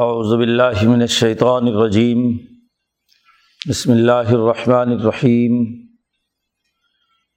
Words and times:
اعوذ 0.00 0.34
باللہ 0.34 0.88
من 0.88 1.00
الشیطان 1.00 1.66
الرجیم۔ 1.66 2.36
بسم 3.68 3.92
اللہ 3.92 4.12
الرحمن 4.12 4.92
الرحیم۔ 4.92 5.64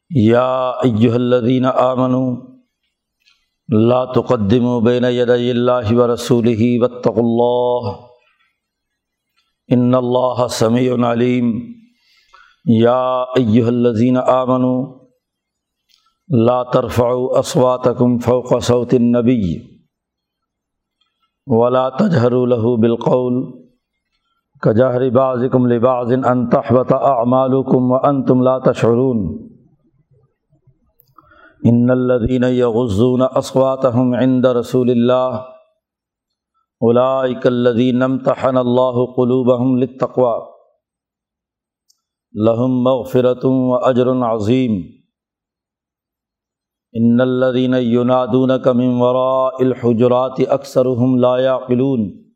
یا 0.09 0.69
ایہا 0.69 1.15
الذین 1.15 1.65
آمنوا 1.65 2.35
لا 3.75 4.05
تقدموا 4.05 4.79
بین 4.79 5.03
یدی 5.03 5.49
اللہ 5.49 5.91
ورسولہ 5.91 6.81
واتقوا 6.81 7.23
اللہ۔ 7.23 8.01
ان 9.67 9.95
اللہ 9.95 10.47
سمیع 10.47 11.11
علیم۔ 11.11 11.73
یا 12.65 13.21
ایہا 13.21 13.67
الذین 13.67 14.17
آمنوا 14.17 15.05
لا 16.45 16.63
ترفعوا 16.63 17.39
اصواتکم 17.39 18.17
فوق 18.17 18.63
صوت 18.63 18.93
النبی۔ 18.93 19.76
ولا 21.47 21.89
تجہر 21.89 22.33
له 22.53 22.71
بالقول 22.75 23.35
کجہر 24.61 25.09
باز 25.09 25.39
بعضکم 25.39 25.67
لبعض 25.67 26.11
ان 26.13 26.47
تحبط 26.49 26.93
اعمالکم 26.93 27.91
وانتم 27.91 28.41
لا 28.41 28.57
تشعرون 28.59 29.21
ان 31.65 31.91
الذين 31.91 32.43
يغضون 32.43 33.21
اصواتهم 33.21 34.15
عند 34.15 34.45
رسول 34.45 34.91
الله 34.91 35.45
اولئك 36.81 37.47
الذين 37.47 38.03
امتحن 38.03 38.57
الله 38.57 39.05
قلوبهم 39.13 39.79
للتقوى 39.79 40.35
لهم 42.33 42.83
مغفرة 42.83 43.47
واجر 43.47 44.23
عظيم 44.23 44.96
ان 46.97 47.21
الذين 47.21 47.73
ينادونك 47.73 48.67
من 48.67 48.87
وراء 49.01 49.63
الحجرات 49.63 50.39
اکثرهم 50.41 51.19
لا 51.19 51.37
يعقلون. 51.37 52.33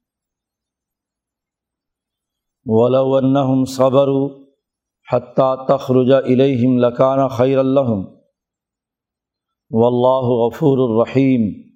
ولو 2.65 3.19
انهم 3.19 3.65
صبروا 3.65 4.29
حتى 5.03 5.65
تخرج 5.69 6.11
اليهم 6.11 6.79
لكان 6.79 7.29
خيرا 7.29 7.63
لهم. 7.63 8.21
والله 9.69 10.47
غفور 10.47 10.85
الرحيم 10.85 11.71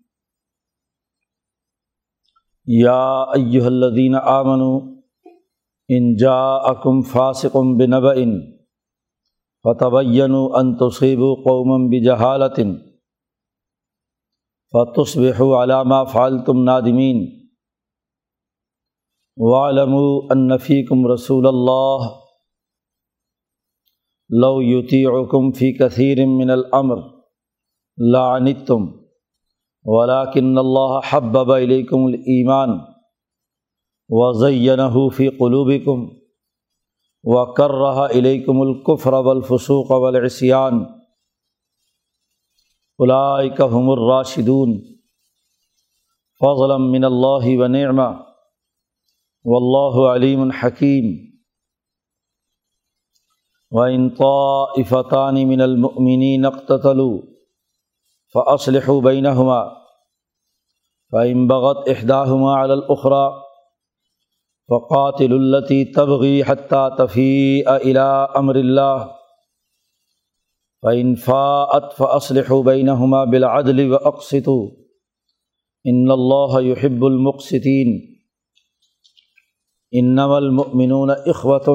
يا 2.67 3.35
ايها 3.35 3.67
الذين 3.67 4.15
آمنوا 4.15 4.81
ان 5.91 6.15
جاءكم 6.15 7.01
فاسق 7.01 7.57
بنبأ 7.57 8.54
فتبین 9.65 10.33
ان 10.55 10.73
تصیب 10.77 11.19
قوم 11.43 11.87
بجہالت 11.89 12.59
فتصبح 14.73 15.39
علامہ 15.61 16.03
فالتم 16.11 16.63
نادمین 16.63 17.23
وعلم 19.37 19.95
ان 20.31 21.05
رسول 21.11 21.47
اللہ 21.47 22.05
لو 24.29 24.51
یطیعکم 24.61 25.51
فی 25.51 25.71
کثیر 25.73 26.25
من 26.25 26.49
الامر 26.49 27.01
لعنتم 27.97 28.85
ولكن 29.85 30.57
اللہ 30.57 30.99
حبب 31.09 31.51
الیکم 31.51 32.05
الایمان 32.05 32.77
وزینہ 34.09 34.87
فی 35.13 35.29
قلوبکم 35.29 36.05
و 37.25 37.45
کر 37.53 37.71
رہا 37.71 38.05
علیکم 38.07 38.61
القفر 38.61 39.13
والفسوق 39.25 39.91
والعصیان 39.91 40.83
الائکہم 42.99 43.89
الراشدون 43.89 44.75
فضلا 46.41 46.77
من 46.77 47.03
اللہ 47.03 47.47
و 47.57 47.67
نعمہ 47.67 48.09
واللہ 49.45 50.09
علیم 50.09 50.41
الحکیم 50.41 51.13
وإن 53.71 54.09
طائفتان 54.09 55.47
من 55.47 55.61
المؤمنين 55.61 56.45
اقتتلوا 56.45 57.17
فأصلحوا 58.35 59.01
بينهما 59.01 59.59
فإن 61.13 61.47
بغت 61.47 61.89
إحداهما 61.89 62.55
على 62.55 62.73
الأخرى 62.73 63.44
فقاتل 64.69 65.33
التی 65.33 65.85
تبغی 65.85 66.41
حتیٰ 66.41 66.89
تفیع 66.97 67.69
الا 67.69 68.23
امر 68.23 68.55
اللہ 68.55 69.05
فعنفاط 70.83 71.93
فصلح 71.97 72.53
بینہما 72.65 73.23
بالعدل 73.23 73.91
و 73.91 73.95
اقسط 73.95 74.49
ان 75.83 76.11
اللہ 76.11 76.61
یحب 76.61 77.05
المقصطین 77.05 78.15
انم 79.91 80.31
المؤمنون 80.31 81.09
اخوۃ 81.09 81.69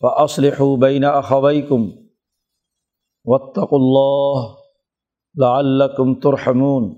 فاصلح 0.00 0.62
بین 0.80 1.04
اخویکم 1.04 1.88
واتقوا 3.24 3.78
اللہ 3.82 4.54
لعلکم 5.42 6.14
ترحمون. 6.14 6.94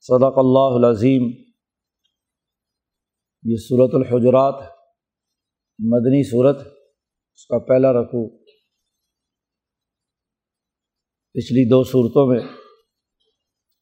صدق 0.00 0.38
اللہ 0.38 0.76
العظیم 0.76 1.47
یہ 3.50 3.56
صورت 3.56 3.90
الحجرات 3.94 4.54
مدنی 5.78 6.30
صورت 6.30 6.56
اس 7.34 7.46
کا 7.46 7.58
پہلا 7.58 7.92
رقو 7.92 8.38
پچھلی 11.34 11.68
دو 11.68 11.84
صورتوں 11.84 12.26
میں 12.26 12.40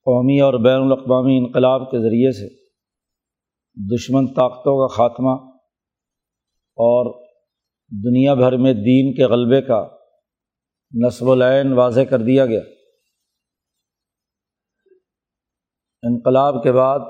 قومی 0.05 0.41
اور 0.41 0.55
بین 0.55 0.82
الاقوامی 0.82 1.38
انقلاب 1.38 1.91
کے 1.91 1.99
ذریعے 1.99 2.32
سے 2.32 2.66
دشمن 3.97 4.26
طاقتوں 4.26 4.88
کا 4.88 4.94
خاتمہ 4.94 5.56
اور 6.55 7.25
دنیا 8.05 8.34
بھر 8.34 8.56
میں 8.56 8.72
دین 8.72 9.15
کے 9.15 9.25
غلبے 9.25 9.62
کا 9.62 9.88
نصب 11.06 11.31
العین 11.31 11.72
واضح 11.72 12.00
کر 12.00 12.19
دیا 12.19 12.47
گیا۔ 12.47 12.60
انقلاب 16.03 16.62
کے 16.62 16.72
بعد 16.72 17.00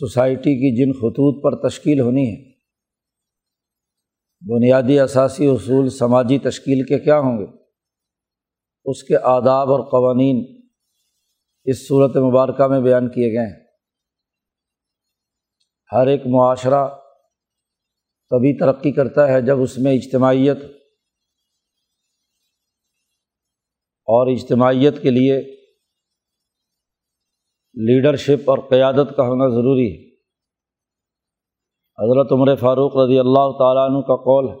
سوسائٹی 0.00 0.54
کی 0.54 0.76
جن 0.76 0.92
خطوط 0.92 1.42
پر 1.44 1.68
تشکیل 1.68 2.00
ہونی 2.00 2.26
ہے، 2.30 2.50
بنیادی 4.54 5.00
اثاثی 5.00 5.46
اصول 5.46 5.88
سماجی 5.88 6.38
تشکیل 6.38 6.86
کے 6.86 6.98
کیا 6.98 7.18
ہوں 7.18 7.38
گے؟ 7.38 7.46
اس 8.84 9.02
کے 9.02 9.16
آداب 9.16 9.70
اور 9.70 9.80
قوانین 9.80 10.62
اس 11.64 11.88
صورت 11.88 12.16
مبارکہ 12.16 12.66
میں 12.66 12.80
بیان 12.80 13.08
کیے 13.08 13.32
گئے 13.32 13.46
ہیں۔ 13.46 13.64
ہر 15.92 16.06
ایک 16.06 16.26
معاشرہ 16.26 16.88
تبھی 18.30 18.58
ترقی 18.58 18.92
کرتا 18.92 19.28
ہے 19.28 19.42
جب 19.42 19.62
اس 19.62 19.78
میں 19.78 19.92
اجتماعیت 19.92 20.58
اور 24.08 24.32
اجتماعیت 24.32 25.02
کے 25.02 25.10
لیے 25.10 25.59
لیڈرشپ 27.74 28.50
اور 28.50 28.58
قیادت 28.58 29.16
کا 29.16 29.22
ہونا 29.22 29.48
ضروری 29.48 29.92
ہے۔ 29.92 30.10
حضرت 31.98 32.32
عمر 32.32 32.56
فاروق 32.56 32.96
رضی 32.96 33.18
اللہ 33.18 33.50
تعالیٰ 33.58 33.90
عنہ 33.90 34.00
کا 34.00 34.16
قول 34.16 34.48
ہے 34.48 34.58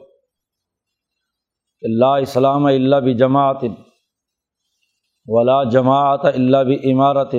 کہ 1.80 1.86
لا 1.98 2.16
اسلام 2.16 2.64
اللہ 2.64 2.96
بھی 2.96 3.14
جماعت 3.14 3.64
ولا 5.26 5.70
جماعت 5.70 6.24
اللہ 6.24 6.56
بھی 6.56 6.92
عمارت 6.92 7.34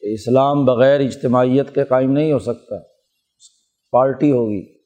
اسلام 0.00 0.64
بغیر 0.64 1.00
اجتماعیت 1.00 1.74
کے 1.74 1.84
قائم 1.84 2.12
نہیں 2.12 2.32
ہو 2.32 2.38
سکتا، 2.38 2.76
پارٹی 3.90 4.32
ہوگی۔ 4.32 4.78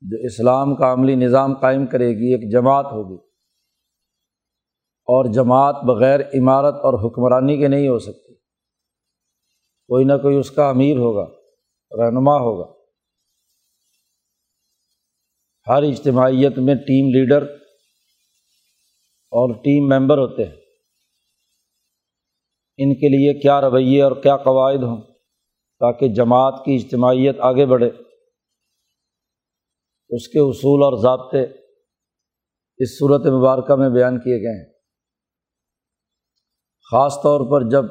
جو 0.00 0.16
اسلام 0.24 0.74
کا 0.74 0.92
عملی 0.92 1.14
نظام 1.14 1.54
قائم 1.54 1.86
کرے 1.86 2.08
گی، 2.08 2.34
ایک 2.34 2.52
جماعت 2.52 2.86
ہوگی۔ 2.86 3.27
اور 5.08 5.32
جماعت 5.32 5.76
بغیر 5.84 6.20
عمارت 6.20 6.74
اور 6.74 7.06
حکمرانی 7.06 7.56
کے 7.56 7.68
نہیں 7.68 7.88
ہو 7.88 7.98
سکتی۔ 7.98 8.34
کوئی 9.86 10.04
نہ 10.04 10.12
کوئی 10.12 10.36
اس 10.36 10.50
کا 10.50 10.68
امیر 10.68 10.96
ہوگا، 10.96 11.26
رہنما 11.98 12.34
ہوگا۔ 12.34 12.72
ہر 15.68 15.82
اجتماعیت 15.82 16.58
میں 16.58 16.74
ٹیم 16.74 17.08
لیڈر 17.08 17.42
اور 19.30 19.54
ٹیم 19.54 19.86
ممبر 19.86 20.18
ہوتے 20.18 20.44
ہیں۔ 20.44 20.56
ان 22.76 22.94
کے 22.94 23.08
لیے 23.08 23.40
کیا 23.40 23.60
رویے 23.60 24.02
اور 24.02 24.12
کیا 24.12 24.36
قواعد 24.36 24.82
ہوں 24.82 25.02
تاکہ 25.78 26.08
جماعت 26.08 26.54
کی 26.64 26.74
اجتماعیت 26.76 27.36
آگے 27.40 27.66
بڑھے۔ 27.66 27.90
اس 30.08 30.28
کے 30.28 30.38
اصول 30.38 30.82
اور 30.82 31.02
ضابطے 31.02 31.42
اس 32.78 32.98
صورت 32.98 33.26
مبارکہ 33.26 33.74
میں 33.74 33.90
بیان 33.90 34.18
کیے 34.18 34.36
گئے 34.36 34.64
ہیں۔ 34.64 34.77
خاص 36.92 37.16
طور 37.22 37.40
پر 37.50 37.68
جب 37.68 37.90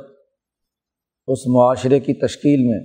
اس 1.28 1.46
معاشرے 1.48 2.00
کی 2.00 2.14
تشکیل 2.20 2.64
میں 2.68 2.80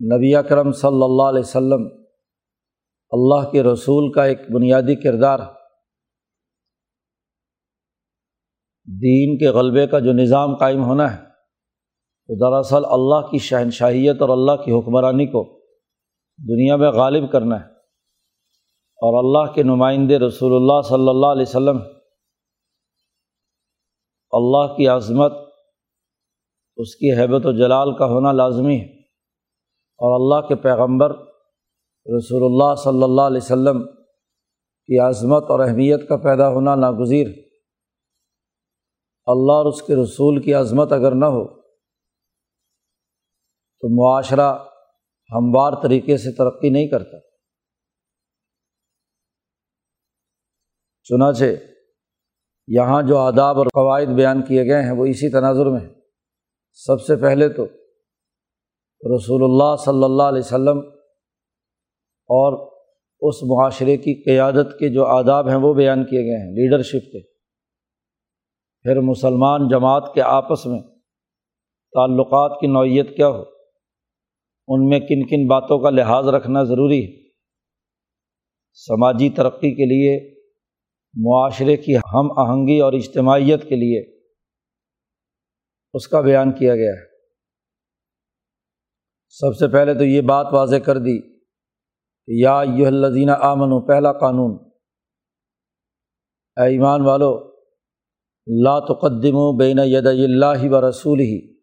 نبی 0.00 0.34
اکرم 0.34 0.72
صلی 0.72 1.02
اللہ 1.02 1.28
علیہ 1.28 1.40
وسلم 1.40 1.84
اللہ 3.12 3.48
کے 3.50 3.62
رسول 3.62 4.10
کا 4.12 4.24
ایک 4.24 4.50
بنیادی 4.50 4.96
کردار 5.02 5.44
دین 8.88 9.38
کے 9.38 9.50
غلبے 9.50 9.86
کا 9.86 9.98
جو 9.98 10.12
نظام 10.12 10.54
قائم 10.56 10.84
ہونا 10.84 11.12
ہے 11.12 11.24
تو 12.28 12.34
دراصل 12.40 12.84
اللہ 12.90 13.30
کی 13.30 13.38
شہنشاہیت 13.38 14.22
اور 14.22 14.28
اللہ 14.28 14.62
کی 14.64 14.72
حکمرانی 14.72 15.26
کو 15.26 15.44
دنیا 16.38 16.76
میں 16.76 16.90
غالب 16.90 17.32
کرنا 17.32 17.60
ہے 17.60 17.74
اور 19.02 19.24
اللہ 19.24 19.52
کے 19.52 19.62
نمائندے 19.62 20.18
رسول 20.18 20.54
اللہ 20.54 20.80
صلی 20.88 21.08
اللہ 21.08 21.26
علیہ 21.26 21.42
وسلم 21.42 21.78
اللہ 24.36 24.74
کی 24.74 24.88
عظمت، 24.88 25.32
اس 26.76 26.96
کی 26.96 27.12
حیبت 27.12 27.46
و 27.46 27.52
جلال 27.52 27.96
کا 27.96 28.04
ہونا 28.04 28.32
لازمی 28.32 28.80
ہے۔ 28.80 28.96
اور 29.98 30.20
اللہ 30.20 30.48
کے 30.48 30.54
پیغمبر 30.54 31.10
رسول 32.16 32.42
اللہ 32.42 32.74
صلی 32.74 33.02
اللہ 33.02 33.22
علیہ 33.22 33.40
وسلم 33.42 33.86
کی 34.86 34.98
عظمت 34.98 35.50
اور 35.50 35.60
اہمیت 35.60 36.08
کا 36.08 36.16
پیدا 36.16 36.48
ہونا 36.48 36.74
ناگزیر 36.74 37.26
اللہ 39.26 39.52
اور 39.52 39.66
اس 39.66 39.82
کے 39.82 39.94
رسول 40.02 40.42
کی 40.42 40.54
عظمت 40.54 40.92
اگر 40.92 41.14
نہ 41.14 41.24
ہو، 41.24 41.60
تو 43.80 43.88
معاشرہ 43.88 44.58
ہموار 45.32 45.72
طریقے 45.82 46.16
سے 46.16 46.32
ترقی 46.32 46.68
نہیں 46.68 46.88
کرتا۔ 46.88 47.18
چنانچہ 51.02 51.44
یہاں 52.68 53.02
جو 53.02 53.18
آداب 53.18 53.58
اور 53.58 53.66
قواعد 53.66 54.06
بیان 54.06 54.42
کیے 54.42 54.64
گئے 54.64 54.82
ہیں 54.82 54.90
وہ 54.90 55.06
اسی 55.06 55.30
تناظر 55.30 55.66
میں 55.66 55.80
سب 56.72 57.00
سے 57.00 57.16
پہلے 57.16 57.48
تو 57.48 57.64
رسول 59.16 59.44
اللہ 59.44 59.76
صلی 59.76 60.04
اللہ 60.04 60.22
علیہ 60.22 60.38
وسلم 60.38 60.78
اور 62.28 62.72
اس 63.20 63.42
معاشرے 63.42 63.96
کی 63.96 64.22
قیادت 64.24 64.78
کے 64.78 64.88
جو 64.88 65.04
آداب 65.04 65.48
ہیں 65.48 65.56
وہ 65.56 65.74
بیان 65.74 66.04
کیے 66.04 66.20
گئے 66.20 66.44
ہیں، 66.44 66.52
لیڈرشپ 66.52 67.12
کے۔ 67.12 67.20
پھر 68.82 69.00
مسلمان 69.00 69.68
جماعت 69.68 70.14
کے 70.14 70.22
آپس 70.22 70.66
میں 70.66 70.80
تعلقات 71.92 72.60
کی 72.60 72.66
نوعیت 72.66 73.16
کیا 73.16 73.28
ہو، 73.28 73.44
ان 74.68 74.88
میں 74.88 75.00
کن 75.00 75.26
کن 75.26 75.46
باتوں 75.46 75.78
کا 75.78 75.90
لحاظ 75.90 76.28
رکھنا 76.28 76.62
ضروری 76.62 77.04
ہے۔ 77.04 77.28
سماجی 78.72 79.30
ترقی 79.30 79.74
کے 79.74 79.84
لیے 79.84 80.35
معاشرے 81.16 81.76
کی 81.76 81.96
ہم 81.96 82.38
آہنگی 82.38 82.80
اور 82.80 82.92
اجتماعیت 82.92 83.62
کے 83.68 83.76
لیے 83.76 84.16
اس 85.94 86.08
کا 86.08 86.20
بیان 86.20 86.52
کیا 86.52 86.76
گیا 86.76 86.92
ہے۔ 86.92 87.16
سب 89.28 89.56
سے 89.58 89.72
پہلے 89.72 89.94
تو 89.94 90.04
یہ 90.04 90.20
بات 90.20 90.46
واضح 90.52 90.76
کر 90.76 90.98
دی 90.98 91.20
کہ 91.22 92.32
یا 92.42 92.62
یہ 92.76 92.86
الدینہ 92.86 93.30
آمن 93.30 93.86
پہلا 93.86 94.12
قانون، 94.12 94.70
اے 96.56 96.66
ایمان 96.66 97.00
والو، 97.00 97.52
لا 98.46 98.78
تقدم 98.78 99.34
و 99.34 99.58
بین 99.58 99.78
ید 99.84 100.06
اللہ 100.06 100.70
و 100.70 100.88
رسول 100.88 101.20
ہی 101.20 101.56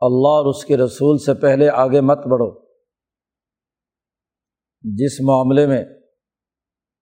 اللہ 0.00 0.34
اور 0.38 0.46
اس 0.46 0.64
کے 0.64 0.76
رسول 0.76 1.18
سے 1.18 1.34
پہلے 1.34 1.68
آگے 1.68 2.00
مت 2.00 2.18
بڑھو۔ 2.18 2.64
جس 4.82 5.20
معاملے 5.20 5.66
میں 5.66 5.84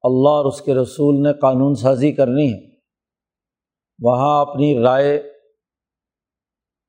اللہ 0.03 0.29
اور 0.29 0.45
اس 0.45 0.63
کے 0.63 0.75
رسول 0.75 1.23
نے 1.23 1.33
قانون 1.33 1.75
سازی 1.75 2.13
کرنی 2.13 2.53
ہے۔ 2.53 2.73
وہاں 4.03 4.41
اپنی 4.41 4.79
رائے، 4.79 5.17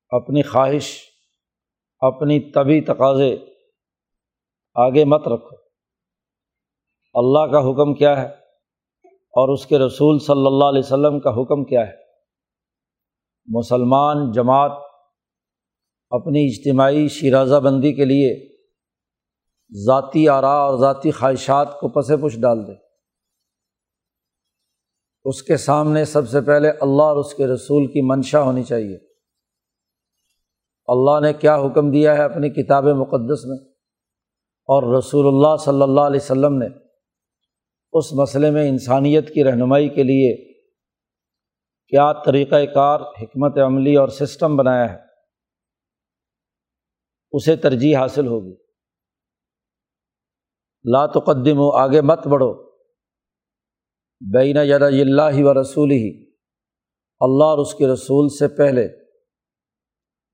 اپنی 0.09 0.41
خواہش، 0.41 0.99
اپنی 1.99 2.39
طبی 2.39 2.81
تقاضے 2.81 3.35
آگے 4.75 5.05
مت 5.05 5.27
رکھو۔ 5.27 5.55
اللہ 7.13 7.51
کا 7.51 7.59
حکم 7.59 7.93
کیا 7.93 8.21
ہے 8.21 8.27
اور 9.07 9.53
اس 9.53 9.65
کے 9.65 9.79
رسول 9.79 10.19
صلی 10.19 10.45
اللہ 10.45 10.65
علیہ 10.65 10.79
وسلم 10.79 11.19
کا 11.19 11.29
حکم 11.29 11.63
کیا 11.63 11.87
ہے؟ 11.87 11.93
مسلمان 13.45 14.31
جماعت 14.31 14.71
اپنی 16.09 16.45
اجتماعی 16.47 17.07
شیرازہ 17.07 17.55
بندی 17.55 17.93
کے 17.93 18.05
لیے 18.05 18.57
ذاتی 19.85 20.29
آرا 20.29 20.53
اور 20.53 20.79
ذاتی 20.79 21.11
خواہشات 21.11 21.79
کو 21.79 21.89
پس 21.89 22.07
پش 22.07 22.41
ڈال 22.41 22.67
دے۔ 22.67 22.82
اس 25.25 25.43
کے 25.43 25.57
سامنے 25.57 26.05
سب 26.05 26.29
سے 26.29 26.41
پہلے 26.41 26.69
اللہ 26.69 27.01
اور 27.01 27.17
اس 27.17 27.33
کے 27.33 27.47
رسول 27.47 27.87
کی 27.87 28.01
منشا 28.01 28.41
ہونی 28.41 28.63
چاہیے۔ 28.63 28.97
اللہ 30.87 31.19
نے 31.19 31.33
کیا 31.33 31.55
حکم 31.55 31.91
دیا 31.91 32.17
ہے 32.17 32.23
اپنی 32.23 32.49
کتاب 32.49 32.83
مقدس 32.83 33.45
میں؟ 33.45 33.57
اور 34.65 34.97
رسول 34.97 35.27
اللہ 35.27 35.57
صلی 35.57 35.81
اللہ 35.81 36.01
علیہ 36.01 36.19
وسلم 36.23 36.57
نے 36.57 36.67
اس 37.93 38.13
مسئلے 38.13 38.51
میں 38.51 38.69
انسانیت 38.69 39.33
کی 39.33 39.43
رہنمائی 39.43 39.89
کے 39.89 40.03
لیے 40.03 40.53
کیا 41.87 42.13
طریقۂ 42.13 42.73
کار، 42.73 42.99
حکمت 42.99 43.57
عملی 43.57 43.95
اور 43.95 44.07
سسٹم 44.07 44.55
بنایا 44.55 44.93
ہے؟ 44.93 44.99
اسے 47.31 47.55
ترجیح 47.55 47.97
حاصل 47.97 48.27
ہوگی۔ 48.27 48.55
لا 50.83 51.05
تقدم 51.05 51.57
ہو 51.57 51.71
آگے 51.71 52.01
مت 52.01 52.27
بڑھو۔ 52.27 52.72
بین 54.21 54.57
ید 54.57 54.81
اللہ 54.81 55.43
و 55.43 55.61
رسول 55.61 55.91
ہی 55.91 56.31
اللہ 57.19 57.43
اور 57.43 57.57
اس 57.57 57.73
کے 57.73 57.87
رسول 57.87 58.29
سے 58.29 58.47
پہلے۔ 58.47 58.87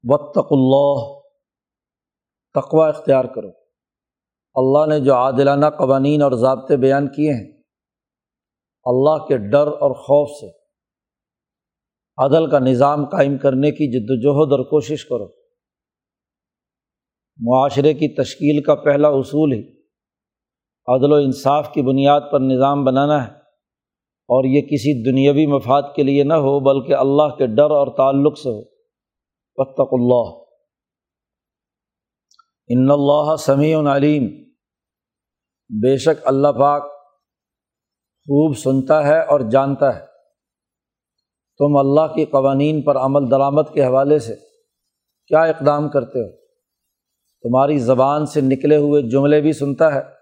وطق 0.04 0.48
اللہ 0.52 1.20
تقوا 2.54 2.88
اختیار 2.88 3.26
کرو۔ 3.26 3.50
اللہ 4.54 4.94
نے 4.94 5.00
جو 5.00 5.14
عادلانہ 5.14 5.66
قوانین 5.66 6.22
اور 6.22 6.32
ضابطے 6.32 6.78
بیان 6.78 7.08
کیے 7.08 7.34
ہیں، 7.34 7.64
اللہ 8.84 9.26
کے 9.26 9.38
ڈر 9.38 9.68
اور 9.68 9.92
خوف 9.92 10.30
سے۔ 10.30 10.58
عدل 12.18 12.50
کا 12.50 12.60
نظام 12.60 13.06
قائم 13.06 13.38
کرنے 13.38 13.72
کی 13.72 13.92
جد 13.92 14.06
وجہد 14.10 14.52
اور 14.52 14.60
کوشش 14.60 15.06
کرو۔ 15.06 15.26
معاشرے 17.40 17.94
کی 17.94 18.24
تشکیل 18.24 18.64
کا 18.64 18.76
پہلا 18.76 19.08
اصول 19.08 19.52
ہی۔ 19.52 19.62
عدل 20.88 21.12
و 21.12 21.16
انصاف 21.16 21.74
کی 21.74 21.82
بنیاد 21.82 22.22
پر 22.32 22.40
نظام 22.40 22.86
بنانا 22.86 23.28
ہے۔ 23.28 23.39
اور 24.30 24.44
یہ 24.44 24.62
کسی 24.62 25.12
دنیاوی 25.12 25.46
مفاد 25.46 25.82
کے 25.96 26.04
لیے 26.04 26.24
نہ 26.24 26.34
ہو، 26.34 26.60
بلکہ 26.60 26.94
اللہ 26.94 27.36
کے 27.38 27.48
ڈر 27.48 27.72
اور 27.72 27.88
تعلق 27.88 28.38
سے 28.38 28.50
ہو۔ 28.50 28.62
بطق 29.58 29.88
اللہ۔ 29.92 30.50
ان 32.68 32.92
اللہ 32.92 33.36
سمیع 33.36 33.80
علیم۔ 33.96 34.28
بے 35.70 35.98
شک 35.98 36.28
اللہ 36.28 36.48
پاک 36.48 36.84
خوب 38.20 38.58
سنتا 38.58 39.08
ہے 39.08 39.22
اور 39.22 39.40
جانتا 39.40 39.96
ہے۔ 39.96 40.06
تم 41.58 41.78
اللہ 41.78 42.14
کی 42.16 42.26
قوانین 42.26 42.82
پر 42.82 42.98
عمل 42.98 43.32
درآمد 43.32 43.74
کے 43.74 43.86
حوالے 43.86 44.20
سے 44.20 44.36
کیا 45.28 45.42
اقدام 45.42 45.90
کرتے 45.90 46.20
ہو؟ 46.20 46.38
تمہاری 47.42 47.78
زبان 47.78 48.26
سے 48.26 48.42
نکلے 48.42 48.76
ہوئے 48.76 49.02
جملے 49.02 49.42
بھی 49.42 49.54
سنتا 49.54 49.94
ہے۔ 49.94 50.19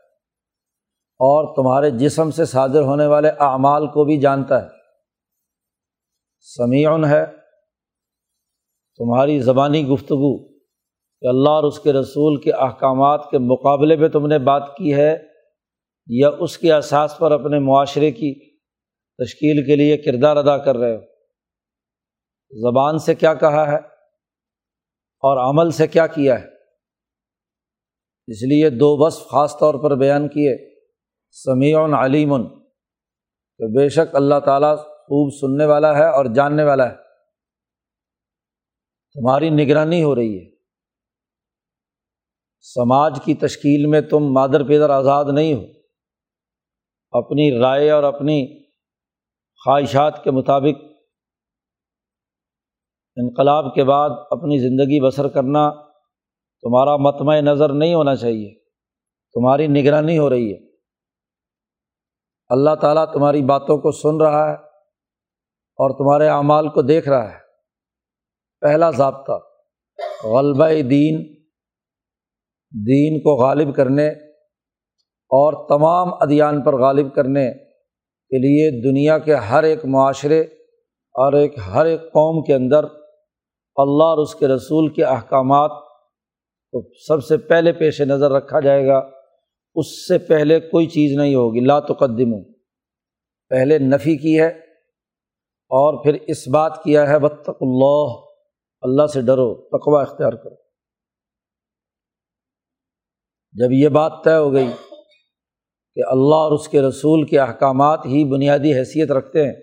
اور 1.19 1.55
تمہارے 1.55 1.97
جسم 1.97 2.31
سے 2.31 2.45
صادر 2.45 2.81
ہونے 2.81 3.05
والے 3.05 3.29
اعمال 3.29 3.87
کو 3.87 4.05
بھی 4.05 4.17
جانتا 4.17 4.63
ہے۔ 4.63 4.67
سمیعن 6.39 7.05
ہے۔ 7.05 7.25
تمہاری 8.97 9.39
زبانی 9.39 9.87
گفتگو 9.87 10.47
کہ 11.21 11.27
اللہ 11.27 11.49
اور 11.49 11.63
اس 11.63 11.79
کے 11.79 11.93
رسول 11.93 12.41
کے 12.41 12.51
احکامات 12.51 13.31
کے 13.31 13.37
مقابلے 13.37 13.97
پہ 13.97 14.07
تم 14.07 14.27
نے 14.27 14.39
بات 14.39 14.75
کی 14.77 14.93
ہے 14.93 15.17
یا 16.07 16.29
اس 16.39 16.57
کے 16.57 16.73
اساس 16.73 17.17
پر 17.17 17.31
اپنے 17.31 17.59
معاشرے 17.59 18.11
کی 18.11 18.57
تشکیل 19.17 19.65
کے 19.65 19.75
لیے 19.75 19.97
کردار 19.97 20.35
ادا 20.35 20.57
کر 20.57 20.77
رہے 20.77 20.95
ہو۔ 20.95 21.01
زبان 22.71 22.97
سے 22.97 23.15
کیا 23.15 23.33
کہا 23.33 23.71
ہے 23.71 23.77
اور 25.19 25.49
عمل 25.49 25.71
سے 25.71 25.87
کیا 25.87 26.07
کیا 26.07 26.39
ہے۔ 26.39 26.45
اس 28.27 28.43
لیے 28.43 28.69
دو 28.69 29.05
بس 29.05 29.19
خاص 29.31 29.57
طور 29.59 29.73
پر 29.73 29.95
بیان 29.95 30.27
کیے۔ 30.27 30.76
سمیع 31.43 32.05
علیم۔ 32.05 32.47
کہ 33.57 33.77
بے 33.77 33.89
شک 33.89 34.15
اللہ 34.15 34.39
تعالیٰ 34.45 34.77
خوب 34.77 35.33
سننے 35.41 35.65
والا 35.65 35.97
ہے 35.97 36.09
اور 36.09 36.25
جاننے 36.25 36.63
والا 36.63 36.89
ہے۔ 36.89 36.95
تمہاری 39.13 39.49
نگرانی 39.49 40.03
ہو 40.03 40.15
رہی 40.15 40.39
ہے۔ 40.39 40.55
سماج 42.59 43.19
کی 43.23 43.33
تشکیل 43.33 43.85
میں 43.85 44.01
تم 44.01 44.33
مادر 44.33 44.67
پیدر 44.67 44.89
آزاد 44.89 45.25
نہیں 45.33 45.53
ہو۔ 45.53 45.63
اپنی 47.11 47.59
رائے 47.59 47.91
اور 47.91 48.03
اپنی 48.03 48.63
خواہشات 49.65 50.23
کے 50.23 50.31
مطابق 50.31 50.83
انقلاب 53.15 53.75
کے 53.75 53.83
بعد 53.83 54.09
اپنی 54.31 54.59
زندگی 54.59 55.07
بسر 55.07 55.27
کرنا 55.27 55.69
تمہارا 56.61 56.97
متمع 56.97 57.35
نظر 57.35 57.73
نہیں 57.73 57.93
ہونا 57.93 58.15
چاہیے۔ 58.15 58.53
تمہاری 59.33 59.67
نگرانی 59.67 60.17
ہو 60.17 60.29
رہی 60.29 60.53
ہے۔ 60.53 60.66
اللہ 62.49 62.75
تعالیٰ 62.81 63.13
تمہاری 63.13 63.41
باتوں 63.41 63.77
کو 63.77 63.91
سن 63.91 64.21
رہا 64.21 64.49
ہے 64.49 64.55
اور 65.79 65.89
تمہارے 65.97 66.27
اعمال 66.27 66.69
کو 66.69 66.81
دیکھ 66.81 67.09
رہا 67.09 67.29
ہے۔ 67.29 67.37
پہلا 68.61 68.91
ضابطہ، 68.91 69.39
غلبہ 70.23 70.69
دین 70.69 71.37
دین 72.71 73.19
کو 73.19 73.35
غالب 73.35 73.75
کرنے 73.75 74.07
اور 75.31 75.67
تمام 75.67 76.13
ادیان 76.13 76.63
پر 76.63 76.81
غالب 76.81 77.15
کرنے 77.15 77.51
کے 78.29 78.37
لیے 78.37 78.89
دنیا 78.89 79.17
کے 79.17 79.35
ہر 79.35 79.63
ایک 79.63 79.85
معاشرے 79.85 80.41
اور 81.15 81.33
ایک 81.33 81.55
ہر 81.73 81.85
ایک 81.85 82.01
قوم 82.01 82.43
کے 82.43 82.53
اندر 82.53 82.83
اللہ 83.75 84.03
اور 84.03 84.17
اس 84.17 84.35
کے 84.35 84.47
رسول 84.47 84.93
کے 84.93 85.03
احکامات 85.03 85.71
کو 86.71 86.89
سب 87.07 87.25
سے 87.25 87.37
پہلے 87.37 87.73
پیش 87.73 88.01
نظر 88.01 88.31
رکھا 88.31 88.59
جائے 88.59 88.87
گا۔ 88.87 89.16
اس 89.77 90.07
سے 90.07 90.17
پہلے 90.17 90.59
کوئی 90.59 90.87
چیز 90.87 91.17
نہیں 91.17 91.35
ہوگی۔ 91.35 91.59
لا 91.59 91.79
تقدم 91.79 92.31
پہلے 93.51 93.77
نفی 93.79 94.17
کی 94.17 94.39
ہے 94.39 94.47
اور 95.71 96.03
پھر 96.03 96.13
اس 96.27 96.47
بات 96.47 96.83
کیا 96.83 97.07
ہے 97.09 97.19
بطق 97.19 97.57
اللہ 97.61 98.13
اللہ 98.81 99.07
سے 99.07 99.21
ڈرو 99.21 99.53
تقوا 99.69 100.01
اختیار 100.01 100.33
کرو۔ 100.33 100.55
جب 103.55 103.71
یہ 103.71 103.89
بات 103.89 104.13
طے 104.23 104.35
ہو 104.35 104.53
گئی 104.53 104.67
کہ 105.97 106.01
اللہ 106.07 106.35
اور 106.35 106.51
اس 106.51 106.67
کے 106.67 106.81
رسول 106.81 107.25
کے 107.25 107.39
احکامات 107.39 108.05
ہی 108.05 108.23
بنیادی 108.31 108.73
حیثیت 108.73 109.11
رکھتے 109.11 109.45
ہیں، 109.45 109.53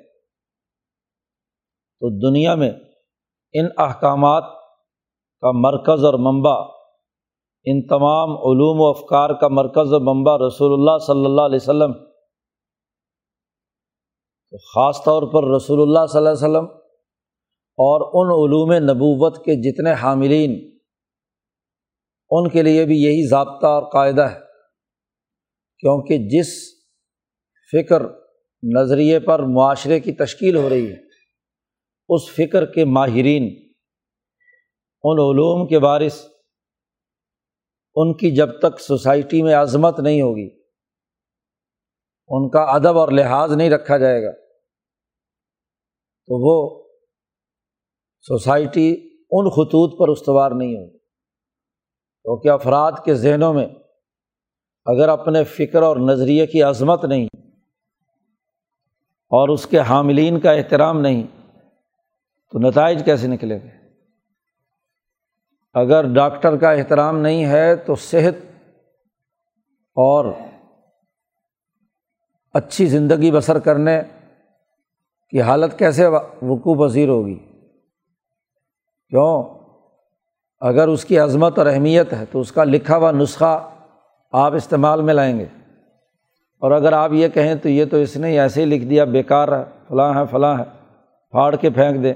تو 2.03 2.31
دنیا 2.31 2.55
میں 2.55 2.71
ان 3.55 3.67
احکامات 3.79 4.45
کا 5.43 5.51
مرکز 5.53 6.05
اور 6.05 6.15
منبع 6.19 6.55
ان 7.67 7.87
تمام 7.87 8.31
علوم 8.31 8.81
و 8.81 8.87
افکار 8.87 9.31
کا 9.41 9.49
مرکز 9.49 9.93
و 9.93 10.01
منبع 10.01 10.37
رسول 10.37 10.73
اللہ 10.73 10.99
صلی 10.99 11.25
اللہ 11.25 11.41
علیہ 11.41 11.57
وسلم۔ 11.57 11.93
خاص 14.75 15.05
طور 15.05 15.23
پر 15.33 15.55
رسول 15.55 15.83
اللہ 15.83 16.07
صلی 16.07 16.19
اللہ 16.19 16.29
علیہ 16.29 16.45
وسلم 16.45 16.67
اور 17.79 18.01
ان 18.15 18.29
علوم 18.33 18.73
نبوت 18.91 19.45
کے 19.45 19.55
جتنے 19.63 19.93
حاملین، 19.93 20.79
ان 22.31 22.49
کے 22.49 22.63
لیے 22.63 22.85
بھی 22.85 23.03
یہی 23.03 23.29
ضابطہ 23.29 23.67
اور 23.67 23.83
قاعدہ 23.83 24.23
ہے۔ 24.23 24.41
کیونکہ 25.79 26.19
جس 26.19 26.53
فکر 27.73 28.03
نظریے 28.63 29.21
پر 29.21 29.43
معاشرے 29.43 30.01
کی 30.01 30.13
تشکیل 30.13 30.57
ہو 30.57 30.69
رہی 30.69 30.87
ہے، 30.91 30.97
اس 32.09 32.29
فکر 32.31 32.67
کے 32.67 32.85
ماہرین، 32.85 33.43
ان 35.05 35.19
علوم 35.19 35.67
کے 35.67 35.79
بارث 35.79 36.34
ان 37.97 38.13
کی 38.17 38.35
جب 38.37 38.59
تک 38.59 38.81
سوسائٹی 38.81 39.43
میں 39.43 39.55
عظمت 39.55 40.01
نہیں 40.01 40.21
ہوگی، 40.23 40.49
ان 42.31 42.49
کا 42.49 42.63
ادب 42.71 42.99
اور 42.99 43.09
لحاظ 43.09 43.53
نہیں 43.53 43.71
رکھا 43.71 43.99
جائے 43.99 44.23
گا، 44.23 44.33
تو 46.29 46.39
وہ 46.41 46.57
سوسائٹی 48.25 48.91
ان 49.31 49.51
خطوط 49.51 49.99
پر 49.99 50.09
استوار 50.09 50.51
نہیں 50.51 50.77
ہوگی۔ 50.77 50.99
کیونکہ 52.25 52.49
افراد 52.49 52.93
کے 53.05 53.15
ذہنوں 53.15 53.53
میں 53.55 53.67
اگر 54.87 55.09
اپنے 55.09 55.45
فکر 55.45 55.83
اور 55.83 55.97
نظریے 55.97 56.47
کی 56.47 56.63
عظمت 56.63 57.05
نہیں 57.05 57.27
اور 59.33 59.49
اس 59.49 59.67
کے 59.67 59.79
حاملین 59.79 60.41
کا 60.41 60.53
احترام 60.53 61.01
نہیں، 61.01 61.23
تو 62.53 62.59
نتائج 62.59 63.05
کیسے 63.05 63.27
نکلے 63.27 63.63
گے 63.63 63.84
اگر 65.75 66.07
ڈاکٹر 66.15 66.57
کا 66.57 66.71
احترام 66.71 67.19
نہیں 67.19 67.45
ہے 67.45 67.77
تو 67.77 67.95
صحت 67.95 68.35
اور 69.95 70.25
اچھی 72.55 72.87
زندگی 72.87 73.31
بسر 73.31 73.59
کرنے 73.59 74.03
کی 75.31 75.41
حالت 75.41 75.79
کیسے 75.79 76.07
وقوع 76.43 76.87
پذیر 76.87 77.09
ہوگی؟ 77.09 77.39
کیوں؟ 79.09 79.45
اگر 80.61 80.89
اس 80.89 81.05
کی 81.05 81.19
عظمت 81.19 81.59
اور 81.59 81.67
اہمیت 81.67 82.13
ہے 82.13 82.25
تو 82.31 82.41
اس 82.41 82.53
کا 82.53 82.65
لکھا 82.65 82.97
ہوا 82.97 83.11
نسخہ 83.11 83.71
آپ 84.33 84.53
استعمال 84.53 85.03
میں 85.03 85.15
لائیں 85.15 85.39
گے۔ 85.39 85.47
اور 86.59 86.71
اگر 86.71 86.93
آپ 86.93 87.13
یہ 87.13 87.29
کہیں 87.29 87.55
تو 87.55 87.69
یہ 87.69 87.85
تو 87.85 87.97
اس 87.97 88.17
نے 88.17 88.41
ایسے 88.41 88.61
ہی 88.61 88.67
لکھ 88.67 88.85
دیا، 88.85 89.05
بیکار 89.05 89.49
ہے، 89.49 89.65
فلاں 89.89 90.15
ہے 90.15 90.27
فلاں 90.31 90.59
ہے، 90.59 90.65
پھاڑ 91.31 91.57
کے 91.57 91.71
پھینک 91.71 92.03
دیں 92.03 92.15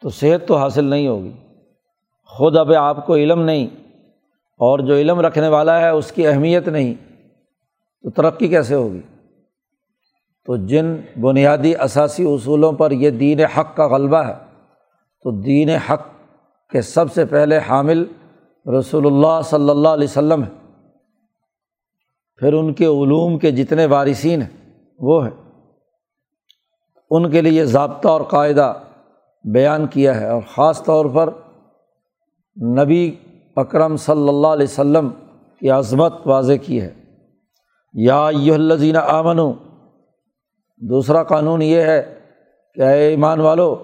تو 0.00 0.08
صحت 0.08 0.48
تو 0.48 0.56
حاصل 0.56 0.84
نہیں 0.84 1.08
ہوگی۔ 1.08 1.32
خود 2.26 2.56
اب 2.56 2.72
آپ 2.72 3.06
کو 3.06 3.14
علم 3.14 3.42
نہیں 3.42 3.66
اور 4.60 4.78
جو 4.78 4.94
علم 4.94 5.20
رکھنے 5.20 5.48
والا 5.48 5.80
ہے 5.80 5.88
اس 5.88 6.12
کی 6.12 6.26
اہمیت 6.26 6.68
نہیں، 6.68 6.94
تو 8.02 8.10
ترقی 8.10 8.48
کیسے 8.48 8.74
ہوگی؟ 8.74 9.00
تو 10.46 10.56
جن 10.56 10.96
بنیادی 11.20 11.76
اثاثی 11.76 12.24
اصولوں 12.24 12.72
پر 12.72 12.90
یہ 12.90 13.10
دین 13.10 13.40
حق 13.40 13.76
کا 13.76 13.86
غلبہ 13.86 14.16
ہے، 14.16 14.34
تو 15.22 15.30
دین 15.30 15.70
حق 15.70 16.02
کے 16.70 16.80
سب 16.80 17.12
سے 17.12 17.24
پہلے 17.24 17.58
حامل 17.68 18.04
رسول 18.78 19.06
اللہ 19.06 19.40
صلی 19.44 19.70
اللہ 19.70 19.88
علیہ 19.88 20.08
وسلم 20.08 20.42
ہے 20.42 20.48
پھر 22.36 22.52
ان 22.52 22.72
کے 22.72 22.84
علوم 22.84 23.38
کے 23.38 23.50
جتنے 23.50 23.86
وارثین 23.86 24.42
ہیں، 24.42 24.82
وہ 24.98 25.26
ہیں۔ 25.26 25.52
ان 27.10 27.30
کے 27.30 27.40
لیے 27.40 27.64
ضابطہ 27.64 28.08
اور 28.08 28.20
قاعدہ 28.20 28.74
بیان 29.44 29.86
کیا 29.86 30.20
ہے 30.20 30.28
اور 30.28 30.42
خاص 30.54 30.84
طور 30.84 31.06
پر 31.14 31.30
نبی 32.62 33.14
اکرم 33.56 33.96
صلی 33.96 34.28
اللہ 34.28 34.46
علیہ 34.46 34.64
وسلم 34.64 35.08
کی 35.60 35.70
عظمت 35.70 36.12
واضح 36.26 36.52
کی 36.62 36.80
ہے۔ 36.80 36.94
یا 37.92 38.28
یہ 38.32 38.52
الزین 38.52 38.96
آمن 38.96 39.38
دوسرا 40.76 41.22
قانون 41.22 41.62
یہ 41.62 41.80
ہے 41.80 42.20
کہ 42.74 42.80
اے 42.80 43.08
ایمان 43.08 43.40
والو، 43.40 43.82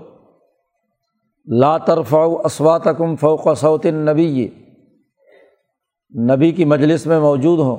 لا 1.46 1.78
ترفع 1.78 2.26
اسواتکم 2.44 3.16
فوق 3.16 3.48
صوت 3.56 3.86
النبی۔ 3.86 4.48
نبی 6.18 6.52
کی 6.52 6.64
مجلس 6.64 7.06
میں 7.06 7.20
موجود 7.20 7.58
ہوں 7.58 7.76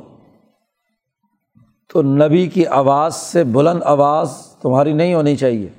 تو 1.93 2.01
نبی 2.01 2.48
کی 2.48 2.67
آواز 2.67 3.15
سے 3.15 3.43
بلند 3.43 3.83
آواز 3.83 4.55
تمہاری 4.62 4.93
نہیں 4.93 5.13
ہونی 5.13 5.36
چاہیے۔ 5.36 5.69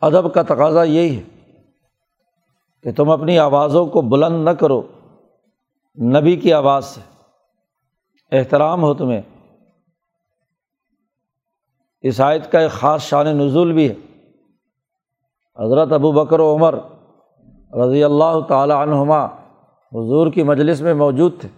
ادب 0.00 0.34
کا 0.34 0.42
تقاضا 0.42 0.82
یہی 0.82 1.16
ہے۔ 1.16 1.22
کہ 2.82 2.92
تم 2.92 3.10
اپنی 3.10 3.38
آوازوں 3.38 3.86
کو 3.86 4.02
بلند 4.02 4.44
نہ 4.44 4.50
کرو، 4.50 4.82
نبی 6.02 6.36
کی 6.36 6.52
آواز 6.52 6.84
سے۔ 6.84 7.00
احترام 8.32 8.82
ہو 8.82 8.94
تمہیں۔ 8.94 9.22
اس 12.00 12.20
آیت 12.20 12.52
کا 12.52 12.60
ایک 12.60 12.70
خاص 12.70 13.02
شان 13.02 13.26
نزول 13.26 13.72
بھی 13.72 13.90
ہے۔ 13.90 13.94
حضرت 15.64 15.92
ابو 15.92 16.12
بکر 16.12 16.40
و 16.40 16.54
عمر 16.54 16.74
رضی 17.74 18.04
اللہ 18.04 18.40
تعالیٰ 18.48 18.76
عنہما 18.76 19.24
حضور 19.92 20.32
کی 20.32 20.42
مجلس 20.42 20.80
میں 20.80 20.94
موجود 20.94 21.40
تھے۔ 21.40 21.48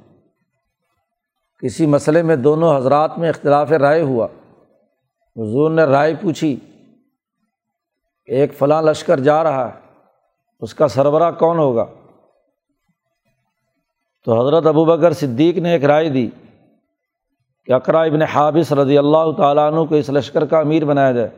کسی 1.59 1.87
مسئلے 1.87 2.23
میں 2.23 2.37
دونوں 2.37 2.76
حضرات 2.76 3.19
میں 3.19 3.28
اختلاف 3.28 3.73
رائے 3.73 4.02
ہوا۔ 4.02 4.26
حضور 5.37 5.71
نے 5.71 5.85
رائے 5.85 6.14
پوچھی، 6.14 6.57
ایک 8.26 8.59
فلاں 8.59 8.83
لشکر 8.83 9.21
جا 9.21 9.45
رہا 9.45 9.75
ہے۔ 9.75 9.83
اس 10.61 10.75
کا 10.75 10.88
سربراہ 10.88 11.30
کون 11.30 11.58
ہوگا؟ 11.58 11.87
تو 14.25 14.40
حضرت 14.40 14.66
ابو 14.66 14.84
بکر 14.84 15.12
صدیق 15.12 15.58
نے 15.58 15.73
ایک 15.73 15.84
رائے 15.84 16.08
دی 16.08 16.30
کہ 17.64 17.73
اقرا 17.73 18.02
ابن 18.02 18.23
حابث 18.23 18.73
رضی 18.73 18.99
اللہ 18.99 19.32
تعالیٰ 19.37 19.73
عنہ 19.73 19.84
کو 19.84 19.94
اس 19.94 20.11
لشکر 20.11 20.46
کا 20.46 20.58
امیر 20.58 20.84
بنایا 20.84 21.12
جائے۔ 21.12 21.28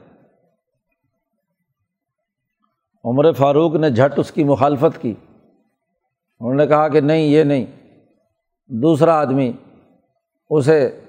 عمر 3.05 3.33
فاروق 3.33 3.75
نے 3.75 3.91
جھٹ 3.91 4.19
اس 4.19 4.33
کی 4.33 4.45
مخالفت 4.45 5.03
کی۔ 5.03 5.15
انہوں 6.41 6.55
نے 6.55 6.67
کہا 6.67 6.89
کہ 6.89 7.01
نہیں، 7.01 7.23
یہ 7.23 7.43
نہیں، 7.43 7.67
دوسرا 8.67 9.21
آدمی 9.21 9.53
اسے 10.51 11.01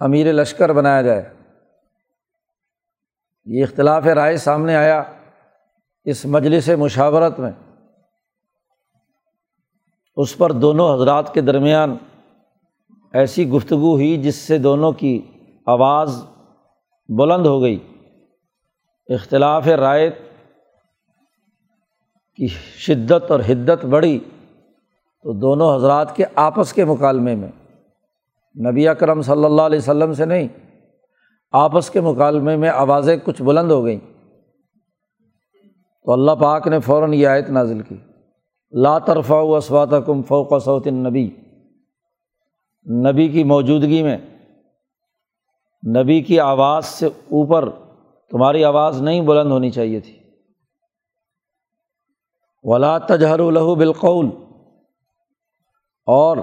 امیر 0.00 0.32
لشکر 0.32 0.72
بنایا 0.72 1.02
جائے۔ 1.02 1.32
یہ 3.44 3.62
اختلاف 3.62 4.06
رائے 4.06 4.36
سامنے 4.36 4.76
آیا۔ 4.76 5.02
اس 6.06 6.24
مجلس 6.26 6.68
مشاورت 6.68 7.38
میں، 7.38 7.50
اس 10.16 10.36
پر 10.38 10.52
دونوں 10.52 10.94
حضرات 10.94 11.32
کے 11.34 11.40
درمیان 11.40 11.96
ایسی 13.12 13.48
گفتگو 13.48 13.92
ہوئی 13.92 14.16
جس 14.22 14.36
سے 14.36 14.58
دونوں 14.58 14.92
کی 14.92 15.20
آواز 15.66 16.22
بلند 17.08 17.46
ہو 17.46 17.60
گئی۔ 17.62 17.78
اختلاف 19.08 19.66
رائے 19.66 20.10
کی 22.38 22.46
شدت 22.78 23.30
اور 23.30 23.40
حدت 23.40 23.84
بڑھی 23.84 24.18
تو 25.24 25.32
دونوں 25.32 25.74
حضرات 25.76 26.16
کے 26.16 26.24
آپس 26.34 26.72
کے 26.72 26.84
مکالمے 26.84 27.34
میں، 27.34 27.50
نبی 28.54 28.88
اکرم 28.88 29.22
صلی 29.22 29.44
اللہ 29.44 29.62
علیہ 29.62 29.78
وسلم 29.78 30.12
سے 30.12 30.24
نہیں، 30.24 30.48
آپس 31.52 31.90
کے 31.90 32.00
مکالمے 32.00 32.56
میں 32.56 32.68
آوازیں 32.68 33.16
کچھ 33.24 33.42
بلند 33.42 33.70
ہو 33.70 33.84
گئیں۔ 33.84 34.13
تو 36.04 36.12
اللہ 36.12 36.30
پاک 36.30 36.66
نے 36.66 36.80
فوراً 36.80 37.12
یہ 37.12 37.26
آیت 37.26 37.50
نازل 37.50 37.80
کی۔ 37.80 37.96
لا 38.70 38.98
ترفع 38.98 39.44
اسوات 39.56 39.88
کم 40.06 40.22
فوق 40.22 40.62
صوت 40.64 40.86
نبی 40.86 41.30
نبی 42.90 43.28
کی 43.28 43.44
موجودگی 43.44 44.02
میں، 44.02 44.18
نبی 45.96 46.20
کی 46.20 46.40
آواز 46.40 46.86
سے 46.86 47.06
اوپر 47.06 47.68
تمہاری 48.30 48.64
آواز 48.64 49.02
نہیں 49.02 49.20
بلند 49.20 49.52
ہونی 49.52 49.70
چاہیے 49.70 50.00
تھی۔ 50.00 50.18
ولا 52.62 52.98
تجہر 52.98 53.38
الہو 53.38 53.74
بالقول۔ 53.74 54.26
اور 56.06 56.36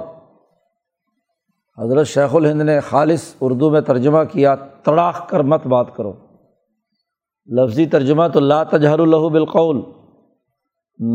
حضرت 1.77 2.07
شیخ 2.07 2.35
الہند 2.35 2.61
نے 2.61 2.79
خالص 2.79 3.35
اردو 3.41 3.69
میں 3.69 3.81
ترجمہ 3.81 4.23
کیا 4.31 4.55
تڑاخ 4.55 5.29
کر 5.29 5.39
مت 5.39 5.67
بات 5.67 5.95
کرو۔ 5.95 6.13
لفظی 7.45 7.85
ترجمہ 7.85 8.27
تو 8.33 8.39
لا 8.39 8.63
تجہر 8.63 8.99
الہو 8.99 9.29
بالقول۔ 9.29 9.77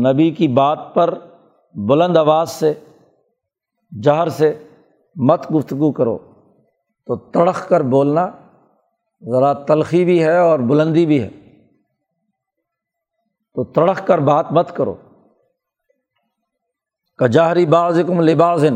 نبی 0.03 0.31
کی 0.31 0.47
بات 0.47 0.79
پر 0.93 1.19
بلند 1.73 2.17
آواز 2.17 2.49
سے، 2.49 2.73
جہر 4.03 4.27
سے 4.27 4.63
مت 5.15 5.55
گفتگو 5.55 5.91
کرو۔ 5.91 6.17
تو 7.05 7.15
تڑخ 7.15 7.69
کر 7.69 7.81
بولنا 7.81 8.27
ذرا 9.31 9.53
تلخی 9.53 10.05
بھی 10.05 10.23
ہے 10.23 10.37
اور 10.37 10.59
بلندی 10.59 11.05
بھی 11.05 11.23
ہے۔ 11.23 11.29
تو 13.53 13.63
تڑخ 13.63 14.07
کر 14.07 14.17
بات 14.17 14.51
مت 14.51 14.75
کرو۔ 14.75 14.95
کجہری 17.17 17.65
باز 17.65 18.01
کم 18.07 18.21
لبازن 18.21 18.75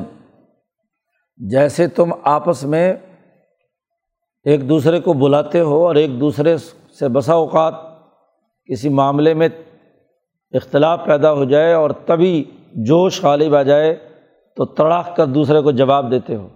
جیسے 1.38 1.88
تم 1.88 2.14
آپس 2.24 2.64
میں 2.64 2.94
ایک 4.44 4.70
دوسرے 4.70 5.02
کو 5.02 5.14
بلاتے 5.14 5.60
ہو 5.60 5.88
اور 5.88 5.96
ایک 5.96 6.20
دوسرے 6.20 6.58
سے 7.02 7.08
بسا 7.08 7.34
اوقات 7.34 7.74
کسی 8.66 8.90
معاملے 8.90 9.34
میں 9.34 9.50
اختلاف 10.52 11.00
پیدا 11.06 11.34
ہو 11.34 11.44
جائے 11.44 11.74
اور 11.74 11.90
تبھی 11.90 12.44
جوش 12.74 13.24
غالب 13.24 13.56
آ 13.56 13.62
جائے، 13.62 13.96
تو 14.56 14.66
تڑاک 14.66 15.16
کر 15.16 15.26
دوسرے 15.26 15.62
کو 15.62 15.72
جواب 15.72 16.12
دیتے 16.12 16.36
ہو۔ 16.36 16.48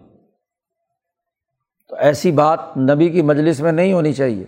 تو 1.89 1.95
ایسی 1.95 2.31
بات 2.31 2.59
نبی 2.77 3.09
کی 3.09 3.21
مجلس 3.21 3.59
میں 3.59 3.71
نہیں 3.71 3.93
ہونی 3.93 4.13
چاہیے۔ 4.13 4.45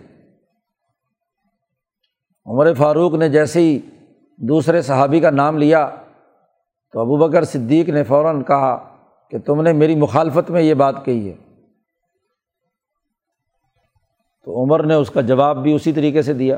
عمر 2.46 2.74
فاروق 2.74 3.14
نے 3.14 3.28
جیسے 3.28 3.60
ہی 3.60 3.78
دوسرے 4.36 4.82
صحابی 4.82 5.20
کا 5.20 5.30
نام 5.30 5.58
لیا، 5.58 5.90
تو 6.92 7.00
ابو 7.00 7.16
بکر 7.16 7.44
صدیق 7.44 7.88
نے 7.88 8.04
فوراً 8.04 8.42
کہا 8.42 8.96
کہ 9.30 9.38
تم 9.38 9.62
نے 9.62 9.72
میری 9.72 9.94
مخالفت 9.94 10.50
میں 10.50 10.62
یہ 10.62 10.74
بات 10.74 11.04
کہی 11.04 11.30
ہے۔ 11.30 11.47
تو 14.48 14.62
عمر 14.62 14.82
نے 14.82 14.94
اس 14.94 15.10
کا 15.10 15.20
جواب 15.20 15.62
بھی 15.62 15.72
اسی 15.72 15.92
طریقے 15.92 16.22
سے 16.22 16.32
دیا۔ 16.32 16.56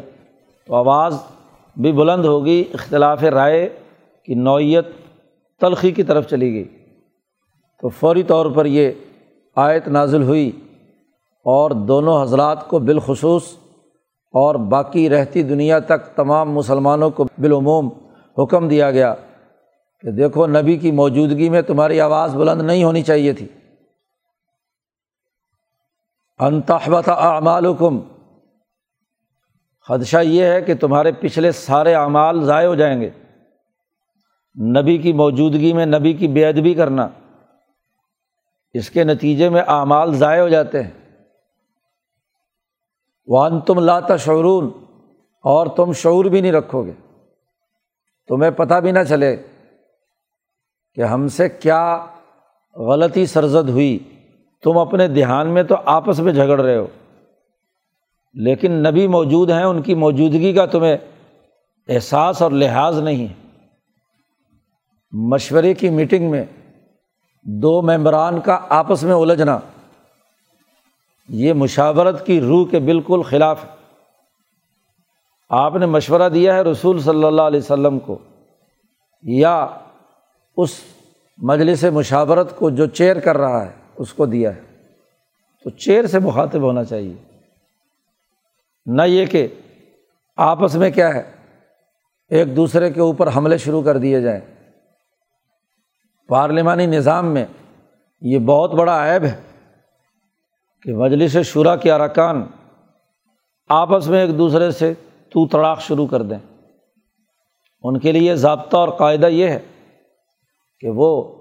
تو 0.66 0.74
آواز 0.74 1.16
بھی 1.76 1.92
بلند 1.92 2.24
ہوگی 2.24 2.64
اختلاف 2.74 3.24
رائے 3.24 3.68
کی 4.24 4.34
نوعیت 4.34 4.84
تلخی 5.60 5.90
کی 5.90 6.02
طرف 6.02 6.28
چلی 6.28 6.52
گئی۔ 6.52 6.64
تو 7.82 7.88
فوری 7.88 8.22
طور 8.22 8.46
پر 8.46 8.66
یہ 8.66 8.90
آیت 9.56 9.88
نازل 9.88 10.22
ہوئی 10.22 10.50
اور 11.44 11.70
دونوں 11.70 12.22
حضرات 12.22 12.68
کو 12.68 12.78
بالخصوص 12.78 13.42
اور 14.32 14.54
باقی 14.54 15.10
رہتی 15.10 15.42
دنیا 15.42 15.78
تک 15.78 16.16
تمام 16.16 16.52
مسلمانوں 16.52 17.10
کو 17.10 17.24
بالعموم 17.38 17.88
حکم 18.38 18.68
دیا 18.68 18.90
گیا 18.90 19.14
کہ 20.00 20.10
دیکھو 20.10 20.46
نبی 20.46 20.76
کی 20.76 20.90
موجودگی 20.90 21.48
میں 21.48 21.62
تمہاری 21.62 22.00
آواز 22.00 22.36
بلند 22.36 22.62
نہیں 22.62 22.84
ہونی 22.84 23.02
چاہیے 23.02 23.32
تھی۔ 23.32 23.46
انتحبت 26.40 27.08
اعمالکم۔ 27.08 28.00
خدشہ 29.88 30.16
یہ 30.22 30.44
ہے 30.44 30.62
کہ 30.62 30.74
تمہارے 30.74 31.12
پچھلے 31.12 31.52
سارے 31.52 31.94
اعمال 31.94 32.44
ضائع 32.44 32.68
ہو 32.68 32.74
جائیں 32.74 33.00
گے۔ 33.00 33.10
نبی 34.80 34.98
کی 34.98 35.12
موجودگی 35.12 35.72
میں 35.72 35.86
نبی 35.86 36.12
کی 36.12 36.28
بے 36.28 36.46
ادبی 36.46 36.74
کرنا۔ 36.74 37.08
اس 38.72 38.90
کے 38.90 39.04
نتیجے 39.04 39.48
میں 39.48 39.62
اعمال 39.66 40.14
ضائع 40.14 40.42
ہو 40.42 40.48
جاتے 40.48 40.82
ہیں۔ 40.82 40.90
وان 43.26 43.60
تم 43.60 43.78
لاتا 43.78 44.16
شعرون 44.16 44.70
اور 45.42 45.66
تم 45.66 45.92
شعور 45.92 46.24
بھی 46.24 46.40
نہیں 46.40 46.52
رکھو 46.52 46.86
گے۔ 46.86 46.92
تمہیں 48.28 48.50
پتہ 48.50 48.74
بھی 48.74 48.92
نہ 48.92 49.02
چلے 49.08 49.36
کہ 50.94 51.00
ہم 51.00 51.28
سے 51.28 51.48
کیا 51.48 52.06
غلطی 52.76 53.26
سرزد 53.26 53.68
ہوئی۔ 53.68 53.98
تم 54.64 54.78
اپنے 54.78 55.06
دھیان 55.08 55.48
میں 55.48 55.62
تو 55.62 55.76
آپس 55.86 56.20
میں 56.20 56.32
جھگڑ 56.32 56.60
رہے 56.60 56.76
ہو، 56.76 56.86
لیکن 58.34 58.72
نبی 58.72 59.06
موجود 59.06 59.50
ہیں، 59.50 59.62
ان 59.62 59.82
کی 59.82 59.94
موجودگی 59.94 60.52
کا 60.52 60.66
تمہیں 60.66 60.96
احساس 61.88 62.42
اور 62.42 62.50
لحاظ 62.50 62.98
نہیں 62.98 63.26
ہے۔ 63.26 63.34
مشورے 65.12 65.74
کی 65.74 65.90
میٹنگ 65.90 66.30
میں 66.30 66.44
دو 67.46 67.80
ممبران 67.82 68.40
کا 68.40 68.58
آپس 68.68 69.02
میں 69.02 69.14
الجھنا، 69.14 69.58
یہ 71.28 71.52
مشاورت 71.52 72.24
کی 72.26 72.40
روح 72.40 72.66
کے 72.70 72.78
بالکل 72.78 73.22
خلاف 73.22 73.64
ہے۔ 73.64 73.70
آپ 75.50 75.76
نے 75.76 75.86
مشورہ 75.86 76.28
دیا 76.28 76.54
ہے 76.56 76.62
رسول 76.62 77.00
صلی 77.00 77.24
اللہ 77.24 77.42
علیہ 77.42 77.60
وسلم 77.60 77.98
کو، 77.98 78.18
یا 79.24 79.66
اس 80.56 80.80
مجلس 81.38 81.84
مشاورت 81.84 82.56
کو 82.58 82.70
جو 82.70 82.86
چیئر 82.86 83.20
کر 83.20 83.38
رہا 83.38 83.64
ہے۔ 83.66 83.79
اس 84.00 84.12
کو 84.12 84.26
دیا 84.26 84.56
ہے۔ 84.56 84.60
تو 85.64 85.70
چیئر 85.70 86.06
سے 86.06 86.18
مخاطب 86.18 86.60
ہونا 86.60 86.84
چاہیے۔ 86.84 87.38
نہ 88.86 89.02
یہ 89.02 89.26
کہ 89.26 89.48
آپس 90.36 90.74
میں 90.74 90.90
کیا 90.90 91.14
ہے، 91.14 91.32
ایک 92.28 92.56
دوسرے 92.56 92.92
کے 92.92 93.00
اوپر 93.00 93.30
حملے 93.36 93.58
شروع 93.58 93.82
کر 93.82 93.98
دیے 93.98 94.20
جائیں۔ 94.20 94.40
پارلیمانی 96.28 96.86
نظام 96.86 97.26
میں 97.26 97.44
یہ 98.20 98.38
بہت 98.38 98.74
بڑا 98.74 99.14
عیب 99.14 99.24
ہے 99.24 99.40
کہ 100.82 100.94
مجلس 100.94 101.36
شعرا 101.44 101.76
کے 101.76 101.92
ارکان 101.92 102.46
آپس 103.68 104.06
میں 104.06 104.26
ایک 104.26 104.38
دوسرے 104.38 104.70
سے 104.70 104.94
تو 105.28 105.46
تڑاک 105.46 105.80
شروع 105.80 106.06
کر 106.06 106.22
دیں۔ 106.22 106.38
ان 107.82 107.98
کے 107.98 108.12
لیے 108.12 108.36
ضابطہ 108.36 108.76
اور 108.76 108.88
قاعدہ 108.88 109.26
یہ 109.26 109.46
ہے 109.46 109.58
کہ 110.80 110.88
وہ 110.90 111.39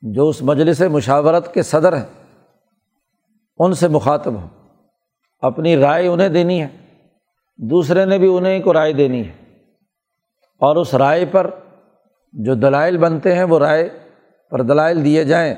جو 0.00 0.28
اس 0.28 0.42
مجلس 0.42 0.80
مشاورت 0.80 1.54
کے 1.54 1.62
صدر 1.62 1.96
ہیں، 1.96 2.24
ان 3.58 3.74
سے 3.74 3.88
مخاطب 3.88 4.34
ہوں۔ 4.34 4.48
اپنی 5.40 5.76
رائے 5.76 6.06
انہیں 6.06 6.28
دینی 6.28 6.62
ہے، 6.62 6.68
دوسرے 7.56 8.04
نے 8.04 8.18
بھی 8.18 8.36
انہیں 8.36 8.62
کو 8.62 8.72
رائے 8.72 8.92
دینی 8.92 9.28
ہے۔ 9.28 9.32
اور 10.58 10.76
اس 10.76 10.94
رائے 10.94 11.26
پر 11.26 11.50
جو 12.32 12.54
دلائل 12.54 12.98
بنتے 12.98 13.34
ہیں، 13.34 13.44
وہ 13.44 13.58
رائے 13.58 13.88
پر 14.50 14.62
دلائل 14.62 15.04
دیے 15.04 15.24
جائیں۔ 15.24 15.54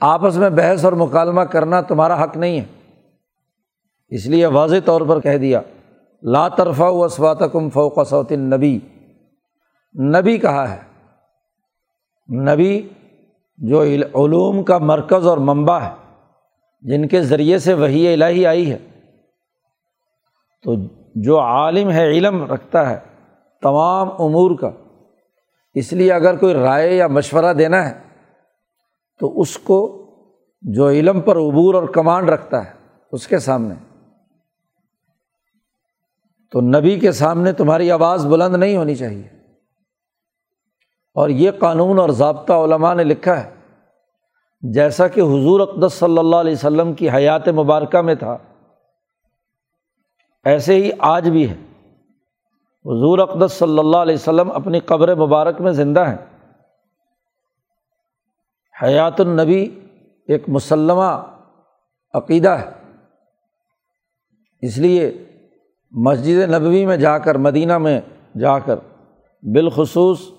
آپس 0.00 0.36
میں 0.36 0.50
بحث 0.50 0.84
اور 0.84 0.92
مکالمہ 0.92 1.40
کرنا 1.40 1.80
تمہارا 1.80 2.24
حق 2.24 2.36
نہیں 2.36 2.60
ہے۔ 2.60 2.64
اس 4.08 4.26
لیے 4.26 4.46
واضح 4.46 4.76
طور 4.84 5.00
پر 5.00 5.20
کہہ 5.20 5.38
دیا، 5.38 5.60
لا 6.22 6.48
طرفہ 6.48 6.82
و 6.82 7.04
اسواتکم 7.04 7.70
فوق 7.70 8.08
صوت 8.08 8.32
نبی 8.32 8.78
نبی 10.02 10.38
کہا 10.38 10.74
ہے۔ 10.74 10.92
نبی 12.34 12.88
جو 13.56 13.82
علوم 13.82 14.64
کا 14.64 14.78
مرکز 14.78 15.26
اور 15.26 15.38
منبع 15.38 15.78
ہے، 15.78 15.92
جن 16.80 17.08
کے 17.08 17.22
ذریعے 17.22 17.58
سے 17.58 17.74
وہی 17.74 18.12
الہی 18.12 18.46
آئی 18.46 18.72
ہے۔ 18.72 18.78
تو 20.62 20.74
جو 21.14 21.40
عالم 21.40 21.90
ہے، 21.90 22.04
علم 22.04 22.52
رکھتا 22.52 22.90
ہے 22.90 22.98
تمام 23.62 24.08
امور 24.08 24.58
کا۔ 24.58 24.70
اس 25.74 25.92
لیے 25.92 26.12
اگر 26.12 26.36
کوئی 26.36 26.54
رائے 26.54 26.96
یا 26.96 27.06
مشورہ 27.06 27.52
دینا 27.52 27.90
ہے، 27.90 28.00
تو 29.18 29.40
اس 29.40 29.58
کو 29.58 29.98
جو 30.62 30.88
علم 30.88 31.20
پر 31.20 31.36
عبور 31.36 31.74
اور 31.74 31.88
کمانڈ 31.88 32.30
رکھتا 32.30 32.64
ہے، 32.64 32.70
اس 33.12 33.28
کے 33.28 33.38
سامنے۔ 33.38 33.74
تو 36.50 36.60
نبی 36.60 36.98
کے 36.98 37.12
سامنے 37.12 37.52
تمہاری 37.52 37.90
آواز 37.90 38.26
بلند 38.26 38.56
نہیں 38.56 38.76
ہونی 38.76 38.94
چاہیے۔ 38.94 39.41
اور 41.14 41.28
یہ 41.28 41.50
قانون 41.50 41.98
اور 41.98 42.08
ضابطہ 42.08 42.52
علماء 42.52 42.94
نے 42.94 43.04
لکھا 43.04 43.44
ہے۔ 43.44 43.50
جیسا 44.62 45.08
کہ 45.08 45.20
حضور 45.20 45.60
اقدس 45.60 45.92
صلی 45.92 46.18
اللہ 46.18 46.36
علیہ 46.36 46.52
وسلم 46.52 46.92
کی 46.92 47.10
حیات 47.10 47.48
مبارکہ 47.48 48.00
میں 48.00 48.14
تھا، 48.14 48.38
ایسے 50.44 50.74
ہی 50.74 50.90
آج 50.98 51.30
بھی 51.30 51.48
ہے۔ 51.50 51.54
حضور 52.84 53.18
اقدس 53.18 53.52
صلی 53.52 53.78
اللہ 53.78 53.96
علیہ 53.96 54.14
وسلم 54.14 54.50
اپنی 54.52 54.80
قبر 54.80 55.14
مبارک 55.14 55.60
میں 55.60 55.72
زندہ 55.72 56.06
ہیں۔ 56.08 56.16
حیات 58.82 59.20
النبی 59.20 59.80
ایک 60.28 60.48
مسلمہ 60.48 61.10
عقیدہ 62.14 62.48
ہے۔ 62.48 62.70
اس 64.60 64.78
لیے 64.78 65.24
مسجد 65.92 66.50
نبوی 66.50 66.86
میں 66.86 66.96
جا 66.96 67.18
کر، 67.18 67.34
مدینہ 67.34 67.78
میں 67.78 68.00
جا 68.40 68.58
کر 68.58 68.76
بالخصوص 69.42 70.30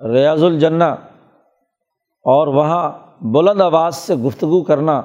ریاض 0.00 0.44
الجنا 0.44 0.88
اور 2.22 2.46
وہاں 2.46 2.92
بلند 3.20 3.60
آواز 3.60 3.96
سے 3.96 4.14
گفتگو 4.14 4.62
کرنا، 4.62 5.02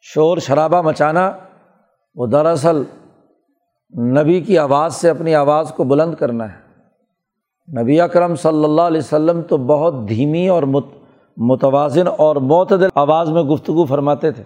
شور 0.00 0.38
شرابہ 0.38 0.82
مچانا، 0.82 1.32
وہ 2.14 2.26
دراصل 2.26 2.82
نبی 3.98 4.40
کی 4.40 4.58
آواز 4.58 4.94
سے 4.94 5.10
اپنی 5.10 5.34
آواز 5.34 5.72
کو 5.76 5.84
بلند 5.84 6.14
کرنا 6.14 6.52
ہے۔ 6.52 6.66
نبی 7.82 8.00
اکرم 8.00 8.36
صلی 8.36 8.64
اللہ 8.64 8.82
علیہ 8.82 8.98
وسلم 8.98 9.42
تو 9.42 9.56
بہت 9.56 9.94
دھیمی 10.08 10.48
اور 10.48 10.62
متوازن 11.36 12.06
اور 12.18 12.36
معتدل 12.36 12.88
آواز 12.94 13.30
میں 13.30 13.42
گفتگو 13.42 13.84
فرماتے 13.84 14.30
تھے۔ 14.30 14.42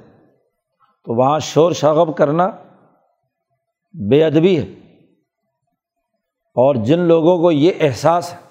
تو 1.04 1.14
وہاں 1.14 1.38
شور 1.38 1.72
شغب 1.72 2.16
کرنا 2.16 2.50
بے 4.10 4.24
ادبی 4.24 4.58
ہے۔ 4.58 4.72
اور 6.54 6.74
جن 6.74 6.98
لوگوں 6.98 7.38
کو 7.38 7.52
یہ 7.52 7.72
احساس 7.80 8.32
ہے 8.32 8.49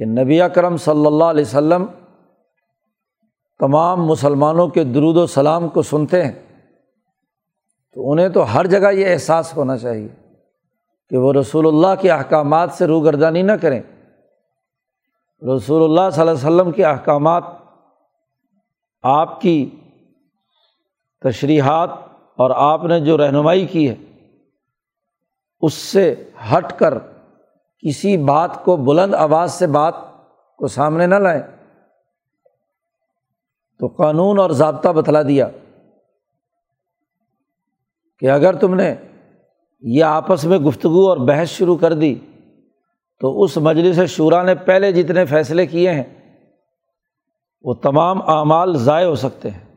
کہ 0.00 0.04
نبی 0.04 0.40
اکرم 0.40 0.76
صلی 0.76 1.06
اللہ 1.06 1.24
علیہ 1.24 1.44
وسلم 1.44 1.84
تمام 3.60 4.04
مسلمانوں 4.06 4.68
کے 4.68 4.84
درود 4.84 5.16
و 5.16 5.26
سلام 5.26 5.68
کو 5.68 5.82
سنتے 5.82 6.24
ہیں، 6.24 6.32
تو 7.96 8.10
انہیں 8.12 8.28
تو 8.28 8.42
ہر 8.54 8.66
جگہ 8.66 8.92
یہ 8.92 9.12
احساس 9.12 9.56
ہونا 9.56 9.76
چاہیے 9.78 10.08
کہ 11.10 11.16
وہ 11.16 11.32
رسول 11.32 11.66
اللہ 11.66 12.00
کے 12.00 12.10
احکامات 12.10 12.72
سے 12.72 12.86
روگردانی 12.86 13.42
نہ 13.42 13.52
کریں۔ 13.52 13.80
رسول 15.42 15.82
اللہ 15.84 16.10
صلی 16.10 16.20
اللہ 16.20 16.30
علیہ 16.30 16.46
وسلم 16.46 16.72
کے 16.72 16.84
احکامات 16.84 17.44
آپ 19.04 19.40
کی 19.40 19.70
تشریحات 21.22 21.90
اور 22.38 22.50
آپ 22.56 22.84
نے 22.84 23.00
جو 23.00 23.16
رہنمائی 23.18 23.66
کی 23.66 23.88
ہے، 23.88 23.94
اس 25.62 25.74
سے 25.74 26.14
ہٹ 26.52 26.78
کر 26.78 26.94
کسی 27.88 28.16
بات 28.16 28.64
کو 28.64 28.76
بلند 28.76 29.14
آواز 29.14 29.52
سے 29.52 29.66
بات 29.66 29.94
کو 30.56 30.66
سامنے 30.66 31.06
نہ 31.06 31.14
لائیں۔ 31.14 31.42
تو 33.78 33.86
قانون 33.86 34.38
اور 34.38 34.50
ضابطہ 34.50 34.88
بتلا 34.88 35.22
دیا 35.22 35.48
کہ 38.18 38.30
اگر 38.30 38.54
تم 38.54 38.74
نے 38.74 38.94
یہ 39.80 40.04
آپس 40.04 40.44
میں 40.44 40.58
گفتگو 40.58 41.08
اور 41.08 41.16
بحث 41.16 41.48
شروع 41.48 41.76
کر 41.76 41.92
دی، 41.92 42.14
تو 43.20 43.42
اس 43.42 43.56
مجلس 43.56 44.10
شعرا 44.10 44.42
نے 44.42 44.54
پہلے 44.54 44.92
جتنے 44.92 45.24
فیصلے 45.24 45.66
کیے 45.66 45.90
ہیں، 45.90 46.38
وہ 47.62 47.74
تمام 47.74 48.30
اعمال 48.30 48.76
ضائع 48.76 49.06
ہو 49.06 49.14
سکتے 49.14 49.50
ہیں۔ 49.50 49.74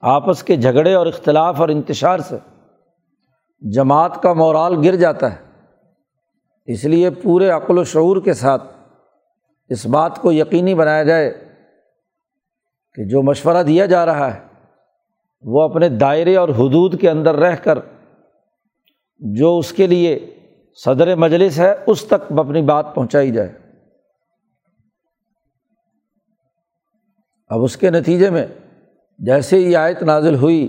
آپس 0.00 0.42
کے 0.42 0.56
جھگڑے 0.56 0.94
اور 0.94 1.06
اختلاف 1.06 1.60
اور 1.60 1.68
انتشار 1.68 2.18
سے 2.18 2.36
جماعت 3.72 4.22
کا 4.22 4.32
مورال 4.32 4.74
گر 4.84 4.96
جاتا 4.96 5.34
ہے۔ 5.34 5.45
اس 6.66 6.84
لیے 6.84 7.10
پورے 7.10 7.48
عقل 7.48 7.78
و 7.78 7.84
شعور 7.84 8.20
کے 8.22 8.32
ساتھ 8.32 8.62
اس 9.70 9.86
بات 9.86 10.18
کو 10.18 10.32
یقینی 10.32 10.74
بنایا 10.74 11.02
جائے 11.02 11.30
کہ 12.96 13.04
جو 13.04 13.22
مشورہ 13.22 13.62
دیا 13.62 13.86
جا 13.86 14.06
رہا 14.06 14.34
ہے، 14.34 14.40
وہ 15.44 15.62
اپنے 15.62 15.88
دائرے 15.88 16.36
اور 16.36 16.48
حدود 16.48 17.00
کے 17.00 17.10
اندر 17.10 17.34
رہ 17.34 17.56
کر 17.56 17.78
جو 19.20 19.58
اس 19.58 19.72
کے 19.72 19.86
لیے 19.86 20.18
صدر 20.78 21.14
مجلس 21.16 21.58
ہے، 21.58 21.74
اس 21.86 22.04
تک 22.04 22.32
اپنی 22.38 22.62
بات 22.62 22.94
پہنچائی 22.94 23.30
جائے۔ 23.30 23.48
اب 27.48 27.62
اس 27.62 27.76
کے 27.76 27.90
نتیجے 27.90 28.30
میں 28.30 28.46
جیسے 29.18 29.58
ہی 29.58 29.76
آیت 29.76 30.02
نازل 30.02 30.34
ہوئی 30.34 30.66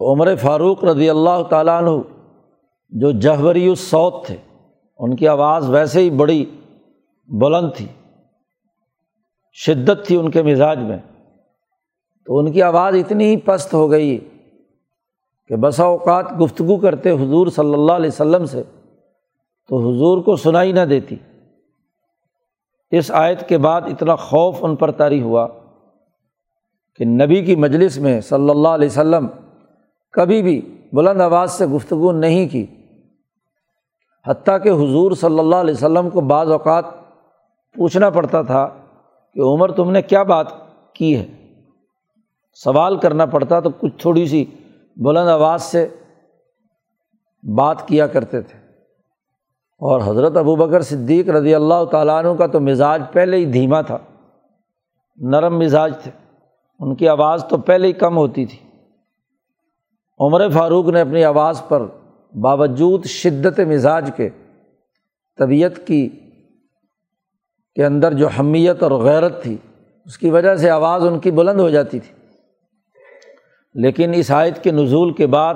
تو 0.00 0.12
عمر 0.12 0.34
فاروق 0.36 0.84
رضی 0.84 1.10
اللہ 1.10 1.42
تعالیٰ 1.50 1.82
عنہ 1.82 1.90
جو 2.92 3.10
جہوری 3.10 3.68
الصوت 3.68 4.24
تھے، 4.26 4.36
ان 4.98 5.16
کی 5.16 5.28
آواز 5.28 5.70
ویسے 5.70 6.00
ہی 6.00 6.10
بڑی 6.10 6.44
بلند 7.28 7.70
تھی، 7.76 7.86
شدت 9.52 10.06
تھی 10.06 10.16
ان 10.16 10.30
کے 10.30 10.42
مزاج 10.42 10.78
میں، 10.78 10.98
تو 12.26 12.38
ان 12.38 12.52
کی 12.52 12.62
آواز 12.62 12.94
اتنی 12.94 13.24
ہی 13.24 13.36
پست 13.36 13.74
ہو 13.74 13.90
گئی 13.90 14.18
کہ 15.46 15.56
بسا 15.56 15.84
اوقات 15.84 16.26
گفتگو 16.40 16.76
کرتے 16.76 17.10
حضور 17.10 17.46
صلی 17.46 17.74
اللہ 17.74 17.92
علیہ 17.92 18.08
وسلم 18.08 18.44
سے 18.44 18.62
تو 19.68 19.78
حضور 19.78 20.22
کو 20.22 20.36
سنائی 20.36 20.72
نہ 20.72 20.80
دیتی۔ 20.80 21.16
اس 22.90 23.10
آیت 23.10 23.48
کے 23.48 23.58
بعد 23.58 23.82
اتنا 23.82 24.16
خوف 24.16 24.64
ان 24.64 24.76
پر 24.76 24.90
طاری 24.90 25.22
ہوا 25.22 25.46
کہ 26.94 27.04
نبی 27.04 27.44
کی 27.44 27.56
مجلس 27.56 27.98
میں 27.98 28.20
صلی 28.20 28.50
اللہ 28.50 28.68
علیہ 28.68 28.88
وسلم 28.88 29.26
کبھی 30.10 30.42
بھی 30.42 30.60
بلند 30.92 31.20
آواز 31.20 31.50
سے 31.50 31.66
گفتگو 31.66 32.12
نہیں 32.12 32.48
کی۔ 32.48 32.66
حتیٰ 34.26 34.62
کہ 34.62 34.68
حضور 34.68 35.12
صلی 35.12 35.38
اللہ 35.38 35.56
علیہ 35.56 35.74
وسلم 35.74 36.10
کو 36.10 36.20
بعض 36.20 36.50
اوقات 36.50 36.84
پوچھنا 37.74 38.10
پڑتا 38.10 38.42
تھا 38.42 38.68
کہ 39.34 39.40
عمر 39.40 39.70
تم 39.70 39.90
نے 39.90 40.02
کیا 40.02 40.22
بات 40.22 40.46
کی 40.94 41.18
ہے؟ 41.18 41.26
سوال 42.52 42.96
کرنا 42.96 43.26
پڑتا 43.26 43.60
تو 43.60 43.70
کچھ 43.70 43.92
تھوڑی 43.98 44.26
سی 44.26 44.44
بلند 44.96 45.28
آواز 45.28 45.62
سے 45.62 45.88
بات 47.56 47.88
کیا 47.88 48.06
کرتے 48.06 48.40
تھے۔ 48.40 48.58
اور 49.80 50.00
حضرت 50.04 50.36
ابو 50.36 50.56
بکر 50.56 50.80
صدیق 50.80 51.28
رضی 51.28 51.54
اللہ 51.54 51.84
تعالیٰ 51.90 52.24
عنہ 52.24 52.36
کا 52.38 52.46
تو 52.46 52.60
مزاج 52.60 53.02
پہلے 53.12 53.36
ہی 53.36 53.44
دھیما 53.44 53.80
تھا، 53.80 53.98
نرم 55.16 55.58
مزاج 55.58 55.98
تھے۔ 56.02 56.10
ان 56.78 56.94
کی 56.94 57.08
آواز 57.08 57.44
تو 57.48 57.58
پہلے 57.58 57.88
ہی 57.88 57.92
کم 57.92 58.16
ہوتی 58.16 58.46
تھی۔ 58.46 58.58
عمر 60.20 60.48
فاروق 60.50 60.88
نے 60.88 61.00
اپنی 61.00 61.24
آواز 61.24 61.62
پر 61.68 61.82
باوجود 62.34 63.04
شدت 63.04 63.60
مزاج 63.60 64.10
کے، 64.16 64.28
طبیعت 65.38 65.86
کی، 65.86 66.08
کے 67.74 67.84
اندر 67.84 68.12
جو 68.12 68.28
حمیت 68.28 68.82
اور 68.82 68.90
غیرت 68.90 69.42
تھی، 69.42 69.56
اس 70.04 70.18
کی 70.18 70.30
وجہ 70.30 70.56
سے 70.56 70.70
آواز 70.70 71.06
ان 71.06 71.18
کی 71.18 71.30
بلند 71.30 71.60
ہو 71.60 71.70
جاتی 71.70 71.98
تھی۔ 71.98 72.22
لیکن 73.74 74.12
اس 74.14 74.30
آیت 74.30 74.62
کے 74.62 74.70
نزول 74.70 75.12
کے 75.12 75.26
بعد 75.26 75.54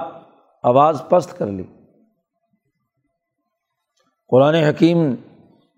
آواز 0.63 1.03
پست 1.09 1.39
کر 1.39 1.47
لی۔ 1.47 1.65
قرآن 4.29 4.55
حکیم 4.55 5.15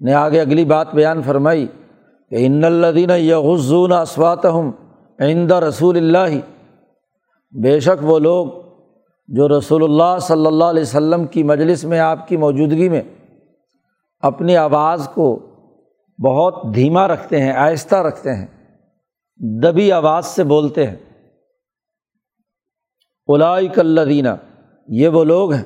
نے 0.01 0.15
آگے 0.15 0.41
اگلی 0.41 0.65
بات 0.65 0.95
بیان 0.95 1.23
فرمائی 1.23 1.67
کہ 2.31 2.37
ان 2.39 2.65
الدین 2.65 3.11
یغزون 3.11 3.93
اسوات 3.93 4.47
ہم 4.47 4.71
عند 5.19 5.53
رسول 5.53 5.97
اللہ۔ 5.97 6.39
بے 7.63 7.81
شک 7.81 8.05
وہ 8.05 8.19
لوگ 8.19 8.68
جو 9.29 9.59
رسول 9.59 9.85
اللہ 9.85 10.19
صلی 10.19 10.47
اللہ 10.47 10.64
علیہ 10.64 10.83
وسلم 10.83 11.27
کی 11.27 11.43
مجلس 11.43 11.85
میں، 11.85 11.99
آپ 11.99 12.29
کی 12.29 12.37
موجودگی 12.37 12.88
میں 12.88 13.03
اپنی 14.21 14.57
آواز 14.57 15.09
کو 15.14 15.38
بہت 16.25 16.75
دھیما 16.75 17.09
رکھتے 17.09 17.41
ہیں، 17.41 17.53
آہستہ 17.53 17.97
رکھتے 17.97 18.35
ہیں، 18.35 18.47
دبی 19.62 19.93
آواز 19.93 20.27
سے 20.27 20.45
بولتے 20.45 20.87
ہیں۔ 20.87 20.97
الائی 23.27 23.69
کلینہ 23.69 24.29
یہ 24.88 25.09
وہ 25.09 25.25
لوگ 25.25 25.53
ہیں 25.53 25.64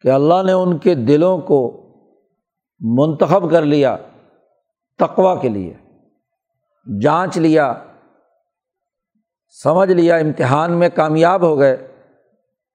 کہ 0.00 0.08
اللہ 0.08 0.42
نے 0.46 0.52
ان 0.52 0.78
کے 0.78 0.94
دلوں 0.94 1.38
کو 1.38 1.76
منتخب 2.80 3.50
کر 3.50 3.62
لیا 3.62 3.96
تقوا 4.98 5.34
کے 5.34 5.48
لیے، 5.48 5.74
جانچ 7.02 7.38
لیا، 7.38 7.74
سمجھ 9.62 9.90
لیا، 9.90 10.16
امتحان 10.16 10.72
میں 10.72 10.88
کامیاب 10.94 11.42
ہو 11.42 11.58
گئے۔ 11.58 11.89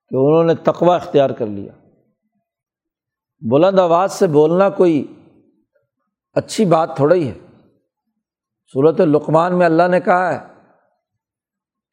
کہ 0.09 0.15
انہوں 0.15 0.43
نے 0.43 0.55
تقوا 0.55 0.95
اختیار 0.95 1.29
کر 1.29 1.45
لیا۔ 1.45 1.71
بلند 3.51 3.79
آواز 3.79 4.11
سے 4.11 4.27
بولنا 4.27 4.69
کوئی 4.69 5.05
اچھی 6.33 6.65
بات 6.65 6.95
تھوڑا 6.95 7.15
ہی 7.15 7.27
ہے۔ 7.27 7.33
صورت 8.73 9.01
لقمان 9.01 9.57
میں 9.57 9.65
اللہ 9.65 9.87
نے 9.87 9.99
کہا 9.99 10.33
ہے 10.33 10.39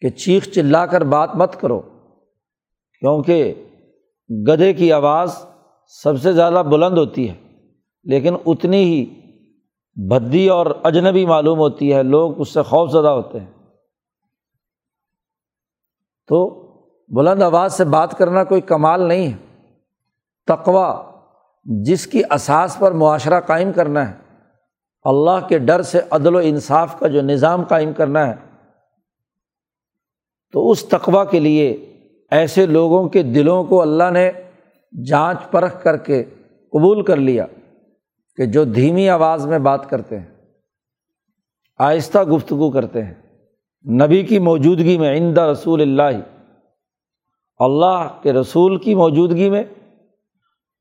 کہ 0.00 0.08
چیخ 0.08 0.48
چلا 0.48 0.86
کر 0.86 1.04
بات 1.04 1.34
مت 1.34 1.60
کرو، 1.60 1.80
کیونکہ 3.00 3.54
گدھے 4.48 4.72
کی 4.72 4.92
آواز 4.92 5.46
سب 5.86 6.20
سے 6.20 6.32
زیادہ 6.32 6.62
بلند 6.70 6.98
ہوتی 6.98 7.30
ہے، 7.30 7.34
لیکن 8.04 8.34
اتنی 8.46 8.84
ہی 8.84 9.04
بھدی 10.08 10.48
اور 10.48 10.66
اجنبی 10.82 11.26
معلوم 11.26 11.58
ہوتی 11.58 11.94
ہے، 11.94 12.02
لوگ 12.02 12.40
اس 12.40 12.48
سے 12.48 12.62
خوف 12.62 12.90
زدہ 12.90 13.08
ہوتے 13.08 13.40
ہیں۔ 13.40 13.50
تو 16.28 16.61
بلند 17.12 17.42
آواز 17.42 17.72
سے 17.72 17.84
بات 17.84 18.18
کرنا 18.18 18.44
کوئی 18.44 18.60
کمال 18.60 19.02
نہیں 19.02 19.32
ہے۔ 19.32 19.66
تقوا 20.46 21.02
جس 21.64 22.06
کی 22.06 22.22
اساس 22.30 22.78
پر 22.78 22.92
معاشرہ 22.92 23.40
قائم 23.40 23.72
کرنا 23.72 24.10
ہے۔ 24.10 24.14
اللہ 25.02 25.48
کے 25.48 25.58
ڈر 25.58 25.82
سے 25.82 26.00
عدل 26.10 26.34
و 26.34 26.38
انصاف 26.38 26.98
کا 26.98 27.06
جو 27.06 27.22
نظام 27.22 27.62
قائم 27.62 27.92
کرنا 27.92 28.26
ہے۔ 28.26 28.34
تو 30.52 30.70
اس 30.70 30.84
تقوا 30.84 31.24
کے 31.24 31.40
لیے 31.40 31.92
ایسے 32.30 32.66
لوگوں 32.66 33.08
کے 33.08 33.22
دلوں 33.22 33.64
کو 33.64 33.82
اللہ 33.82 34.10
نے 34.10 34.32
جانچ 35.06 35.38
پرکھ 35.50 35.82
کر 35.82 35.96
کے 35.96 36.24
قبول 36.72 37.04
کر 37.04 37.16
لیا 37.16 37.46
کہ 38.36 38.46
جو 38.46 38.64
دھیمی 38.64 39.08
آواز 39.08 39.46
میں 39.46 39.58
بات 39.58 39.90
کرتے 39.90 40.18
ہیں، 40.18 40.26
آہستہ 41.78 42.18
گفتگو 42.18 42.70
کرتے 42.70 43.04
ہیں۔ 43.04 43.14
نبی 43.92 44.22
کی 44.22 44.38
موجودگی 44.38 44.98
میں 44.98 45.16
عندہ 45.16 45.40
رسول 45.40 45.80
اللہ 45.80 46.31
اللہ 47.58 48.20
کے 48.22 48.32
رسول 48.32 48.78
کی 48.78 48.94
موجودگی 48.94 49.50
میں 49.50 49.62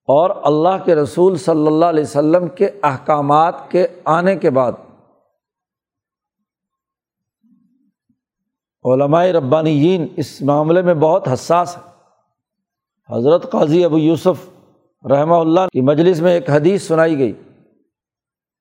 اور 0.07 0.29
اللہ 0.43 0.83
کے 0.85 0.95
رسول 0.95 1.35
صلی 1.35 1.67
اللہ 1.67 1.85
علیہ 1.85 2.03
وسلم 2.03 2.47
کے 2.47 2.69
احکامات 2.83 3.71
کے 3.71 3.87
آنے 4.05 4.35
کے 4.35 4.49
بعد۔ 4.49 4.71
علمائے 8.83 9.33
ربانیین 9.33 10.07
اس 10.17 10.41
معاملے 10.41 10.81
میں 10.81 10.93
بہت 10.93 11.27
حساس 11.27 11.77
ہے 11.77 11.81
حضرت 13.17 13.51
قاضی 13.51 13.85
ابو 13.85 13.97
یوسف 13.97 14.49
رحمہ 15.11 15.35
اللہ 15.35 15.67
کی 15.73 15.81
مجلس 15.81 16.21
میں 16.21 16.33
ایک 16.33 16.49
حدیث 16.49 16.87
سنائی 16.87 17.17
گئی۔ 17.17 17.33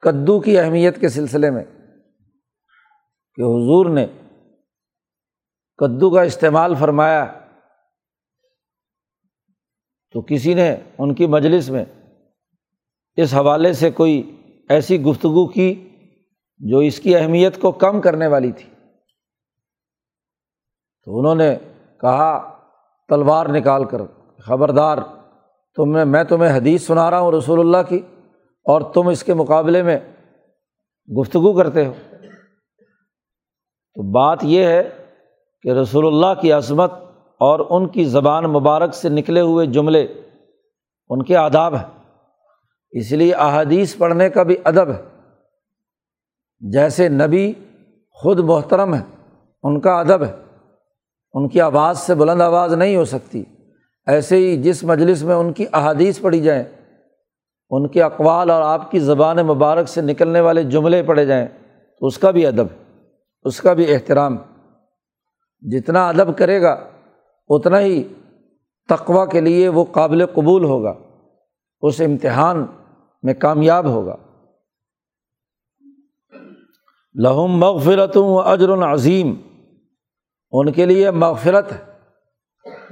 کدو 0.01 0.40
کی 0.40 0.59
اہمیت 0.59 1.01
کے 1.01 1.09
سلسلے 1.09 1.51
میں 1.51 1.64
کہ 3.35 3.42
حضور 3.42 3.87
نے 3.87 4.07
کدو 5.77 6.11
کا 6.11 6.23
استعمال 6.23 6.75
فرمایا۔ 6.75 7.39
تو 10.12 10.20
کسی 10.20 10.55
نے 10.55 10.77
ان 10.99 11.14
کی 11.14 11.27
مجلس 11.27 11.70
میں 11.70 11.85
اس 13.16 13.35
حوالے 13.35 13.73
سے 13.73 13.90
کوئی 13.90 14.37
ایسی 14.68 15.03
گفتگو 15.03 15.46
کی 15.46 15.88
جو 16.59 16.79
اس 16.79 17.01
کی 17.01 17.16
اہمیت 17.16 17.61
کو 17.61 17.73
کم 17.73 18.01
کرنے 18.01 18.27
والی 18.27 18.53
تھی؟ 18.53 18.70
تو 21.05 21.18
انہوں 21.18 21.35
نے 21.35 21.57
کہا، 22.01 22.59
تلوار 23.09 23.46
نکال 23.46 23.85
کر، 23.85 23.99
خبردار، 24.38 24.99
تم 25.77 25.96
نے 25.96 26.05
میں 26.05 26.25
تمہیں 26.25 26.57
حدیث 26.57 26.87
سنا 26.87 27.11
رہا 27.11 27.20
ہوں 27.20 27.33
رسول 27.33 27.61
اللہ 27.61 27.88
کی 27.88 28.01
اور 28.64 28.81
تم 28.81 29.09
اس 29.09 29.25
کے 29.25 29.35
مقابلے 29.35 29.83
میں 29.83 29.99
گفتگو 31.20 31.57
کرتے 31.57 31.87
ہو۔ 31.87 31.92
تو 33.94 34.11
بات 34.11 34.38
یہ 34.42 34.64
ہے 34.64 34.88
کہ 35.62 35.68
رسول 35.68 36.07
اللہ 36.07 36.40
کی 36.40 36.53
عظمت 36.53 36.90
اور 37.40 37.66
ان 37.70 37.88
کی 37.88 38.05
زبان 38.05 38.44
مبارک 38.44 38.94
سے 38.94 39.09
نکلے 39.09 39.40
ہوئے 39.40 39.66
جملے 39.66 40.07
ان 41.09 41.22
کے 41.22 41.37
آداب 41.37 41.74
ہیں۔ 41.74 42.14
اس 42.90 43.12
لیے 43.12 43.35
احادیث 43.35 43.96
پڑھنے 43.96 44.31
کا 44.31 44.42
بھی 44.42 44.57
ادب 44.64 44.88
ہے۔ 44.88 45.03
جیسے 46.61 47.09
نبی 47.09 47.53
خود 48.11 48.38
محترم 48.38 48.94
ہے 48.94 49.00
ان 49.62 49.81
کا 49.81 50.00
ادب 50.00 50.24
ہے۔ 50.24 50.33
ان 51.33 51.48
کی 51.48 51.61
آواز 51.61 51.98
سے 51.98 52.14
بلند 52.14 52.40
آواز 52.40 52.74
نہیں 52.74 52.96
ہو 52.96 53.05
سکتی۔ 53.05 53.44
ایسے 54.07 54.37
ہی 54.37 54.62
جس 54.62 54.85
مجلس 54.85 55.22
میں 55.22 55.35
ان 55.35 55.53
کی 55.53 55.66
احادیث 55.72 56.20
پڑھی 56.20 56.40
جائیں، 56.40 56.64
ان 57.70 57.88
کے 57.88 58.03
اقوال 58.03 58.50
اور 58.50 58.62
آپ 58.62 58.90
کی 58.90 58.98
زبان 58.98 59.37
مبارک 59.37 59.88
سے 59.88 60.00
نکلنے 60.00 60.40
والے 60.40 60.64
جملے 60.64 61.03
پڑھے 61.03 61.26
جائیں، 61.26 61.46
تو 62.00 62.07
اس 62.07 62.18
کا 62.18 62.31
بھی 62.31 62.46
ادب 62.46 62.66
اس 63.42 63.61
کا 63.61 63.72
بھی 63.72 63.94
احترام 63.94 64.37
جتنا 65.61 66.09
ادب 66.09 66.38
کرے 66.38 66.62
گا 66.62 66.89
اتنا 67.51 67.81
ہی 67.81 68.03
تقوا 68.89 69.27
کے 69.27 69.41
لیے 69.41 69.69
وہ 69.69 69.85
قابل 69.85 70.27
قبول 70.27 70.65
ہوگا، 70.65 70.95
اس 71.81 72.01
امتحان 72.01 72.67
میں 73.23 73.35
کامیاب 73.35 73.87
ہوگا۔ 73.87 74.17
لہم 77.15 77.57
مغفرت 77.59 78.17
و 78.17 78.41
اجر 78.41 78.69
العظیم 78.69 79.35
ان 80.51 80.73
کے 80.73 80.87
لیے 80.87 81.11
مغفرت 81.11 81.73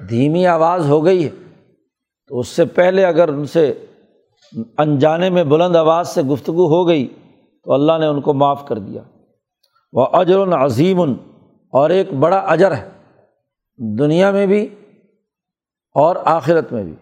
دھیمی 0.08 0.46
آواز 0.46 0.88
ہو 0.88 1.04
گئی 1.04 1.24
ہے، 1.24 1.30
تو 2.26 2.38
اس 2.38 2.48
سے 2.48 2.64
پہلے 2.64 3.04
اگر 3.04 3.28
ان 3.28 3.44
سے 3.44 3.84
انجانے 4.78 5.30
میں 5.30 5.44
بلند 5.44 5.76
آواز 5.76 6.08
سے 6.08 6.22
گفتگو 6.22 6.66
ہو 6.66 6.88
گئی، 6.88 7.06
تو 7.64 7.72
اللہ 7.72 7.92
نے 8.00 8.06
ان 8.06 8.20
کو 8.20 8.34
معاف 8.34 8.68
کر 8.68 8.78
دیا۔ 8.78 9.02
وہ 9.92 10.06
اجر 10.12 10.38
العظیم 10.38 11.00
اور 11.72 11.90
ایک 11.90 12.12
بڑا 12.12 12.38
اجر 12.38 12.74
ہے۔ 12.74 12.97
دنیا 13.78 14.30
میں 14.30 14.46
بھی 14.46 14.68
اور 15.92 16.16
آخرت 16.24 16.72
میں 16.72 16.84
بھی۔ 16.84 16.94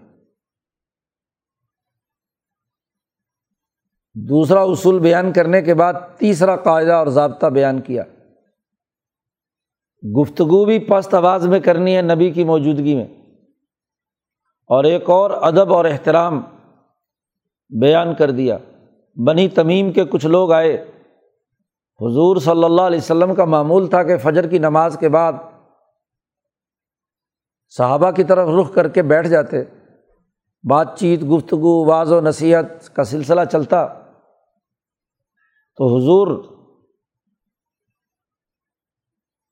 دوسرا 4.15 4.61
اصول 4.61 4.99
بیان 4.99 5.33
کرنے 5.33 5.63
کے 5.63 5.75
بعد 5.75 5.95
تیسرا 6.19 6.57
قاعدہ 6.57 6.93
اور 6.93 7.07
ضابطہ 7.07 7.47
بیان 7.47 7.81
کیا۔ 7.81 8.03
گفتگو 10.21 10.65
بھی 10.65 10.79
پست 10.79 11.15
آواز 11.15 11.47
میں 11.47 11.61
کرنی 11.61 11.97
ہے 11.97 12.03
نبی 12.03 12.31
کی 12.31 12.45
موجودگی 12.45 12.95
میں۔ 12.95 13.07
اور 14.67 14.85
ایک 14.85 15.11
اور 15.11 15.31
ادب 15.31 15.75
اور 15.75 15.85
احترام 15.85 16.43
بیان 17.81 18.15
کر 18.15 18.31
دیا۔ 18.31 18.59
بنی 19.27 19.49
تمیم 19.49 19.93
کے 19.93 20.05
کچھ 20.05 20.27
لوگ 20.27 20.53
آئے۔ 20.53 20.75
حضور 22.01 22.37
صلی 22.37 22.65
اللہ 22.65 22.83
علیہ 22.83 22.99
وسلم 22.99 23.35
کا 23.35 23.45
معمول 23.45 23.87
تھا 23.87 24.03
کہ 24.03 24.17
فجر 24.17 24.49
کی 24.49 24.59
نماز 24.59 24.97
کے 25.01 25.09
بعد 25.09 25.33
صحابہ 27.77 28.11
کی 28.11 28.25
طرف 28.25 28.49
رخ 28.61 28.75
کر 28.75 28.89
کے 28.89 29.03
بیٹھ 29.03 29.29
جاتے۔ 29.29 29.57
بات 30.69 30.99
چیت، 30.99 31.23
گفتگو 31.23 31.87
واض 31.87 32.13
و 32.13 32.21
نصیحت 32.21 32.95
کا 32.95 33.05
سلسلہ 33.05 33.41
چلتا۔ 33.53 33.87
تو 35.77 35.97
حضور 35.97 36.57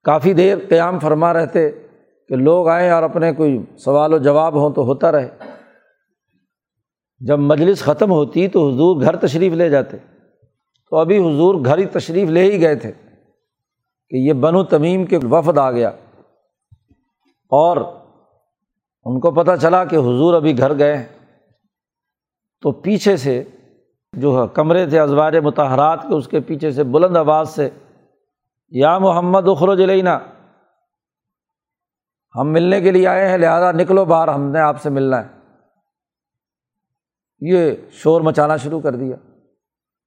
کافی 0.05 0.33
دیر 0.33 0.59
قیام 0.69 0.99
فرما 0.99 1.33
رہتے 1.33 1.71
کہ 2.29 2.37
لوگ 2.37 2.69
آئیں 2.69 2.91
اور 2.91 3.03
اپنے 3.03 3.33
کوئی 3.33 3.77
سوال 3.79 4.13
و 4.13 4.19
جواب 4.19 4.55
ہوں 4.55 4.71
تو 4.71 4.83
ہوتا 4.83 5.13
رہے۔ 5.13 5.31
جب 7.19 7.39
مجلس 7.39 7.83
ختم 7.83 8.11
ہوتی 8.11 8.49
تو 8.49 8.69
حضور 8.69 9.03
گھر 9.03 9.17
تشریف 9.17 9.53
لے 9.53 9.69
جاتے۔ 9.69 9.97
تو 10.91 10.97
ابھی 10.97 11.19
حضور 11.19 11.55
گھر 11.65 11.79
ہی 11.79 11.87
تشریف 11.87 12.29
لے 12.29 12.43
ہی 12.43 12.61
گئے 12.61 12.77
تھے 12.77 12.93
کہ 14.09 14.17
یہ 14.17 14.33
بنو 14.33 14.65
تمیم 14.65 15.07
کے 15.07 15.19
وفد 15.31 15.59
آ 15.59 15.71
گیا۔ 15.71 15.89
اور 17.49 18.04
ان 19.05 19.21
کو 19.21 19.31
پتہ 19.31 19.51
چلا 19.62 19.85
کہ 19.85 19.97
حضور 19.97 20.35
ابھی 20.35 20.59
گھر 20.59 20.79
گئے 20.79 21.07
تو 22.62 22.73
پیچھے 22.73 23.17
سے 23.17 23.45
جو 24.12 24.47
کمرے 24.55 24.87
تھے 24.87 25.01
ازوار 25.01 25.33
متحرات 25.33 26.03
کے، 26.03 26.14
اس 26.14 26.29
کے 26.29 26.40
پیچھے 26.40 26.71
سے 26.71 26.85
بلند 26.85 27.17
آواز 27.17 27.49
سے، 27.49 27.71
یا 28.69 28.99
محمد 28.99 29.49
اخرج 29.49 29.81
لینا 29.81 30.19
ہم 32.37 32.53
ملنے 32.53 32.81
کے 32.81 32.90
لیے 32.90 33.09
آئے 33.09 33.29
ہیں، 33.29 33.38
لہٰذا 33.38 33.73
نکلو 33.73 34.05
باہر، 34.05 34.29
ہم 34.29 34.43
نے 34.43 34.61
آپ 34.61 34.83
سے 34.83 34.90
ملنا 34.90 35.25
ہے۔ 35.25 35.29
یہ 37.40 37.73
شور 37.90 38.21
مچانا 38.21 38.57
شروع 38.57 38.81
کر 38.81 38.97
دیا۔ 38.97 39.17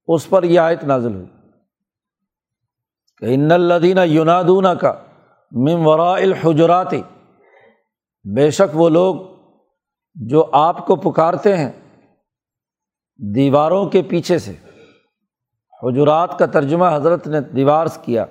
اس 0.07 0.29
پر 0.29 0.43
یہ 0.43 0.59
آیت 0.59 0.83
نازل 0.83 1.15
ہوئی۔ 1.15 1.25
کہ 3.17 3.25
ان 3.29 3.51
الدینہ 3.51 3.99
یونادون 3.99 4.65
کا 4.81 4.93
مم 5.51 5.87
ورا 5.87 6.11
الحجراتی 6.11 7.01
بے 8.35 8.51
شک 8.51 8.75
وہ 8.75 8.89
لوگ 8.89 9.15
جو 10.15 10.45
آپ 10.51 10.87
کو 10.87 10.95
پکارتے 10.95 11.57
ہیں 11.57 11.71
دیواروں 13.35 13.85
کے 13.85 14.01
پیچھے 14.01 14.39
سے، 14.39 14.53
حجرات 15.83 16.39
کا 16.39 16.45
ترجمہ 16.45 16.85
حضرت 16.93 17.27
نے 17.27 17.41
دیوار 17.41 17.85
سے 17.85 17.99
کیا۔ 18.03 18.25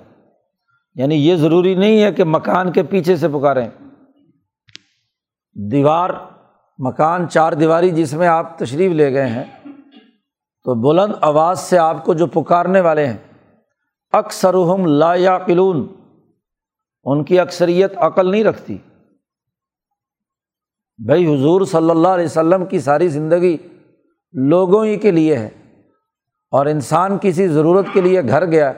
یعنی 0.95 1.15
یہ 1.15 1.37
ضروری 1.37 1.75
نہیں 1.75 2.03
ہے 2.03 2.13
کہ 2.13 2.25
مکان 2.25 2.73
کے 2.73 2.83
پیچھے 2.83 3.17
سے 3.17 3.29
پکاریں۔ 3.29 3.69
دیوار، 5.71 6.11
مکان 6.79 7.29
چار 7.29 7.53
دیواری 7.53 7.91
جس 7.91 8.15
میں 8.15 8.29
آپ 8.29 8.59
تشریف 8.59 8.93
لے 8.93 9.13
گئے 9.13 9.27
ہیں، 9.27 9.45
تو 10.65 10.93
بلند 10.93 11.13
آواز 11.21 11.61
سے 11.61 11.79
آپ 11.79 12.05
کو 12.05 12.15
جو 12.15 12.27
پکارنے 12.27 12.81
والے 12.81 13.07
ہیں 13.07 13.49
اکثر 14.13 14.55
لا 14.79 15.15
یا 15.15 15.39
قلون 15.39 15.89
ان 17.05 17.25
کی 17.25 17.41
اکثریت 17.41 17.93
عقل 17.97 18.31
نہیں 18.31 18.45
رکھتی۔ 18.45 18.79
بھائی 20.99 21.35
حضور 21.35 21.61
صلی 21.65 21.91
اللہ 21.91 22.09
علیہ 22.09 22.25
وسلم 22.25 22.67
کی 22.67 22.81
ساری 22.81 23.09
زندگی 23.09 23.57
لوگوں 24.33 24.85
ہی 24.85 24.97
کے 24.97 25.11
لیے 25.11 25.37
ہے 25.37 25.49
اور 26.51 26.67
انسان 26.67 27.19
کسی 27.21 27.49
ضرورت 27.49 27.87
کے 27.93 28.01
لیے 28.01 28.23
گھر 28.23 28.47
گیا 28.47 28.73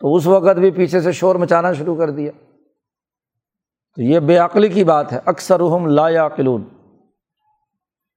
تو 0.00 0.14
اس 0.14 0.26
وقت 0.26 0.58
بھی 0.58 0.70
پیچھے 0.70 1.00
سے 1.00 1.12
شور 1.12 1.36
مچانا 1.36 1.72
شروع 1.72 1.96
کر 1.96 2.10
دیا۔ 2.10 2.32
تو 3.96 4.02
یہ 4.02 4.18
بے 4.18 4.36
عقلی 4.36 4.68
کی 4.68 4.84
بات 4.84 5.12
ہے۔ 5.12 5.18
اکثر 5.26 5.62
لا 5.88 6.08
یا 6.08 6.28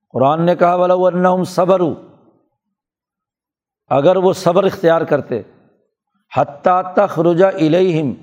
قرآن 0.10 0.42
نے 0.42 0.56
کہا 0.56 0.78
بلا 0.78 1.44
صبر 1.44 1.82
اگر 3.88 4.16
وہ 4.16 4.34
صبر 4.34 4.64
اختیار 4.64 5.02
کرتے، 5.02 5.42
حتیٰ 6.38 6.82
تخرجا 6.94 7.48
الہم 7.48 8.14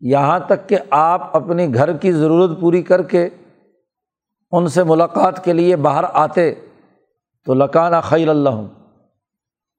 یہاں 0.00 0.38
تک 0.38 0.68
کہ 0.68 0.76
آپ 0.90 1.36
اپنی 1.36 1.74
گھر 1.74 1.96
کی 1.96 2.12
ضرورت 2.12 2.60
پوری 2.60 2.82
کر 2.82 3.02
کے 3.02 3.28
ان 4.50 4.68
سے 4.68 4.84
ملاقات 4.84 5.44
کے 5.44 5.52
لیے 5.52 5.76
باہر 5.76 6.04
آتے 6.12 6.54
تو 7.44 7.54
لکانہ 7.54 7.96
خیر 8.02 8.28
اللہ 8.28 8.50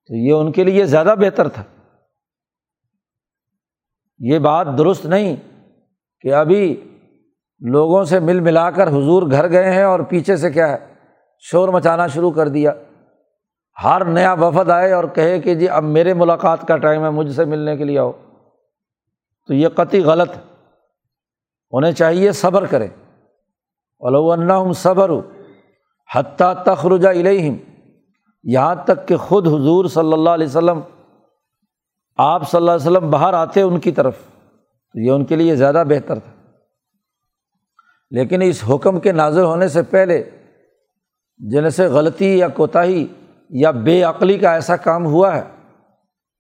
تو 0.08 0.16
یہ 0.16 0.32
ان 0.32 0.52
کے 0.52 0.64
لیے 0.64 0.86
زیادہ 0.86 1.16
بہتر 1.20 1.48
تھا۔ 1.48 1.64
یہ 4.20 4.40
بات 4.40 4.68
درست 4.78 5.06
نہیں 5.06 5.36
کہ 6.22 6.34
ابھی 6.34 6.84
لوگوں 7.60 8.04
سے 8.04 8.20
مل 8.20 8.40
ملا 8.40 8.72
کر 8.72 8.88
حضور 8.88 9.32
گھر 9.32 9.50
گئے 9.50 9.72
ہیں 9.72 9.84
اور 9.84 10.00
پیچھے 10.00 10.38
سے 10.38 10.52
کیا 10.52 10.70
ہے، 10.70 10.94
شور 11.40 11.70
مچانا 11.70 12.08
شروع 12.08 12.32
کر 12.32 12.48
دیا۔ 12.48 12.74
ہر 13.84 14.06
نیا 14.06 14.34
وفد 14.34 14.70
آئے 14.70 14.94
اور 14.94 15.04
کہے 15.04 15.40
کہ 15.40 15.56
جی 15.56 15.70
اب 15.70 15.84
میرے 15.84 16.14
ملاقات 16.14 16.68
کا 16.68 16.78
ٹائم 16.78 17.04
ہے، 17.04 17.10
مجھ 17.10 17.36
سے 17.36 17.46
ملنے 17.46 17.78
کے 17.78 17.84
لیے 17.84 18.00
آؤ۔ 18.00 18.12
تو 19.48 19.54
یہ 19.54 19.68
قطعی 19.70 20.00
غلط 20.00 20.38
ہے۔ 20.38 20.42
انہیں 21.72 21.92
چاہیے 21.92 22.32
صبر 22.32 22.66
کرے 22.66 22.88
ولو 24.00 24.74
صبر 24.74 25.12
حتیٰ 26.16 26.54
تخرجہ 26.64 27.08
الہم 27.08 27.56
یہاں 28.44 28.76
تک 28.84 29.08
کہ 29.08 29.18
خود 29.18 29.48
حضور 29.48 29.86
صلی 29.86 30.14
اللہ 30.14 30.30
علیہ 30.30 30.48
وسلم، 30.48 30.80
آپ 32.18 32.52
صلی 32.52 32.58
اللہ 32.58 32.72
علیہ 32.72 32.92
وسلم 32.92 33.10
باہر 33.10 33.34
آتے 33.34 33.62
ان 33.62 33.80
کی 33.80 33.92
طرف، 33.92 34.18
تو 34.94 35.00
یہ 35.00 35.12
ان 35.12 35.26
کے 35.26 35.36
لیے 35.36 35.56
زیادہ 35.56 35.84
بہتر 35.90 36.20
تھا۔ 36.20 36.32
لیکن 38.12 38.42
اس 38.42 38.64
حکم 38.70 39.00
کے 39.00 39.12
نازر 39.12 39.44
ہونے 39.44 39.68
سے 39.68 39.82
پہلے 39.82 40.30
جن 41.38 41.70
سے 41.70 41.88
غلطی 41.88 42.38
یا 42.38 42.48
کوتاہی 42.48 43.08
یا 43.50 43.72
بے 43.72 44.04
عقلی 44.04 44.38
کا 44.38 44.52
ایسا 44.52 44.76
کام 44.76 45.06
ہوا 45.06 45.36
ہے، 45.36 45.44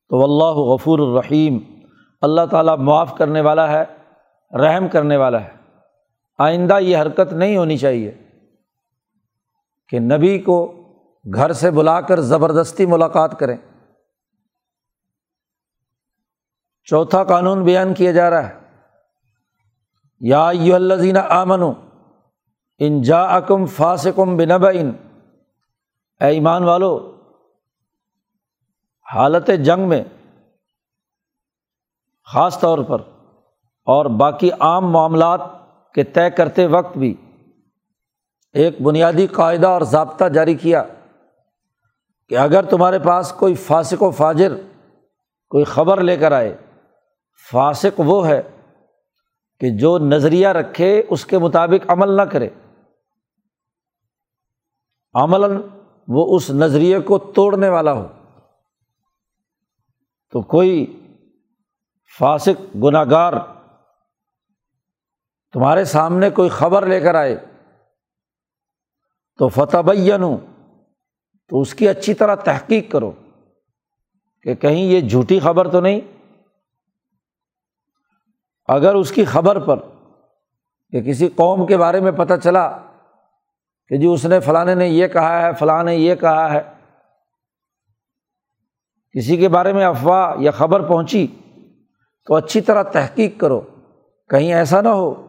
تو 0.10 0.24
اللہ 0.24 0.60
غفور 0.60 1.00
الرحیم، 1.00 1.60
اللہ 2.22 2.46
تعالیٰ 2.52 2.78
معاف 2.78 3.17
کرنے 3.17 3.41
والا 3.41 3.72
ہے، 3.72 3.84
رحم 4.58 4.88
کرنے 4.88 5.17
والا 5.17 5.41
ہے۔ 5.41 5.57
آئندہ 6.38 6.80
یہ 6.80 6.97
حرکت 6.97 7.34
نہیں 7.34 7.58
ہونی 7.58 7.78
چاہیے 7.78 8.17
کہ 9.89 10.00
نبی 10.00 10.39
کو 10.39 10.73
گھر 11.34 11.54
سے 11.54 11.71
بلا 11.71 12.02
کر 12.02 12.19
زبردستی 12.19 12.86
ملاقات 12.86 13.39
کریں۔ 13.39 13.58
چوتھا 16.84 17.23
قانون 17.23 17.63
بیان 17.63 17.93
کیا 17.93 18.12
جا 18.12 18.30
رہا 18.30 18.50
ہے۔ 18.50 18.60
یا 20.19 20.50
یو 20.54 20.76
الزین 20.76 21.17
آمن 21.17 21.62
ان 22.80 23.02
جا 23.02 23.23
اکم 23.23 23.65
فاسکم 23.65 24.38
بنب 24.38 24.65
ان 24.65 24.91
اے 26.21 26.28
ایمان 26.28 26.63
والو، 26.63 27.17
حالت 29.13 29.50
جنگ 29.65 29.89
میں 29.89 30.04
خاص 32.34 32.60
طور 32.60 32.80
پر 32.80 33.02
اور 33.86 34.06
باقی 34.06 34.50
عام 34.60 34.91
معاملات 34.91 35.39
کے 35.93 36.04
طے 36.04 36.30
کرتے 36.30 36.65
وقت 36.65 36.97
بھی 36.97 37.15
ایک 38.54 38.82
بنیادی 38.82 39.28
قاعدہ 39.28 39.67
اور 39.67 39.82
ضابطہ 39.82 40.26
جاری 40.26 40.56
کیا 40.56 40.84
کہ 42.30 42.38
اگر 42.38 42.65
تمہارے 42.65 43.00
پاس 43.00 43.32
کوئی 43.32 43.56
فاسق 43.56 44.04
و 44.04 44.12
فاجر 44.12 44.56
کوئی 45.50 45.63
خبر 45.63 46.02
لے 46.02 46.17
کر 46.17 46.32
آئے، 46.32 46.58
فاسق 47.52 48.00
وہ 48.06 48.28
ہے 48.28 48.41
کہ 49.60 49.78
جو 49.78 49.97
نظریہ 49.97 50.47
رکھے، 50.47 51.04
اس 51.10 51.26
کے 51.26 51.38
مطابق 51.38 51.91
عمل 51.91 52.12
نہ 52.12 52.21
کرے۔ 52.21 52.50
عمل 55.13 55.62
وہ 56.08 56.36
اس 56.36 56.50
نظریے 56.50 57.00
کو 57.00 57.17
توڑنے 57.17 57.69
والا 57.69 57.93
ہو۔ 57.93 58.08
تو 60.32 60.41
کوئی 60.41 61.04
فاسق 62.19 62.76
گناہ 62.84 63.04
گار 63.10 63.34
تمہارے 65.53 65.86
سامنے 65.86 66.29
کوئی 66.29 66.49
خبر 66.49 66.86
لے 66.86 66.99
کر 66.99 67.15
آئے 67.15 67.36
تو 69.38 69.47
فتح 69.47 69.77
بین 69.77 70.21
تو 71.47 71.62
اس 71.62 71.73
کی 71.73 71.88
اچھی 71.89 72.13
طرح 72.13 72.36
تحقیق 72.36 72.91
کرو 72.91 73.12
کہ 74.41 74.55
کہیں 74.55 74.83
یہ 74.83 75.01
جھوٹی 75.01 75.39
خبر 75.39 75.67
تو 75.71 75.81
نہیں۔ 75.81 75.99
اگر 78.67 78.95
اس 78.95 79.12
کی 79.12 79.25
خبر 79.25 79.60
پر 79.60 79.79
کہ 80.91 81.01
کسی 81.01 81.27
قوم 81.27 81.65
کے 81.65 81.77
بارے 81.77 81.99
میں 81.99 82.12
پتہ 82.12 82.33
چلا 82.43 82.77
کہ 83.88 83.97
جی 83.97 84.07
اس 84.07 84.25
نے 84.25 84.39
فلاں 84.39 84.75
نے 84.75 84.88
یہ 84.88 85.07
کہا 85.07 85.41
ہے، 85.41 85.53
فلاں 85.53 85.83
نے 85.83 85.95
یہ 85.95 86.15
کہا 86.15 86.53
ہے، 86.53 86.62
کسی 89.12 89.38
کے 89.38 89.49
بارے 89.49 89.73
میں 89.73 89.86
افواہ 89.86 90.36
یا 90.39 90.51
خبر 90.51 90.88
پہنچی 90.88 91.27
تو 92.25 92.36
اچھی 92.36 92.62
طرح 92.62 92.83
تحقیق 92.83 93.39
کرو، 93.39 93.62
کہیں 94.29 94.53
ایسا 94.53 94.81
نہ 94.81 94.89
ہو 94.89 95.26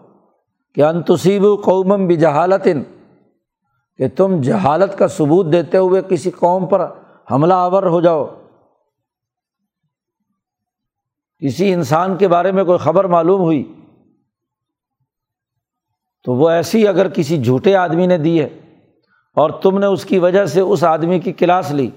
کہ 0.74 0.84
انتصیب 0.84 1.42
قومم 1.64 2.06
بھی 2.06 2.16
جہالت 2.16 2.66
کہ 3.98 4.08
تم 4.08 4.40
جہالت 4.40 4.98
کا 4.98 5.08
ثبوت 5.08 5.52
دیتے 5.52 5.76
ہوئے 5.76 6.02
کسی 6.10 6.30
قوم 6.30 6.66
پر 6.66 6.86
حملہ 7.30 7.54
آور 7.54 7.82
ہو 7.82 8.00
جاؤ۔ 8.00 8.26
کسی 11.42 11.72
انسان 11.72 12.16
کے 12.16 12.28
بارے 12.28 12.52
میں 12.52 12.64
کوئی 12.64 12.78
خبر 12.78 13.04
معلوم 13.04 13.40
ہوئی، 13.40 13.74
تو 16.24 16.34
وہ 16.34 16.50
ایسی 16.50 16.88
اگر 16.88 17.08
کسی 17.08 17.42
جھوٹے 17.42 17.76
آدمی 17.76 18.06
نے 18.06 18.18
دی 18.18 18.40
ہے 18.42 18.48
اور 19.36 19.50
تم 19.50 19.78
نے 19.78 19.86
اس 19.86 20.04
کی 20.04 20.18
وجہ 20.18 20.44
سے 20.46 20.60
اس 20.60 20.84
آدمی 20.84 21.20
کی 21.20 21.32
کلاس 21.32 21.70
لی، 21.70 21.90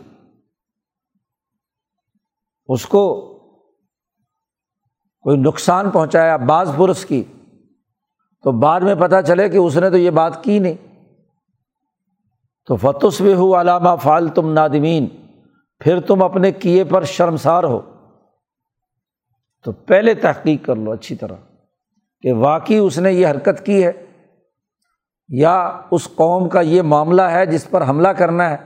اس 2.68 2.86
کو 2.86 3.04
کوئی 5.26 5.38
نقصان 5.38 5.90
پہنچایا 5.90 6.38
بعض 6.38 6.76
برس 6.76 7.06
کی۔ 7.06 7.24
تو 8.42 8.52
بعد 8.52 8.82
میں 8.82 8.96
پتہ 8.96 9.16
چلے 9.28 9.50
کہ 9.50 9.58
اس 9.58 9.78
نے 9.78 9.90
تو 9.90 9.98
یہ 9.98 10.10
بات 10.10 10.44
کی 10.44 10.60
نہیں۔ 10.60 10.92
تو 12.68 12.76
فتس 12.76 13.22
بھی 13.22 13.34
ہو 13.34 13.62
علامہ 13.62 13.90
فال 14.02 14.28
تم 14.28 14.54
نادمین 14.54 15.08
پھر 15.80 16.00
تم 16.00 16.24
اپنے 16.24 16.52
کیے 16.52 16.84
پر 16.84 17.04
شرمسار 17.04 17.64
ہو۔ 17.64 17.82
تو 19.64 19.72
پہلے 19.72 20.14
تحقیق 20.14 20.66
کر 20.66 20.76
لو 20.76 20.92
اچھی 20.92 21.16
طرح 21.16 21.36
کہ 22.22 22.34
واقعی 22.34 22.78
اس 22.78 22.98
نے 22.98 23.12
یہ 23.12 23.28
حرکت 23.28 23.66
کی 23.66 23.86
ہے 23.86 23.92
یا 25.30 25.82
اس 25.92 26.08
قوم 26.16 26.50
کا 26.50 26.62
یہ 26.62 26.82
معاملہ 26.82 27.22
ہے 27.22 27.46
جس 27.46 27.70
پر 27.70 27.88
حملہ 27.88 28.08
کرنا 28.08 28.50
ہے۔ 28.50 28.58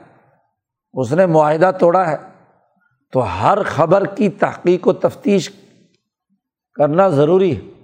اس 0.93 1.13
نے 1.13 1.25
معاہدہ 1.25 1.71
توڑا 1.79 2.11
ہے۔ 2.11 2.17
تو 3.11 3.19
ہر 3.19 3.63
خبر 3.63 4.05
کی 4.05 4.29
تحقیق 4.29 4.87
و 4.87 4.93
تفتیش 4.93 5.49
کرنا 6.73 7.07
ضروری 7.07 7.57
ہے۔ 7.57 7.74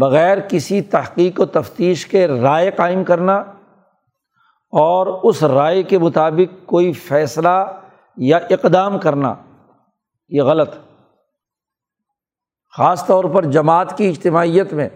بغیر 0.00 0.40
کسی 0.40 0.82
تحقیق 0.82 1.40
و 1.40 1.46
تفتیش 1.46 2.06
کے 2.06 2.28
رائے 2.28 2.70
قائم 2.70 3.04
کرنا 3.04 3.36
اور 4.72 5.06
اس 5.06 5.42
رائے 5.42 5.82
کے 5.82 5.98
مطابق 5.98 6.66
کوئی 6.66 6.92
فیصلہ 6.92 7.80
یا 8.16 8.36
اقدام 8.36 8.98
کرنا، 8.98 9.34
یہ 10.28 10.42
غلط۔ 10.42 10.74
خاص 12.76 13.06
طور 13.06 13.24
پر 13.24 13.44
جماعت 13.44 13.96
کی 13.96 14.08
اجتماعیت 14.08 14.72
میں، 14.72 14.88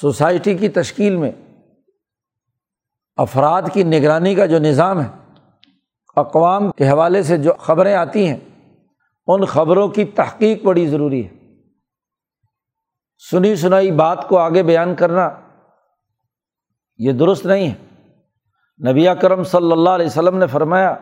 سوسائٹی 0.00 0.54
کی 0.54 0.68
تشکیل 0.68 1.16
میں، 1.16 1.32
افراد 3.16 3.62
کی 3.72 3.82
نگرانی 3.82 4.34
کا 4.34 4.46
جو 4.46 4.58
نظام 4.58 5.00
ہے، 5.00 5.08
اقوام 6.16 6.70
کے 6.70 6.88
حوالے 6.88 7.22
سے 7.22 7.36
جو 7.36 7.52
خبریں 7.58 7.94
آتی 7.94 8.26
ہیں، 8.26 8.36
ان 9.26 9.44
خبروں 9.44 9.88
کی 9.88 10.04
تحقیق 10.04 10.64
بڑی 10.64 10.86
ضروری 10.86 11.26
ہے۔ 11.26 11.41
سنی 13.30 13.56
سنائی 13.56 13.90
بات 13.90 14.28
کو 14.28 14.38
آگے 14.38 14.62
بیان 14.62 14.94
کرنا 14.94 15.28
یہ 16.98 17.12
درست 17.12 17.46
نہیں 17.46 17.68
ہے۔ 17.70 18.90
نبی 18.90 19.06
کرم 19.20 19.42
صلی 19.44 19.72
اللہ 19.72 19.90
علیہ 19.90 20.06
وسلم 20.06 20.38
نے 20.38 20.46
فرمایا، 20.46 20.94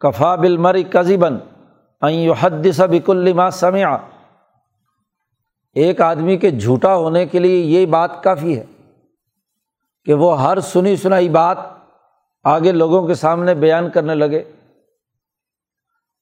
کفا 0.00 0.34
بل 0.34 0.56
مری 0.56 0.82
کزی 0.82 1.16
بن 1.16 1.38
حد 2.40 2.66
بک 2.90 3.10
الما 3.10 3.50
سمیا 3.50 3.96
ایک 5.74 6.00
آدمی 6.00 6.36
کے 6.36 6.50
جھوٹا 6.50 6.94
ہونے 6.96 7.26
کے 7.26 7.38
لیے 7.38 7.60
یہ 7.60 7.86
بات 7.86 8.22
کافی 8.24 8.58
ہے 8.58 8.64
کہ 10.06 10.14
وہ 10.14 10.40
ہر 10.42 10.60
سنی 10.60 10.96
سنائی 10.96 11.28
بات 11.28 11.58
آگے 12.44 12.72
لوگوں 12.72 13.06
کے 13.06 13.14
سامنے 13.14 13.54
بیان 13.54 13.90
کرنے 13.90 14.14
لگے، 14.14 14.42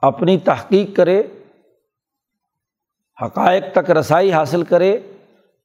اپنی 0.03 0.39
تحقیق 0.39 0.97
کرے 0.97 1.23
حقائق 3.23 3.65
تک 3.75 3.91
رسائی 3.91 4.33
حاصل 4.33 4.63
کرے، 4.63 4.99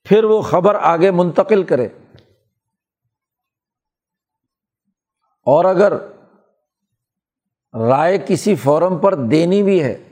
پھر 0.03 0.23
وہ 0.23 0.41
خبر 0.41 0.75
آگے 0.81 1.11
منتقل 1.11 1.63
کرے۔ 1.63 1.87
اور 5.45 5.65
اگر 5.65 5.93
رائے 7.89 8.17
کسی 8.27 8.55
فورم 8.55 8.97
پر 8.97 9.15
دینی 9.15 9.63
بھی 9.63 9.83
ہے، 9.83 10.03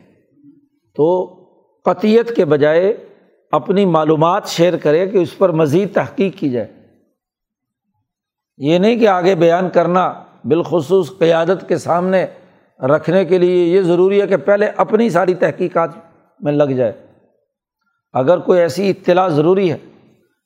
تو 0.96 1.26
قطیت 1.86 2.36
کے 2.36 2.46
بجائے 2.46 3.10
اپنی 3.52 3.86
معلومات 3.86 4.48
شیئر 4.48 4.78
کرے 4.78 5.08
کہ 5.08 5.18
اس 5.18 5.38
پر 5.38 5.50
مزید 5.50 5.94
تحقیق 5.94 6.38
کی 6.38 6.50
جائے۔ 6.50 6.74
یہ 8.58 8.78
نہیں 8.78 9.00
کہ 9.00 9.08
آگے 9.08 9.36
بیان 9.36 9.70
کرنا 9.70 10.24
بالخصوص 10.44 11.18
قیادت 11.18 11.66
کے 11.68 11.78
سامنے 11.78 12.26
رکھنے 12.80 13.26
کے 13.26 13.38
لیے 13.38 13.66
یہ 13.66 13.82
ضروری 13.82 14.22
ہے 14.22 14.28
کہ 14.28 14.38
پہلے 14.38 14.66
اپنی 14.66 15.10
ساری 15.10 15.34
تحقیقات 15.34 15.90
میں 16.40 16.54
لگ 16.54 16.72
جائے۔ 16.74 17.07
اگر 18.14 18.40
کوئی 18.40 18.60
ایسی 18.60 18.90
اطلاع 18.90 19.28
ضروری 19.28 19.72
ہے 19.72 19.78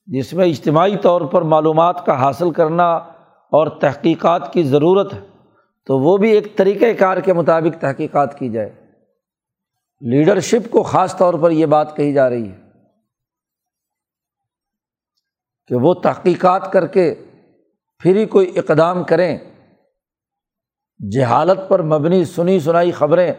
جس 0.05 0.33
میں 0.33 0.45
اجتماعی 0.45 0.97
طور 0.97 1.21
پر 1.21 1.41
معلومات 1.41 2.05
کا 2.05 2.19
حاصل 2.19 2.51
کرنا 2.51 2.93
اور 3.51 3.67
تحقیقات 3.67 4.53
کی 4.53 4.63
ضرورت 4.63 5.13
ہے، 5.13 5.19
تو 5.85 5.99
وہ 5.99 6.17
بھی 6.17 6.31
ایک 6.31 6.57
طریقۂ 6.57 6.99
کار 6.99 7.17
کے 7.17 7.33
مطابق 7.33 7.81
تحقیقات 7.81 8.39
کی 8.39 8.49
جائے۔ 8.49 8.69
لیڈرشپ 9.99 10.71
کو 10.71 10.83
خاص 10.83 11.17
طور 11.17 11.33
پر 11.33 11.51
یہ 11.51 11.65
بات 11.65 11.95
کہی 11.97 12.13
جا 12.13 12.29
رہی 12.29 12.51
ہے 12.51 12.57
کہ 15.67 15.75
وہ 15.75 15.93
تحقیقات 15.93 16.71
کر 16.71 16.87
کے 16.87 17.15
پھر 17.99 18.15
ہی 18.15 18.25
کوئی 18.25 18.59
اقدام 18.59 19.03
کریں۔ 19.03 19.37
جہالت 21.11 21.69
پر 21.69 21.81
مبنی 21.81 22.25
سنی 22.25 22.59
سنائی 22.59 22.91
خبریں، 22.91 23.33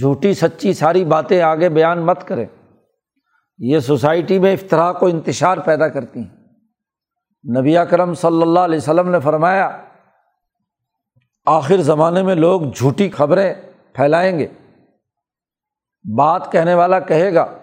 جھوٹی 0.00 0.34
سچی 0.34 0.72
ساری 0.72 1.04
باتیں 1.04 1.42
آگے 1.42 1.68
بیان 1.68 2.06
مت 2.06 2.28
کریں۔ 2.28 2.46
یہ 3.60 3.78
سوسائٹی 3.78 4.38
میں 4.38 4.52
افطرا 4.52 4.92
کو 4.92 5.06
انتشار 5.06 5.58
پیدا 5.58 5.88
کرتی 5.88 6.20
ہیں۔ 6.20 6.36
نبی 7.58 7.74
کرم 7.90 8.14
صلی 8.14 8.42
اللہ 8.42 8.60
علیہ 8.60 8.76
وسلم 8.76 9.08
نے 9.08 9.20
فرمایا، 9.20 9.82
آخر 11.46 11.76
زمانے 11.76 12.22
میں 12.22 12.34
لوگ 12.34 12.60
جھوٹی 12.60 13.10
خبریں 13.10 13.54
پھیلائیں 13.92 14.38
گے۔ 14.38 14.46
بات 16.16 16.52
کہنے 16.52 16.74
والا 16.74 17.00
کہے 17.00 17.34
گا 17.34 17.58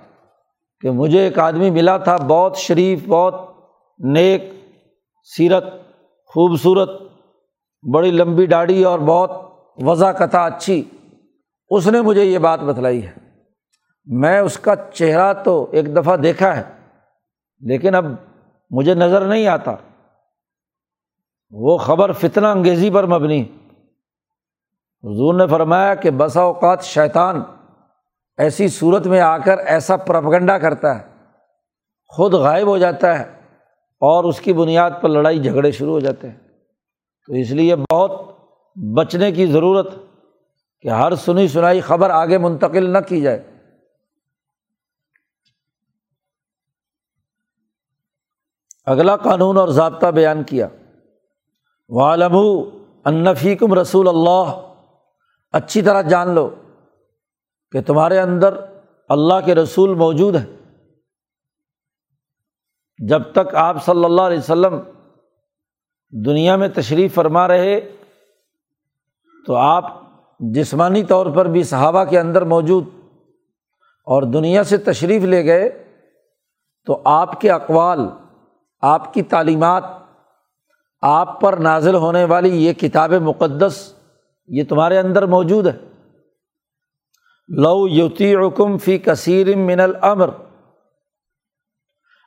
کہ 0.81 0.91
مجھے 0.91 1.19
ایک 1.19 1.39
آدمی 1.39 1.69
ملا 1.69 1.97
تھا، 1.97 2.17
بہت 2.17 2.57
شریف، 2.57 3.07
بہت 3.07 3.33
نیک، 3.99 4.41
سیرت، 5.37 5.65
خوبصورت، 6.25 6.89
بڑی 7.93 8.11
لمبی 8.11 8.45
ڈاڑی 8.45 8.83
اور 8.83 8.99
بہت 8.99 9.31
وضع 9.83 10.11
اچھی۔ 10.33 10.83
اس 11.69 11.87
نے 11.87 12.01
مجھے 12.01 12.23
یہ 12.23 12.39
بات 12.39 12.59
بتلائی 12.59 13.05
ہے۔ 13.05 13.26
میں 14.07 14.39
اس 14.39 14.59
کا 14.59 14.75
چہرہ 14.75 15.33
تو 15.33 15.69
ایک 15.71 15.95
دفعہ 15.95 16.17
دیکھا 16.17 16.57
ہے، 16.57 16.63
لیکن 17.59 17.95
اب 17.95 18.05
مجھے 18.69 18.93
نظر 18.93 19.25
نہیں 19.25 19.47
آتا۔ 19.47 19.75
وہ 21.51 21.77
خبر 21.77 22.11
فتنہ 22.11 22.47
انگیزی 22.47 22.89
پر 22.89 23.05
مبنی۔ 23.05 23.41
حضور 25.03 25.33
نے 25.33 25.47
فرمایا 25.47 25.95
کہ 25.95 26.11
بسا 26.11 26.41
اوقات 26.41 26.83
شیطان 26.83 27.43
ایسی 28.37 28.67
صورت 28.67 29.07
میں 29.07 29.19
آ 29.19 29.37
کر 29.37 29.57
ایسا 29.57 29.97
پرپگنڈا 29.97 30.57
کرتا 30.57 30.99
ہے۔ 30.99 31.03
خود 32.07 32.33
غائب 32.33 32.67
ہو 32.67 32.77
جاتا 32.77 33.19
ہے 33.19 33.23
اور 34.01 34.23
اس 34.23 34.41
کی 34.41 34.53
بنیاد 34.53 34.91
پر 35.01 35.09
لڑائی 35.09 35.39
جھگڑے 35.39 35.71
شروع 35.71 35.91
ہو 35.91 35.99
جاتے 35.99 36.29
ہیں۔ 36.29 36.37
تو 37.27 37.33
اس 37.33 37.51
لیے 37.51 37.75
بہت 37.75 38.11
بچنے 38.97 39.31
کی 39.31 39.45
ضرورت 39.45 39.87
کہ 40.81 40.87
ہر 40.87 41.15
سنی 41.15 41.47
سنائی 41.47 41.81
خبر 41.81 42.09
آگے 42.09 42.37
منتقل 42.37 42.89
نہ 42.89 42.97
کی 43.07 43.21
جائے۔ 43.21 43.56
اگلا 48.87 49.15
قانون 49.15 49.57
اور 49.57 49.67
ضابطہ 49.67 50.07
بیان 50.07 50.43
کیا۔ 50.43 50.67
والم 51.89 52.35
انفیکم 53.05 53.73
رسول 53.73 54.07
اللہ 54.07 54.73
اچھی 55.51 55.81
طرح 55.81 56.01
جان 56.01 56.29
لو 56.29 56.49
کہ 57.71 57.81
تمہارے 57.81 58.19
اندر 58.19 58.59
اللہ 59.09 59.33
کے 59.45 59.55
رسول 59.55 59.93
موجود 59.93 60.35
ہیں۔ 60.35 60.45
جب 63.07 63.21
تک 63.31 63.55
آپ 63.55 63.85
صلی 63.85 64.05
اللہ 64.05 64.21
علیہ 64.21 64.37
وسلم 64.37 64.79
دنیا 66.25 66.55
میں 66.55 66.67
تشریف 66.67 67.15
فرما 67.15 67.47
رہے، 67.47 67.79
تو 69.47 69.55
آپ 69.55 70.01
جسمانی 70.39 71.03
طور 71.03 71.25
پر 71.25 71.45
بھی 71.45 71.63
صحابہ 71.63 72.03
کے 72.03 72.19
اندر 72.19 72.41
موجود 72.41 72.83
اور 74.05 74.23
دنیا 74.23 74.63
سے 74.63 74.77
تشریف 74.77 75.23
لے 75.23 75.45
گئے، 75.45 75.93
تو 76.85 77.01
آپ 77.05 77.41
کے 77.41 77.51
اقوال 77.51 77.99
آپ 78.81 79.13
کی 79.13 79.21
تعلیمات 79.21 79.83
آپ 81.01 81.41
پر 81.41 81.57
نازل 81.57 81.95
ہونے 81.95 82.23
والی 82.23 82.65
یہ 82.65 82.73
کتاب 82.73 83.13
مقدس 83.13 83.93
یہ 84.47 84.63
تمہارے 84.69 84.99
اندر 84.99 85.25
موجود 85.25 85.67
ہے۔ 85.67 85.77
لو 87.47 87.87
یوتی 87.87 88.35
حکم 88.35 88.77
فی 88.77 88.97
کثیر 88.97 89.55
من 89.55 89.79
العمر 89.79 90.29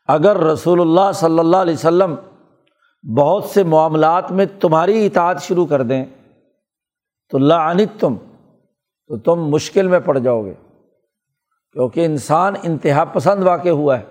اگر 0.07 0.37
رسول 0.37 0.81
اللہ 0.81 1.13
صلی 1.15 1.39
اللہ 1.39 1.57
علیہ 1.57 1.75
وسلم 1.75 2.15
بہت 3.17 3.45
سے 3.45 3.63
معاملات 3.63 4.33
میں 4.33 4.47
تمہاری 4.61 5.07
اطاعت 5.07 5.43
شروع 5.43 5.67
کر 5.67 5.83
دیں 5.83 6.05
تو 7.29 7.39
لعنت 7.39 8.01
تم 8.01 8.17
تو 9.07 9.19
تم 9.19 9.45
مشکل 9.45 9.89
میں 9.89 10.01
پڑ 10.01 10.19
جاؤ 10.19 10.45
گے۔ 10.45 10.55
کیونکہ 11.73 12.05
انسان 12.05 12.55
انتہا 12.63 13.05
پسند 13.05 13.45
واقع 13.45 13.69
ہوا 13.69 13.99
ہے۔ 13.99 14.05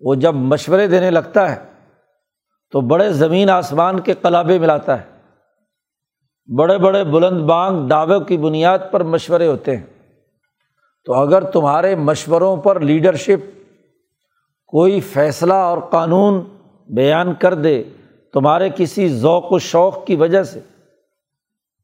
وہ 0.00 0.14
جب 0.14 0.34
مشورے 0.34 0.86
دینے 0.86 1.10
لگتا 1.10 1.56
ہے 1.56 1.64
تو 2.70 2.80
بڑے 2.80 3.12
زمین 3.12 3.50
آسمان 3.50 4.00
کے 4.00 4.14
قلابے 4.14 4.58
ملاتا 4.58 5.00
ہے۔ 5.00 5.18
بڑے 6.58 6.78
بڑے 6.78 7.04
بلند 7.04 7.40
بانگ 7.40 7.88
دعوے 7.88 8.24
کی 8.24 8.36
بنیاد 8.36 8.78
پر 8.90 9.02
مشورے 9.02 9.46
ہوتے 9.46 9.76
ہیں۔ 9.76 9.86
تو 11.04 11.14
اگر 11.14 11.42
تمہارے 11.42 11.96
مشوروں 11.96 12.56
پر 12.56 12.80
لیڈرشپ 12.80 13.58
کوئی 14.66 15.00
فیصلہ 15.00 15.54
اور 15.54 15.78
قانون 15.78 16.44
بیان 16.88 17.34
کر 17.34 17.54
دے 17.54 17.82
تمہارے 18.32 18.68
کسی 18.76 19.08
ذوق 19.08 19.52
و 19.52 19.58
شوق 19.58 20.06
کی 20.06 20.16
وجہ 20.16 20.42
سے، 20.42 20.60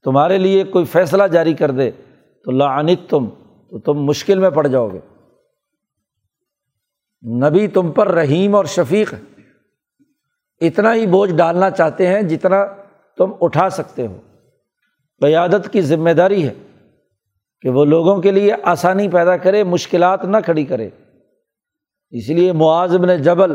تمہارے 0.05 0.39
لیے 0.39 0.65
کوئی 0.65 0.85
فیصلہ 0.85 1.23
جاری 1.23 1.55
کر 1.55 1.71
دے 1.71 1.91
تو 2.45 2.51
لعنت 2.51 3.11
تم 3.11 3.29
تو 3.71 3.79
تم 3.79 3.95
مشکل 3.95 4.39
میں 4.39 4.51
پڑ 4.51 4.67
جاؤ 4.67 4.89
گے۔ 4.89 4.99
نبی 7.25 7.69
تم 7.69 7.93
پر 7.93 8.09
رحیم 8.09 8.55
اور 8.55 8.65
شفیق 8.65 9.15
ہے۔ 9.15 9.19
اتنا 10.67 10.95
ہی 10.95 11.07
بوجھ 11.07 11.35
ڈالنا 11.35 11.71
چاہتے 11.71 12.07
ہیں 12.07 12.23
جتنا 12.23 12.65
تم 13.19 13.33
اٹھا 13.41 13.71
سکتے 13.71 14.07
ہو۔ 14.07 14.17
قیادت 15.21 15.73
کی 15.73 15.81
ذمہ 15.81 16.11
داری 16.11 16.49
ہے 16.49 16.55
کہ 17.61 17.69
وہ 17.71 17.85
لوگوں 17.85 18.23
کے 18.23 18.31
لیے 18.31 18.53
آسانی 18.63 19.09
پیدا 19.09 19.37
کرے، 19.37 19.65
مشکلات 19.65 20.25
نہ 20.25 20.37
کھڑی 20.45 20.65
کرے۔ 20.65 20.91
اس 22.11 22.29
لیے 22.29 22.53
معاذب 22.53 23.05
نے 23.05 23.19
جبل 23.19 23.53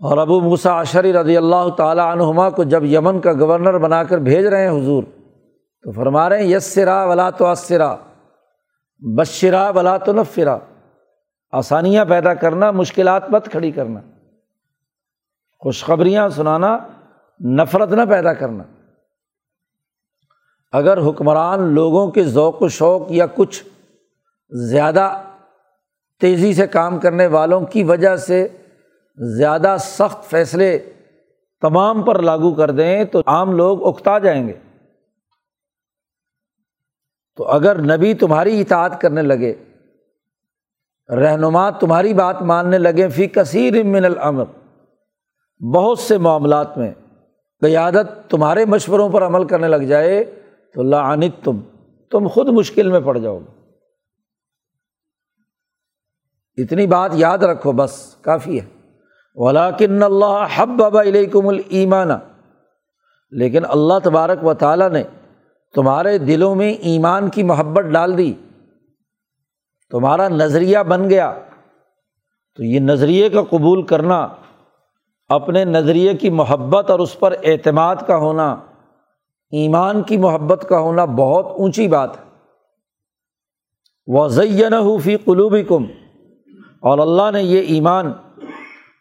اور 0.00 0.18
ابو 0.18 0.40
موسا 0.40 0.80
عشری 0.80 1.12
رضی 1.12 1.36
اللہ 1.36 1.68
تعالیٰ 1.76 2.12
عنہما 2.12 2.50
کو 2.50 2.62
جب 2.62 2.84
یمن 2.84 3.20
کا 3.20 3.32
گورنر 3.32 3.78
بنا 3.78 4.04
کر 4.04 4.18
بھیج 4.18 4.46
رہے 4.46 4.68
ہیں 4.68 4.82
حضور، 4.82 5.02
تو 5.82 5.92
فرما 5.92 6.28
رہے 6.28 6.42
ہیں 6.42 6.50
یس 6.50 6.64
سرا 6.64 7.04
ولا 7.04 7.30
تو 7.30 7.46
اسرا 7.46 7.96
بشرا 8.98 9.70
ولا 9.70 9.96
تو 9.96 10.12
نفرا 10.12 10.58
آسانیاں 11.50 12.04
پیدا 12.04 12.34
کرنا، 12.34 12.70
مشکلات 12.70 13.30
مت 13.30 13.48
کھڑی 13.50 13.70
کرنا۔ 13.70 14.00
خوشخبریاں 15.58 16.28
سنانا، 16.28 16.78
نفرت 17.44 17.92
نہ 17.92 18.02
پیدا 18.10 18.32
کرنا۔ 18.32 18.62
اگر 20.72 20.98
حکمران 20.98 21.62
لوگوں 21.62 22.10
کے 22.10 22.24
ذوق 22.24 22.62
و 22.62 22.68
شوق 22.68 23.02
یا 23.10 23.26
کچھ 23.34 23.64
زیادہ 24.50 25.22
تیزی 26.20 26.54
سے 26.54 26.66
کام 26.66 26.98
کرنے 26.98 27.26
والوں 27.26 27.60
کی 27.60 27.82
وجہ 27.84 28.16
سے 28.16 28.48
زیادہ 29.16 29.76
سخت 29.80 30.24
فیصلے 30.24 30.78
تمام 31.60 32.02
پر 32.02 32.18
لاگو 32.18 32.54
کر 32.54 32.70
دیں 32.70 33.04
تو 33.04 33.22
عام 33.26 33.52
لوگ 33.52 33.86
اکتا 33.86 34.18
جائیں 34.18 34.48
گے۔ 34.48 34.58
تو 37.36 37.48
اگر 37.48 37.96
نبی 37.96 38.14
تمہاری 38.14 38.60
اطاعت 38.60 39.00
کرنے 39.00 39.22
لگے 39.22 39.54
رہنما 41.10 41.70
تمہاری 41.70 42.14
بات 42.14 42.42
ماننے 42.42 42.78
لگے 42.78 43.08
فی 43.08 43.26
کثیر 43.26 43.82
من 43.82 44.04
العمر 44.04 44.44
بہت 45.74 45.98
سے 45.98 46.18
معاملات 46.18 46.78
میں 46.78 46.90
قیادت 47.60 48.30
تمہارے 48.30 48.64
مشوروں 48.64 49.08
پر 49.08 49.26
عمل 49.26 49.46
کرنے 49.46 49.68
لگ 49.68 49.76
جائے 49.76 50.24
تو 50.74 50.80
اللہ 50.80 50.96
عنت 50.96 51.44
تم 51.44 51.60
تم 52.10 52.28
خود 52.28 52.48
مشکل 52.48 52.90
میں 52.90 53.00
پڑ 53.00 53.18
جاؤ 53.18 53.38
گے۔ 53.38 53.60
اتنی 56.62 56.86
بات 56.86 57.10
یاد 57.14 57.38
رکھو، 57.38 57.72
بس 57.72 58.16
کافی 58.20 58.60
ہے۔ 58.60 58.66
ولاکن 59.34 60.02
اللہ 60.02 60.46
حب 60.56 60.82
ابا 60.82 61.02
علیکم 61.02 61.48
المان 61.48 62.10
لیکن 63.30 63.62
اللہ 63.68 63.94
تبارک 64.04 64.44
و 64.44 64.54
تعالیٰ 64.54 64.90
نے 64.90 65.02
تمہارے 65.74 66.18
دلوں 66.18 66.54
میں 66.54 66.72
ایمان 66.72 67.28
کی 67.28 67.42
محبت 67.42 67.84
ڈال 67.84 68.18
دی۔ 68.18 68.34
تمہارا 69.90 70.28
نظریہ 70.28 70.78
بن 70.78 71.10
گیا 71.10 71.32
تو 72.58 72.64
یہ 72.64 72.80
نظریے 72.80 73.28
کا 73.28 73.42
قبول 73.42 73.82
کرنا، 73.82 74.28
اپنے 75.28 75.64
نظریے 75.64 76.14
کی 76.14 76.30
محبت 76.30 76.90
اور 76.90 76.98
اس 76.98 77.18
پر 77.18 77.34
اعتماد 77.42 77.96
کا 78.06 78.16
ہونا، 78.16 78.50
ایمان 79.52 80.02
کی 80.02 80.16
محبت 80.16 80.66
کا 80.68 80.78
ہونا 80.78 81.04
بہت 81.04 81.46
اونچی 81.46 81.88
بات 81.88 82.16
ہے۔ 82.16 82.24
وزین 84.06 84.74
فی 85.02 85.16
قلوبی 85.16 85.62
کم 85.64 85.84
اور 86.80 86.98
اللہ 86.98 87.30
نے 87.32 87.42
یہ 87.42 87.60
ایمان 87.60 88.12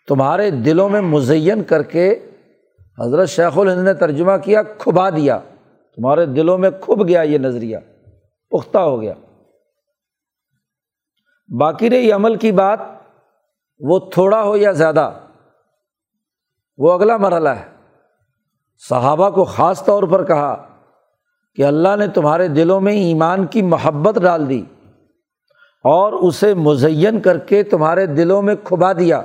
تمہارے 0.07 0.49
دلوں 0.51 0.89
میں 0.89 1.01
مزین 1.01 1.63
کر 1.63 1.83
کے 1.83 2.19
حضرت 2.99 3.29
شیخ 3.29 3.57
الہند 3.57 3.83
نے 3.83 3.93
ترجمہ 3.93 4.37
کیا، 4.43 4.63
کھبا 4.63 5.09
دیا۔ 5.09 5.39
تمہارے 5.97 6.25
دلوں 6.25 6.57
میں 6.57 6.69
کھب 6.81 7.07
گیا 7.07 7.21
یہ 7.21 7.37
نظریہ، 7.37 7.77
پختہ 8.51 8.77
ہو 8.77 9.01
گیا۔ 9.01 9.13
باقی 11.57 11.89
رہی 11.89 12.11
عمل 12.11 12.35
کی 12.35 12.51
بات، 12.51 12.79
وہ 13.79 13.99
تھوڑا 13.99 14.43
ہو 14.43 14.57
یا 14.57 14.71
زیادہ، 14.71 15.11
وہ 16.77 16.91
اگلا 16.91 17.17
مرحلہ 17.17 17.49
ہے۔ 17.49 17.65
صحابہ 18.89 19.29
کو 19.29 19.43
خاص 19.43 19.85
طور 19.85 20.03
پر 20.03 20.25
کہا 20.25 20.65
کہ 21.55 21.65
اللہ 21.65 21.95
نے 21.95 22.07
تمہارے 22.07 22.47
دلوں 22.47 22.81
میں 22.81 22.93
ایمان 22.93 23.45
کی 23.45 23.61
محبت 23.61 24.19
ڈال 24.21 24.49
دی 24.49 24.63
اور 25.83 26.13
اسے 26.13 26.53
مزین 26.53 27.19
کر 27.19 27.37
کے 27.37 27.63
تمہارے 27.63 28.05
دلوں 28.05 28.41
میں 28.41 28.55
کھبا 28.63 28.93
دیا 28.93 29.17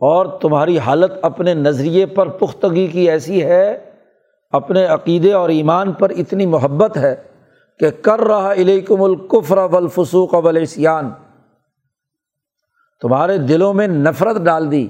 اور 0.00 0.40
تمہاری 0.40 0.78
حالت 0.78 1.12
اپنے 1.22 1.54
نظریے 1.54 2.06
پر 2.06 2.28
پختگی 2.28 2.86
کی 2.86 3.10
ایسی 3.10 3.44
ہے، 3.44 3.90
اپنے 4.50 4.86
عقیدے 4.86 5.32
اور 5.32 5.48
ایمان 5.48 5.92
پر 5.92 6.10
اتنی 6.10 6.46
محبت 6.46 6.96
ہے۔ 6.96 7.16
کہ 7.78 7.90
کر 7.90 8.20
رہا 8.20 8.52
علیکم 8.52 9.02
القفر 9.02 9.58
والفسوق 9.58 10.34
والعصیان۔ 10.34 11.10
تمہارے 13.00 13.38
دلوں 13.38 13.74
میں 13.74 13.86
نفرت 13.86 14.36
ڈال 14.36 14.70
دی۔ 14.70 14.88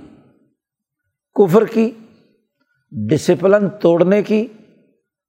کفر 1.35 1.65
کی، 1.65 1.91
ڈسپلن 2.91 3.71
توڑنے 3.71 4.23
کی، 4.23 4.47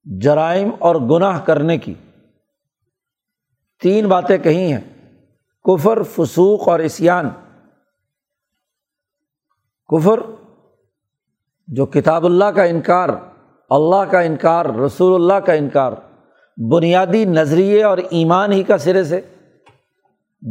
جرائم 0.03 0.70
اور 0.80 0.95
گناہ 0.95 1.45
کرنے 1.45 1.78
کی۔ 1.78 1.93
تین 3.82 4.08
باتیں 4.08 4.38
کہی 4.38 4.74
ہیں۔ 4.74 4.82
کفر، 5.64 6.03
فسوق 6.03 6.68
اور 6.68 6.80
اسیان 6.80 7.30
کفر، 9.88 10.20
جو 11.68 11.86
کتاب 11.86 12.26
اللہ 12.26 12.45
کا 12.45 12.64
انکار، 12.64 13.10
اللہ 13.70 14.12
کا 14.12 14.20
انکار، 14.20 14.66
رسول 14.66 15.22
اللہ 15.22 15.45
کا 15.45 15.53
انکار۔ 15.53 15.91
بنیادی 16.58 17.26
نظریے 17.26 17.84
اور 17.84 17.97
ایمان 17.97 18.51
ہی 18.51 18.64
کا 18.64 18.78
سرے 18.78 19.03
سے 19.03 19.22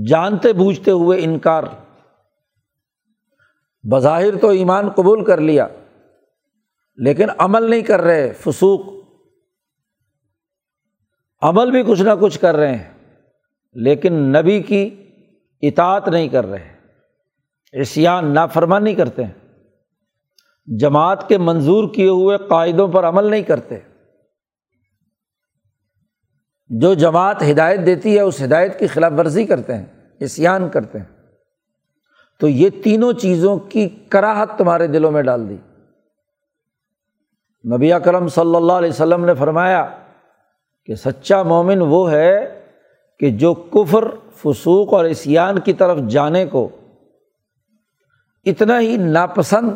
جانتے 0.07 0.53
بوجھتے 0.53 0.91
ہوئے 0.91 1.25
انکار۔ 1.25 1.63
بظاہر 3.83 4.39
تو 4.39 4.49
ایمان 4.49 4.91
قبول 4.91 5.25
کر 5.25 5.41
لیا، 5.41 5.67
لیکن 6.97 7.27
عمل 7.39 7.71
نہیں 7.71 7.81
کر 7.81 8.01
رہے، 8.01 8.33
فسوق۔ 8.33 8.81
عمل 11.43 11.71
بھی 11.71 11.83
کچھ 11.83 12.03
نہ 12.03 12.11
کچھ 12.21 12.41
کر 12.41 12.57
رہے 12.57 12.77
ہیں، 12.77 13.19
لیکن 13.73 14.13
نبی 14.13 14.63
کی 14.63 15.11
اطاعت 15.63 16.09
نہیں 16.09 16.29
کر 16.29 16.47
رہے۔ 16.47 16.75
عصیان 17.81 18.35
نافرمانی 18.35 18.95
کرتے 18.95 19.25
ہیں۔ 19.25 19.33
جماعت 20.67 21.29
کے 21.29 21.39
منظور 21.39 21.95
کیے 21.95 22.09
ہوئے 22.09 22.39
قاعدوں 22.49 22.89
پر 22.89 23.05
عمل 23.05 23.25
نہیں 23.25 23.43
کرتے۔ 23.43 23.79
جو 26.69 26.95
جماعت 26.95 27.43
ہدایت 27.51 27.87
دیتی 27.87 28.17
ہے، 28.17 28.21
اس 28.21 28.43
ہدایت 28.43 28.79
کی 28.79 28.87
خلاف 28.87 29.12
ورزی 29.19 29.47
کرتے 29.47 29.75
ہیں 29.75 29.87
عصیان 30.23 30.69
کرتے 30.69 30.99
ہیں۔ 30.99 31.07
تو 32.41 32.49
یہ 32.49 32.71
تینوں 32.85 33.12
چیزوں 33.12 33.59
کی 33.59 33.89
کراہت 33.89 34.51
تمہارے 34.57 34.87
دلوں 34.87 35.12
میں 35.12 35.23
ڈال 35.23 35.49
دی۔ 35.49 35.57
نبی 37.77 37.91
کرم 38.05 38.29
صلی 38.29 38.57
اللہ 38.57 38.73
علیہ 38.73 38.91
وسلم 38.91 39.25
نے 39.25 39.35
فرمایا 39.35 39.89
کہ 40.87 40.95
سچا 40.95 41.43
مومن 41.43 41.81
وہ 41.81 42.11
ہے 42.11 42.65
کہ 43.19 43.31
جو 43.31 43.55
کفر، 43.55 44.09
فسوق 44.37 44.95
اور 44.95 45.05
اسیان 45.05 45.61
کی 45.61 45.73
طرف 45.73 45.99
جانے 46.09 46.47
کو 46.47 46.69
اتنا 48.45 48.81
ہی 48.81 48.97
ناپسند 48.97 49.71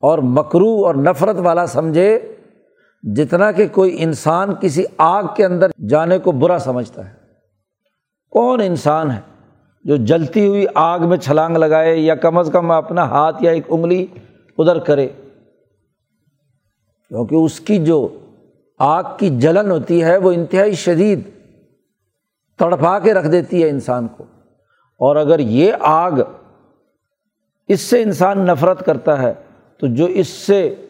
اور 0.00 0.18
مکرو 0.18 0.86
اور 0.86 0.94
نفرت 0.94 1.36
والا 1.38 1.66
سمجھے۔ 1.66 2.33
جتنا 3.12 3.52
کہ 3.52 3.68
کوئی 3.68 3.96
انسان 4.02 4.54
کسی 4.60 4.84
آگ 4.98 5.22
کے 5.36 5.44
اندر 5.44 5.66
جانے 5.88 6.18
کو 6.18 6.32
برا 6.32 6.58
سمجھتا 6.58 7.08
ہے۔ 7.08 7.14
کون 8.30 8.60
انسان 8.60 9.10
ہے 9.10 9.20
جو 9.84 9.96
جلتی 9.96 10.46
ہوئی 10.46 10.66
آگ 10.74 11.00
میں 11.00 11.16
چھلانگ 11.16 11.56
لگائے 11.56 11.96
یا 11.96 12.14
کم 12.14 12.38
از 12.38 12.50
کم 12.52 12.70
اپنا 12.70 13.02
ہاتھ 13.02 13.42
یا 13.42 13.50
ایک 13.50 13.64
انگلی 13.68 14.06
ادھر 14.58 14.78
کرے۔ 14.78 15.08
کیونکہ 17.08 17.34
اس 17.34 17.60
کی 17.60 17.84
جو 17.84 18.18
آگ 18.78 19.04
کی 19.18 19.30
جلن 19.30 19.70
ہوتی 19.70 20.04
ہے 20.04 20.16
وہ 20.16 20.32
انتہائی 20.32 20.74
شدید 20.74 21.20
تڑپا 22.58 22.98
کے 22.98 23.14
رکھ 23.14 23.28
دیتی 23.28 23.62
ہے 23.62 23.68
انسان 23.68 24.08
کو۔ 24.08 24.24
اور 24.98 25.16
اگر 25.16 25.38
یہ 25.38 25.72
آگ 25.80 26.12
اس 27.68 27.80
سے 27.80 28.02
انسان 28.02 28.38
نفرت 28.38 28.86
کرتا 28.86 29.22
ہے 29.22 29.34
تو 29.78 29.86
جو 29.86 30.04
اس 30.04 30.28
سے 30.28 30.83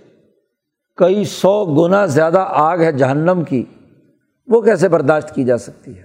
کئی 0.97 1.25
سو 1.25 1.65
گنا 1.65 2.07
زیادہ 2.07 2.45
آگ 2.49 2.79
ہے 2.79 2.93
جہنم 2.93 3.43
کی، 3.45 3.65
وہ 4.49 4.61
کیسے 4.61 4.89
برداشت 4.89 5.35
کی 5.35 5.45
جا 5.45 5.59
سکتی 5.59 5.99
ہے؟ 5.99 6.05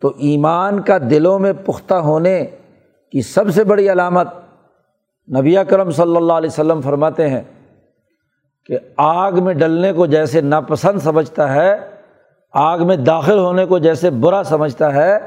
تو 0.00 0.08
ایمان 0.08 0.82
کا 0.82 0.98
دلوں 1.10 1.38
میں 1.38 1.52
پختہ 1.52 1.94
ہونے 1.94 2.46
کی 3.10 3.22
سب 3.22 3.50
سے 3.54 3.64
بڑی 3.64 3.92
علامت 3.92 4.28
نبی 5.36 5.54
کرم 5.68 5.90
صلی 5.90 6.16
اللہ 6.16 6.32
علیہ 6.32 6.50
وسلم 6.50 6.80
فرماتے 6.80 7.28
ہیں 7.28 7.42
کہ 8.66 8.78
آگ 8.96 9.32
میں 9.42 9.54
ڈلنے 9.54 9.92
کو 9.92 10.06
جیسے 10.06 10.40
ناپسند 10.40 10.98
سمجھتا 10.98 11.54
ہے، 11.54 11.74
آگ 12.52 12.86
میں 12.86 12.96
داخل 12.96 13.38
ہونے 13.38 13.66
کو 13.66 13.78
جیسے 13.78 14.10
برا 14.10 14.42
سمجھتا 14.42 14.94
ہے، 14.94 15.18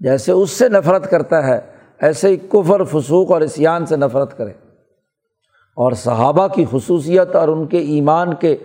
جیسے 0.00 0.32
اس 0.32 0.50
سے 0.50 0.68
نفرت 0.68 1.10
کرتا 1.10 1.46
ہے، 1.46 1.60
ایسے 2.00 2.28
ہی 2.28 2.36
کفر، 2.36 2.84
فسوق 2.84 3.30
اور 3.30 3.40
اسیان 3.40 3.86
سے 3.86 3.96
نفرت 3.96 4.36
کرے۔ 4.38 4.52
اور 5.76 5.92
صحابہ 5.92 6.48
کی 6.48 6.64
خصوصیت 6.70 7.36
اور 7.36 7.48
ان 7.48 7.66
کے 7.66 7.78
ایمان 7.78 8.34
کے 8.34 8.56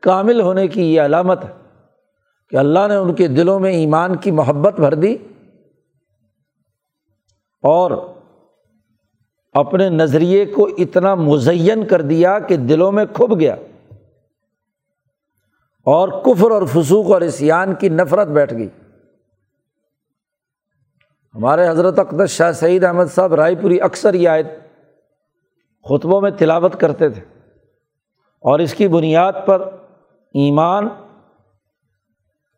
کامل 0.00 0.40
ہونے 0.40 0.68
کی 0.68 0.94
یہ 0.94 1.00
علامت 1.00 1.44
ہے 1.44 1.50
کہ 2.50 2.56
اللہ 2.56 2.78
نے 2.88 2.96
ان 2.96 3.14
کے 3.14 3.28
دلوں 3.28 3.60
میں 3.60 3.72
ایمان 3.72 4.16
کی 4.16 4.30
محبت 4.30 4.74
بھر 4.74 4.94
دی 4.94 5.16
اور 7.62 7.90
اپنے 9.52 9.88
نظریے 9.88 10.44
کو 10.44 10.68
اتنا 10.78 11.14
مزین 11.14 11.86
کر 11.86 12.02
دیا 12.02 12.38
کہ 12.38 12.56
دلوں 12.56 12.92
میں 12.92 13.04
کھب 13.12 13.40
گیا 13.40 13.54
اور 15.84 16.08
کفر 16.08 16.50
اور 16.50 16.62
فسوق 16.62 17.10
اور 17.10 17.20
اسیان 17.20 17.74
کی 17.74 17.88
نفرت 17.88 18.28
بیٹھ 18.28 18.54
گئی۔ 18.54 18.68
ہمارے 21.34 21.68
حضرت 21.68 21.98
اقدس 21.98 22.30
شاہ 22.30 22.52
سعید 22.52 22.84
احمد 22.84 23.04
صاحب 23.14 23.34
رائے 23.34 23.54
پوری 23.54 23.80
اکثر 23.80 24.14
یہ 24.14 24.28
آیت 24.28 24.46
خطبوں 25.88 26.20
میں 26.20 26.30
تلاوت 26.30 26.80
کرتے 26.80 27.08
تھے 27.08 27.22
اور 28.40 28.58
اس 28.58 28.74
کی 28.74 28.88
بنیاد 28.88 29.32
پر 29.46 29.62
ایمان 30.34 30.88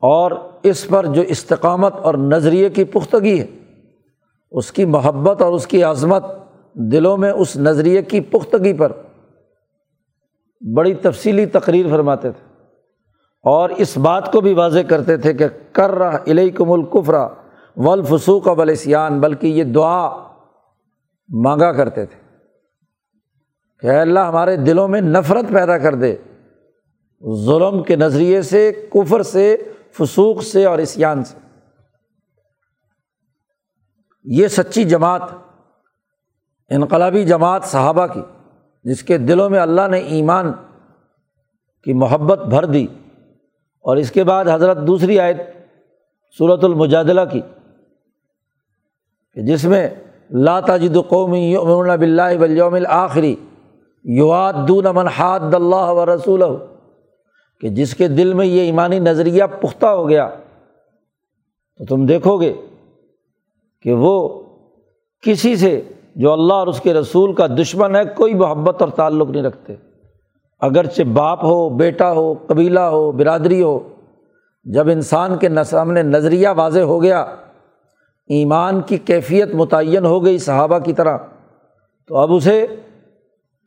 اور 0.01 0.31
اس 0.63 0.89
پر 0.89 1.07
جو 1.07 1.23
استقامت 1.23 1.95
اور 1.95 2.15
نظریے 2.15 2.71
کی 2.71 2.85
پختگی 2.85 3.41
ہے، 3.41 3.47
اس 4.51 4.73
کی 4.73 4.85
محبت 4.85 5.43
اور 5.43 5.53
اس 5.53 5.67
کی 5.67 5.83
عظمت 5.83 6.25
دلوں 6.75 7.17
میں 7.17 7.31
اس 7.31 7.57
نظریے 7.57 8.03
کی 8.03 8.21
پختگی 8.21 8.73
پر 8.73 8.93
بڑی 10.77 10.95
تفصیلی 10.95 11.47
تقریر 11.47 11.87
فرماتے 11.91 12.33
تھے۔ 12.33 12.55
اور 13.43 13.71
اس 13.71 13.99
بات 13.99 14.33
کو 14.33 14.41
بھی 14.41 14.55
واضح 14.55 14.79
کرتے 14.89 15.17
تھے 15.17 15.35
کہ 15.35 15.45
کر 15.73 15.91
رہا 15.91 16.19
علیکم 16.27 16.73
القفرا 16.73 17.29
ولفسوق 17.77 18.47
ولسیان 18.47 19.21
بلکہ 19.21 19.47
یہ 19.47 19.65
دعا 19.65 20.29
مانگا 21.29 21.73
کرتے 21.73 22.07
تھے۔ 22.07 22.24
کہ 23.85 23.91
اللہ 23.91 24.21
ہمارے 24.21 24.57
دلوں 24.57 24.89
میں 24.89 25.01
نفرت 25.01 25.53
پیدا 25.53 25.79
کر 25.79 25.95
دے۔ 25.95 26.17
ظلم 27.47 27.83
کے 27.83 27.97
نظریے 27.97 28.43
سے، 28.43 28.73
کفر 28.73 29.23
سے، 29.23 29.57
فسوق 29.93 30.43
سے 30.43 30.65
اور 30.65 30.79
اسیان 30.79 31.25
سے۔ 31.25 31.39
یہ 34.25 34.49
سچی 34.49 34.85
جماعت، 34.85 35.23
انقلابی 36.71 37.25
جماعت 37.25 37.65
صحابہ 37.65 38.07
کی، 38.07 38.21
جس 38.85 39.03
کے 39.03 39.19
دلوں 39.19 39.51
میں 39.51 39.61
اللہ 39.61 39.89
نے 39.91 39.99
ایمان 39.99 40.53
کی 41.83 41.93
محبت 41.93 42.39
بھر 42.39 42.65
دی۔ 42.65 42.87
اور 43.81 43.97
اس 43.97 44.11
کے 44.11 44.25
بعد 44.25 44.45
حضرت 44.53 44.87
دوسری 44.87 45.21
آیت 45.21 45.37
صورت 46.39 46.65
المجادلہ 46.65 47.21
کی، 47.31 47.41
کہ 49.33 49.41
جس 49.41 49.65
میں 49.65 49.91
لا 50.31 50.61
تاجد 50.61 50.97
قومی 51.09 51.53
یؤمنون 51.53 51.99
باللہ 51.99 52.39
والیوم 52.41 52.75
الآخری 52.75 53.37
یواد 54.05 54.53
دون 54.69 54.85
من 54.95 55.09
حاد 55.09 55.55
اللہ 55.55 55.91
و 55.91 56.05
رسول 56.07 56.43
کہ 57.61 57.69
جس 57.69 57.95
کے 57.95 58.09
دل 58.09 58.33
میں 58.35 58.47
یہ 58.47 58.61
ایمانی 58.61 58.99
نظریہ 58.99 59.45
پختہ 59.61 59.87
ہو 59.87 60.09
گیا، 60.09 60.29
تو 61.81 61.85
تم 61.85 62.07
دیکھو 62.07 62.37
گے 62.41 62.53
کہ 63.85 63.93
وہ 63.93 64.43
کسی 65.23 65.55
سے 65.57 65.81
جو 66.17 66.33
اللہ 66.33 66.55
اور 66.55 66.67
اس 66.67 66.81
کے 66.81 66.95
رسول 66.95 67.33
کا 67.35 67.47
دشمن 67.47 67.97
ہے، 67.97 68.05
کوئی 68.17 68.35
محبت 68.35 68.83
اور 68.83 68.89
تعلق 68.89 69.31
نہیں 69.31 69.43
رکھتے۔ 69.43 69.75
اگرچہ 70.63 71.03
باپ 71.03 71.45
ہو، 71.45 71.69
بیٹا 71.69 72.13
ہو، 72.13 72.35
قبیلہ 72.47 72.81
ہو، 72.81 73.11
برادری 73.13 73.63
ہو، 73.63 73.79
جب 74.67 74.89
انسان 74.89 75.37
کے 75.39 75.49
سامنے 75.65 76.03
نظریہ 76.03 76.49
واضح 76.57 76.81
ہو 76.81 77.03
گیا، 77.03 77.21
ایمان 78.31 78.81
کی 78.81 78.97
کیفیت 78.99 79.55
متعین 79.55 80.05
ہو 80.05 80.25
گئی 80.25 80.39
صحابہ 80.39 80.79
کی 80.79 80.93
طرح، 80.93 81.17
تو 82.11 82.17
اب 82.17 82.33
اسے 82.33 82.67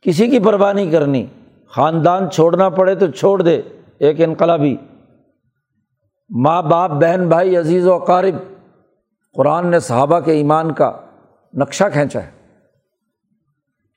کسی 0.02 0.30
کی 0.30 0.38
پرواہ 0.38 0.72
نہیں 0.72 0.90
کرنی۔ 0.90 1.26
خاندان 1.68 2.30
چھوڑنا 2.30 2.68
پڑے 2.68 2.94
تو 2.94 3.06
چھوڑ 3.06 3.42
دے، 3.42 3.62
ایک 3.98 4.20
انقلابی۔ 4.20 4.76
ماں 6.30 6.62
باپ، 6.62 6.90
بہن 6.90 7.28
بھائی، 7.28 7.56
عزیز 7.56 7.86
و 7.86 7.94
اقارب، 7.94 8.34
قرآن 9.34 9.66
نے 9.66 9.78
صحابہ 9.78 10.20
کے 10.20 10.32
ایمان 10.32 10.72
کا 10.72 10.92
نقشہ 11.54 11.84
کھینچا 11.92 12.22
ہے 12.22 12.30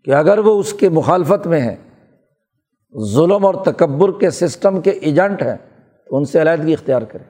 کہ 0.05 0.11
اگر 0.11 0.37
وہ 0.37 0.59
اس 0.59 0.73
کے 0.73 0.89
مخالفت 0.89 1.47
میں 1.47 1.61
ہیں، 1.61 1.75
ظلم 3.13 3.45
اور 3.45 3.53
تکبر 3.65 4.19
کے 4.19 4.29
سسٹم 4.29 4.81
کے 4.81 4.89
ایجنٹ 4.89 5.41
ہیں، 5.41 5.57
تو 6.07 6.17
ان 6.17 6.25
سے 6.25 6.41
علیحدگی 6.41 6.73
اختیار 6.73 7.01
کریں۔ 7.01 7.25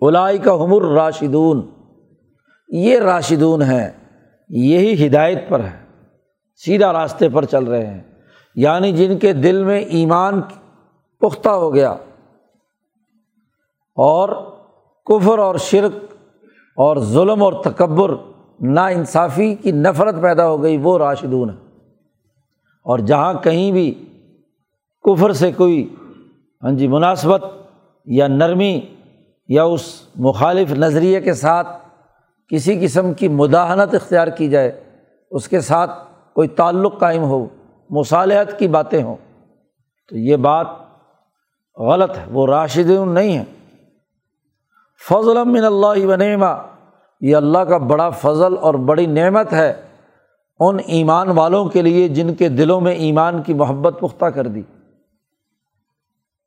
الائی 0.00 0.38
کا 0.38 0.54
حمر 0.54 0.82
راشدون 0.82 1.70
یہ 2.68 2.98
راشدون 2.98 3.62
ہیں، 3.62 3.90
یہی 4.48 5.06
ہدایت 5.06 5.48
پر 5.48 5.60
ہے 5.60 5.87
سیدھا 6.62 6.92
راستے 6.92 7.28
پر 7.28 7.44
چل 7.44 7.64
رہے 7.64 7.86
ہیں۔ 7.86 8.00
یعنی 8.56 8.92
جن 8.92 9.18
کے 9.18 9.32
دل 9.32 9.62
میں 9.64 9.78
ایمان 9.78 10.40
پختہ 11.22 11.48
ہو 11.48 11.72
گیا، 11.74 11.90
اور 13.98 14.28
کفر 15.06 15.38
اور 15.38 15.56
شرک 15.60 15.94
اور 16.78 16.96
ظلم 17.04 17.42
اور 17.42 17.52
تکبر 17.64 18.14
نا 18.60 18.86
انصافی 18.86 19.54
کی 19.54 19.72
نفرت 19.72 20.20
پیدا 20.22 20.48
ہو 20.48 20.62
گئی، 20.62 20.76
وہ 20.76 20.98
راشدون 20.98 21.50
ہے 21.50 21.54
اور 22.86 22.98
جہاں 22.98 23.32
کہیں 23.34 23.70
بھی 23.72 23.90
کفر 25.04 25.32
سے 25.32 25.50
کوئی 25.52 25.88
ہاں 26.62 26.72
جی 26.72 26.88
مناسبت 26.88 27.44
یا 28.06 28.26
نرمی 28.28 28.80
یا 29.48 29.64
اس 29.64 29.82
مخالف 30.18 30.72
نظریے 30.72 31.20
کے 31.20 31.32
ساتھ 31.34 31.68
کسی 32.50 32.78
قسم 32.80 33.12
کی 33.14 33.28
مداحنت 33.28 33.94
اختیار 33.94 34.28
کی 34.28 34.48
جائے، 34.48 34.70
اس 35.30 35.48
کے 35.48 35.60
ساتھ 35.60 35.90
کوئی 36.38 36.48
تعلق 36.48 37.00
قائم 37.00 37.22
ہو، 37.22 37.46
مصالحت 37.90 38.58
کی 38.58 38.68
باتیں 38.68 39.02
ہوں، 39.02 39.16
تو 40.08 40.16
یہ 40.16 40.36
بات 40.36 40.66
غلط 41.76 42.18
ہے، 42.18 42.24
وہ 42.30 42.46
راشد 42.46 42.90
نہیں 43.06 43.38
ہے۔ 43.38 43.44
فضل 45.08 45.44
من 45.44 45.64
اللہ 45.64 46.06
و 46.06 46.16
نعمہ، 46.16 46.66
یہ 47.20 47.36
اللہ 47.36 47.58
کا 47.58 47.78
بڑا 47.78 48.10
فضل 48.10 48.58
اور 48.60 48.74
بڑی 48.74 49.06
نعمت 49.06 49.52
ہے 49.52 49.82
ان 50.60 50.76
ایمان 50.86 51.30
والوں 51.30 51.64
کے 51.64 51.82
لیے 51.82 52.08
جن 52.08 52.34
کے 52.34 52.48
دلوں 52.48 52.80
میں 52.80 52.92
ایمان 52.92 53.42
کی 53.42 53.54
محبت 53.54 54.00
پختہ 54.00 54.24
کر 54.24 54.46
دی۔ 54.46 54.62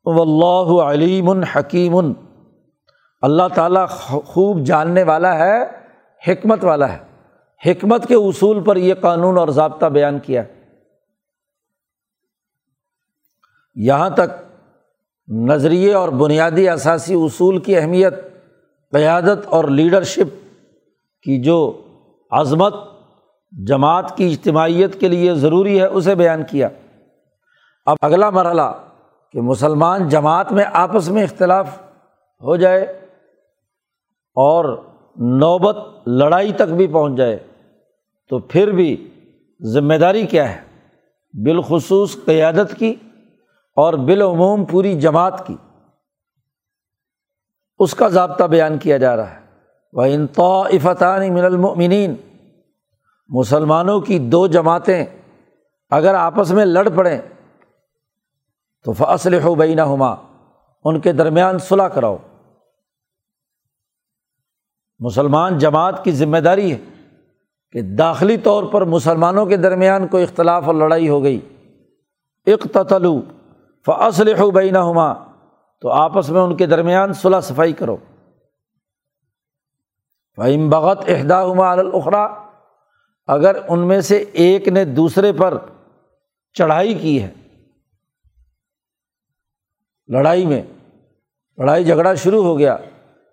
و 0.05 0.21
اللہ 0.21 0.83
علیم 0.83 1.29
الحکیم 1.29 2.13
اللہ 3.21 3.47
تعالیٰ 3.53 3.87
خوب 4.25 4.63
جاننے 4.63 5.03
والا 5.03 5.37
ہے، 5.37 5.63
حکمت 6.27 6.63
والا 6.63 6.93
ہے۔ 6.93 7.10
حکمت 7.65 8.07
کے 8.07 8.15
اصول 8.15 8.63
پر 8.63 8.75
یہ 8.75 8.93
قانون 8.93 9.37
اور 9.37 9.47
ضابطہ 9.47 9.85
بیان 9.85 10.19
کیا 10.19 10.43
یہاں 13.75 14.09
تک 14.09 14.53
نظریے 15.27 15.93
اور 15.93 16.09
بنیادی 16.09 16.69
اثاثی 16.69 17.13
اصول 17.13 17.57
کی 17.57 17.77
اہمیت، 17.77 18.13
قیادت 18.91 19.47
اور 19.47 19.63
لیڈرشپ 19.63 20.51
کی 21.23 21.43
جو 21.43 21.81
عظمت، 22.31 22.73
جماعت 23.51 24.17
کی 24.17 24.31
اجتماعیت 24.31 24.99
کے 24.99 25.07
لیے 25.07 25.35
ضروری 25.35 25.79
ہے، 25.79 25.85
اسے 25.85 26.15
بیان 26.15 26.43
کیا۔ 26.43 26.69
اب 27.85 27.97
اگلا 28.01 28.29
مرحلہ 28.29 28.71
کہ 29.31 29.41
مسلمان 29.41 30.09
جماعت 30.09 30.51
میں 30.51 30.65
آپس 30.73 31.09
میں 31.09 31.23
اختلاف 31.23 31.77
ہو 32.41 32.55
جائے 32.55 32.83
اور 34.35 34.65
نوبت 35.15 36.07
لڑائی 36.07 36.53
تک 36.53 36.73
بھی 36.73 36.87
پہنچ 36.87 37.17
جائے۔ 37.17 37.39
تو 38.31 38.39
پھر 38.39 38.71
بھی 38.71 39.09
ذمہ 39.61 39.93
داری 39.93 40.27
کیا 40.27 40.55
ہے؟ 40.55 40.61
بالخصوص 41.33 42.15
قیادت 42.25 42.79
کی 42.79 42.95
اور 43.75 43.93
بالعموم 43.93 44.65
پوری 44.65 44.99
جماعت 44.99 45.47
کی۔ 45.47 45.55
اس 47.79 47.95
کا 47.95 48.07
ضابطہ 48.07 48.43
بیان 48.43 48.77
کیا 48.77 48.97
جا 48.97 49.15
رہا 49.15 49.35
ہے۔ 49.35 49.39
وہ 49.93 50.03
انطافتانی 50.03 51.29
من 51.29 51.45
المؤمنین 51.45 52.15
مسلمانوں 53.29 54.01
کی 54.01 54.19
دو 54.19 54.47
جماعتیں 54.47 55.05
اگر 55.89 56.13
آپس 56.13 56.51
میں 56.51 56.65
لڑ 56.65 56.89
پڑیں 56.95 57.21
تو 58.85 58.93
فصل 58.93 59.41
ہو 59.43 59.55
بینہ 59.55 59.81
ہما 59.81 60.15
ان 60.83 60.99
کے 60.99 61.13
درمیان 61.13 61.59
صلاح 61.59 61.87
کراؤ۔ 61.87 62.17
مسلمان 64.99 65.57
جماعت 65.57 66.03
کی 66.03 66.11
ذمہ 66.11 66.37
داری 66.37 66.71
ہے۔ 66.71 66.77
کہ 67.71 67.81
داخلی 67.81 68.37
طور 68.37 68.63
پر 68.63 68.85
مسلمانوں 68.85 69.45
کے 69.45 69.57
درمیان 69.57 70.07
کوئی 70.07 70.23
اختلاف 70.23 70.63
اور 70.63 70.75
لڑائی 70.75 71.09
ہو 71.09 71.23
گئی۔ 71.23 71.39
اقتلو 72.47 73.21
فصل 73.85 74.39
ہو 74.39 74.51
بینہ 74.51 74.77
ہما 74.77 75.13
تو 75.81 75.89
آپس 75.89 76.29
میں 76.29 76.41
ان 76.41 76.55
کے 76.57 76.65
درمیان 76.65 77.13
صلاح 77.13 77.41
صفائی 77.41 77.73
کرو۔ 77.73 77.97
فہم 80.35 80.69
بغت 80.69 80.99
اہدا 81.07 81.51
ہما 81.51 81.71
الخرا 81.71 82.23
اگر 83.27 83.55
ان 83.67 83.87
میں 83.87 84.01
سے 84.01 84.17
ایک 84.17 84.67
نے 84.67 84.85
دوسرے 84.85 85.33
پر 85.33 85.57
چڑھائی 86.53 86.93
کی 86.93 87.23
ہے، 87.23 87.29
لڑائی 90.07 90.45
میں 90.45 90.61
لڑائی 91.57 91.85
جھگڑا 91.85 92.13
شروع 92.13 92.43
ہو 92.43 92.57
گیا، 92.59 92.77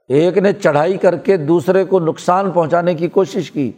ایک 0.09 0.39
نے 0.39 0.53
چڑھائی 0.53 0.97
کر 0.97 1.17
کے 1.17 1.37
دوسرے 1.37 1.85
کو 1.85 2.01
نقصان 2.01 2.51
پہنچانے 2.51 2.95
کی 2.95 3.09
کوشش 3.09 3.51
کی 3.51 3.71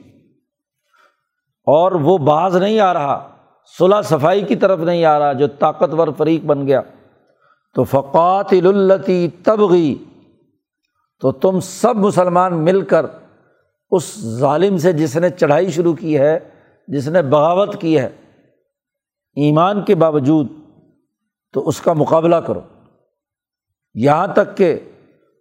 اور 1.64 1.92
وہ 1.92 2.18
باز 2.18 2.56
نہیں 2.56 2.80
آ 2.80 2.94
رہا 2.94 3.28
صلاح 3.78 4.02
صفائی 4.02 4.42
کی 4.42 4.56
طرف 4.56 4.78
نہیں 4.78 5.04
آ 5.04 5.18
رہا، 5.18 5.32
جو 5.32 5.46
طاقتور 5.46 6.08
فریق 6.16 6.44
بن 6.44 6.66
گیا۔ 6.66 6.80
تو 7.74 7.84
فقات 7.84 8.54
التی 8.66 9.28
تبغی، 9.28 9.94
تو 11.20 11.32
تم 11.32 11.60
سب 11.60 11.96
مسلمان 11.96 12.64
مل 12.64 12.80
کر 12.82 13.06
اس 13.90 14.20
ظالم 14.20 14.76
سے 14.76 14.92
جس 14.92 15.16
نے 15.16 15.30
چڑھائی 15.30 15.70
شروع 15.70 15.94
کی 15.94 16.18
ہے، 16.18 16.38
جس 16.88 17.08
نے 17.08 17.22
بغاوت 17.22 17.80
کی 17.80 17.98
ہے، 17.98 18.06
ایمان 19.36 19.82
کے 19.82 19.94
باوجود 19.94 20.46
تو 21.52 21.68
اس 21.68 21.80
کا 21.80 21.92
مقابلہ 21.92 22.36
کرو۔ 22.36 22.60
یہاں 23.94 24.26
تک 24.26 24.56
کہ 24.56 24.78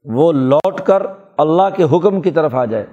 وہ 0.06 0.32
لوٹ 0.32 0.82
کر 0.82 1.04
اللہ 1.38 1.70
کے 1.76 1.84
حکم 1.84 2.22
کی 2.22 2.32
طرف 2.32 2.56
آ 2.56 2.66
جائے۔ 2.66 2.86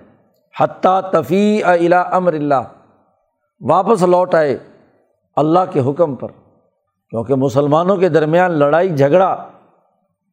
حتیٰ 0.61 1.01
تفیع 1.11 1.66
الا 1.68 2.01
امر 2.01 2.33
اللہ 2.33 2.62
واپس 3.61 4.02
لوٹ 4.02 4.34
آئے 4.34 4.57
اللہ 5.36 5.70
کے 5.72 5.80
حکم 5.80 6.14
پر، 6.14 6.28
کیونکہ 7.12 7.34
مسلمانوں 7.34 7.96
کے 7.96 8.09
درمیان 8.09 8.52
لڑائی، 8.52 8.88
جھگڑا، 8.88 9.36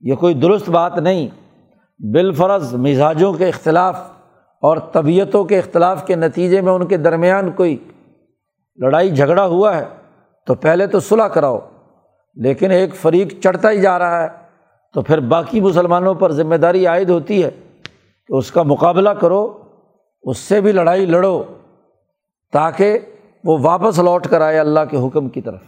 یہ 0.03 0.15
کوئی 0.15 0.33
درست 0.33 0.69
بات 0.69 0.97
نہیں۔ 0.97 1.27
بالفرض 1.99 2.73
مزاجوں 2.75 3.31
کے 3.33 3.47
اختلاف 3.47 3.99
اور 4.63 4.77
طبیعتوں 4.91 5.43
کے 5.43 5.57
اختلاف 5.59 6.05
کے 6.07 6.15
نتیجے 6.15 6.61
میں 6.61 6.73
ان 6.73 6.85
کے 6.87 6.97
درمیان 6.97 7.51
کوئی 7.51 7.77
لڑائی، 8.79 9.09
جھگڑا 9.09 9.45
ہوا 9.45 9.75
ہے 9.77 9.85
تو 10.47 10.55
پہلے 10.55 10.87
تو 10.87 10.99
صلاح 10.99 11.27
کراؤ، 11.27 11.59
لیکن 12.37 12.71
ایک 12.71 12.95
فریق 12.95 13.33
چڑھتا 13.43 13.71
ہی 13.71 13.81
جا 13.81 13.97
رہا 13.99 14.21
ہے 14.23 14.27
تو 14.95 15.01
پھر 15.01 15.19
باقی 15.27 15.61
مسلمانوں 15.61 16.13
پر 16.13 16.31
ذمہ 16.31 16.55
داری 16.55 16.85
عائد 16.87 17.09
ہوتی 17.09 17.43
ہے 17.43 17.49
کہ 18.29 18.35
اس 18.37 18.51
کا 18.51 18.63
مقابلہ 18.63 19.09
کرو، 19.09 19.41
اس 20.23 20.37
سے 20.37 20.61
بھی 20.61 20.71
لڑائی 20.71 21.05
لڑو 21.05 21.41
تاکہ 22.53 22.99
وہ 23.43 23.57
واپس 23.61 23.99
لوٹ 23.99 24.27
کر 24.27 24.41
آئے 24.41 24.59
اللہ 24.59 24.79
کے 24.89 24.97
حکم 24.97 25.29
کی 25.29 25.41
طرف۔ 25.41 25.61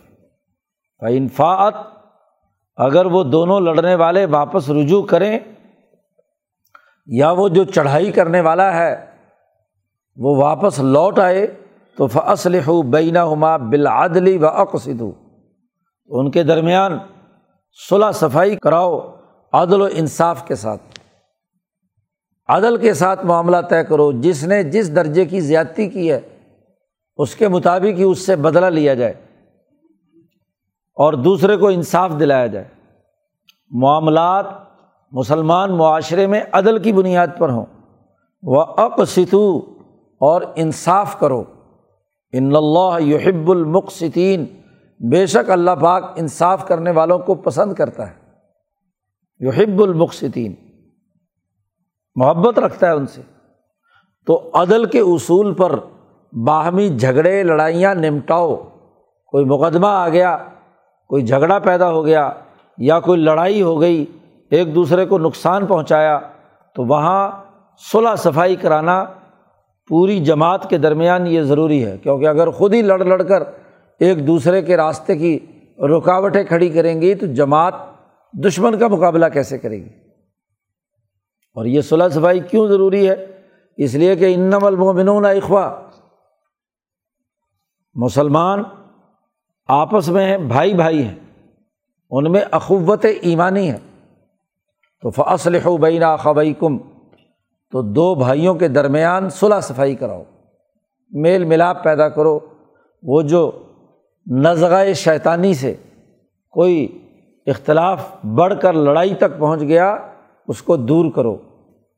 انفاعت 1.01 1.73
اگر 2.75 3.05
وہ 3.05 3.23
دونوں 3.23 3.59
لڑنے 3.59 3.95
والے 3.95 4.25
واپس 4.25 4.69
رجوع 4.69 5.03
کریں، 5.03 5.39
یا 7.07 7.31
وہ 7.31 7.49
جو 7.49 7.63
چڑھائی 7.63 8.11
کرنے 8.11 8.41
والا 8.41 8.77
ہے، 8.77 9.05
وہ 10.17 10.35
واپس 10.35 10.79
لوٹ 10.79 11.19
آئے، 11.19 11.47
تو 11.97 12.07
فصل 12.07 12.59
ہو 12.67 12.81
بینا 12.81 13.25
ہما 13.25 13.57
بالعدلی 13.57 14.37
و 14.37 14.47
اقصد 14.47 15.01
ان 16.07 16.31
کے 16.31 16.43
درمیان 16.43 16.97
صلاح 17.89 18.11
صفائی 18.11 18.55
کراؤ، 18.55 18.99
عدل 19.53 19.81
و 19.81 19.87
انصاف 19.93 20.47
کے 20.47 20.55
ساتھ۔ 20.55 20.81
عدل 22.47 22.77
کے 22.77 22.93
ساتھ 22.93 23.25
معاملہ 23.25 23.57
طے 23.69 23.83
کرو، 23.83 24.11
جس 24.11 24.43
نے 24.43 24.63
جس 24.63 24.95
درجے 24.95 25.25
کی 25.25 25.39
زیادتی 25.39 25.89
کی 25.89 26.11
ہے 26.11 26.21
اس 27.17 27.35
کے 27.35 27.47
مطابق 27.47 27.99
ہی 27.99 28.03
اس 28.03 28.25
سے 28.25 28.35
بدلہ 28.35 28.65
لیا 28.65 28.93
جائے 28.93 29.13
اور 30.95 31.13
دوسرے 31.13 31.57
کو 31.57 31.67
انصاف 31.67 32.11
دلایا 32.19 32.47
جائے۔ 32.47 32.67
معاملات 33.69 34.45
مسلمان 35.11 35.77
معاشرے 35.77 36.27
میں 36.27 36.41
عدل 36.51 36.83
کی 36.83 36.93
بنیاد 36.93 37.27
پر 37.39 37.49
ہوں۔ 37.49 37.65
وہ 38.43 38.61
اقستو 38.61 39.59
اور 40.19 40.41
انصاف 40.55 41.19
کرو۔ 41.19 41.43
ان 42.33 42.55
اللہ 42.55 42.99
یحب 42.99 43.51
المقصطین 43.51 44.45
بے 45.11 45.25
شک 45.25 45.51
اللہ 45.51 45.71
پاک 45.71 46.03
انصاف 46.15 46.67
کرنے 46.67 46.91
والوں 46.91 47.19
کو 47.19 47.35
پسند 47.35 47.73
کرتا 47.73 48.09
ہے۔ 48.09 48.15
یحب 49.39 49.81
المقصطین 49.81 50.55
محبت 52.15 52.59
رکھتا 52.59 52.87
ہے 52.87 52.91
ان 52.91 53.07
سے۔ 53.07 53.21
تو 54.25 54.49
عدل 54.53 54.85
کے 54.85 54.99
اصول 54.99 55.53
پر 55.53 55.79
باہمی 56.43 56.89
جھگڑے، 56.89 57.43
لڑائیاں 57.43 57.95
نمٹاؤ۔ 57.95 58.55
کوئی 59.27 59.45
مقدمہ 59.45 59.87
آ 59.87 60.09
گیا، 60.09 60.37
کوئی 61.07 61.23
جھگڑا 61.23 61.59
پیدا 61.59 61.91
ہو 61.91 62.05
گیا 62.05 62.29
یا 62.77 62.99
کوئی 62.99 63.21
لڑائی 63.21 63.61
ہو 63.61 63.81
گئی، 63.81 64.05
ایک 64.51 64.75
دوسرے 64.75 65.05
کو 65.05 65.17
نقصان 65.17 65.65
پہنچایا، 65.65 66.19
تو 66.75 66.83
وہاں 66.83 67.31
صلاح 67.91 68.15
صفائی 68.15 68.55
کرانا 68.55 69.05
پوری 69.87 70.19
جماعت 70.19 70.69
کے 70.69 70.77
درمیان 70.77 71.27
یہ 71.27 71.41
ضروری 71.41 71.85
ہے۔ 71.85 71.97
کیونکہ 71.97 72.27
اگر 72.27 72.49
خود 72.49 72.73
ہی 72.73 72.81
لڑ 72.81 73.05
لڑ 73.05 73.23
کر 73.23 73.43
ایک 73.99 74.27
دوسرے 74.27 74.61
کے 74.61 74.77
راستے 74.77 75.15
کی 75.15 75.39
رکاوٹیں 75.79 76.43
کھڑی 76.43 76.69
کریں 76.69 77.01
گی، 77.01 77.15
تو 77.15 77.25
جماعت 77.25 77.73
دشمن 78.33 78.77
کا 78.77 78.87
مقابلہ 78.87 79.25
کیسے 79.33 79.57
کرے 79.57 79.77
گی؟ 79.77 79.89
اور 81.55 81.65
یہ 81.65 81.81
صلاح 81.81 82.09
صفائی 82.09 82.39
کیوں 82.39 82.67
ضروری 82.67 83.09
ہے؟ 83.09 83.25
اس 83.77 83.93
لیے 83.93 84.15
کہ 84.15 84.33
انم 84.33 84.65
المومنون 84.65 85.25
اخوا 85.25 85.75
مسلمان 87.95 88.63
آپس 89.67 90.09
میں 90.09 90.25
ہیں 90.25 90.37
بھائی 90.37 90.73
بھائی 90.73 91.03
ہیں، 91.03 91.15
ان 92.11 92.31
میں 92.31 92.41
اخوت 92.51 93.05
ایمانی 93.21 93.71
ہے 93.71 93.77
تو 95.01 95.09
فصل 95.09 95.55
ہو 95.65 95.77
بینا 95.77 96.15
خبئی 96.15 96.53
کم 96.53 96.77
تو 97.71 97.81
دو 97.81 98.15
بھائیوں 98.15 98.55
کے 98.55 98.67
درمیان 98.67 99.29
صلاح 99.29 99.59
صفائی 99.59 99.95
کراؤ، 99.95 100.23
میل 101.11 101.43
ملاپ 101.43 101.83
پیدا 101.83 102.09
کرو۔ 102.09 102.39
وہ 103.03 103.21
جو 103.21 103.51
نظغۂ 104.31 104.93
شیطانی 104.93 105.53
سے 105.53 105.75
کوئی 106.49 107.07
اختلاف 107.47 108.25
بڑھ 108.25 108.53
کر 108.61 108.73
لڑائی 108.73 109.15
تک 109.15 109.39
پہنچ 109.39 109.61
گیا، 109.61 109.97
اس 110.47 110.61
کو 110.61 110.77
دور 110.77 111.11
کرو۔ 111.11 111.37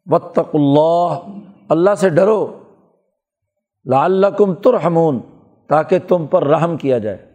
بطق 0.06 0.56
اللہ 0.56 1.20
اللہ 1.70 1.96
سے 1.96 2.10
ڈرو۔ 2.10 2.60
لعلکم 3.86 4.54
ترحمون۔ 4.54 5.20
تاکہ 5.68 6.00
تم 6.08 6.28
پر 6.28 6.48
رحم 6.48 6.78
کیا 6.78 6.98
جائے۔ 6.98 7.32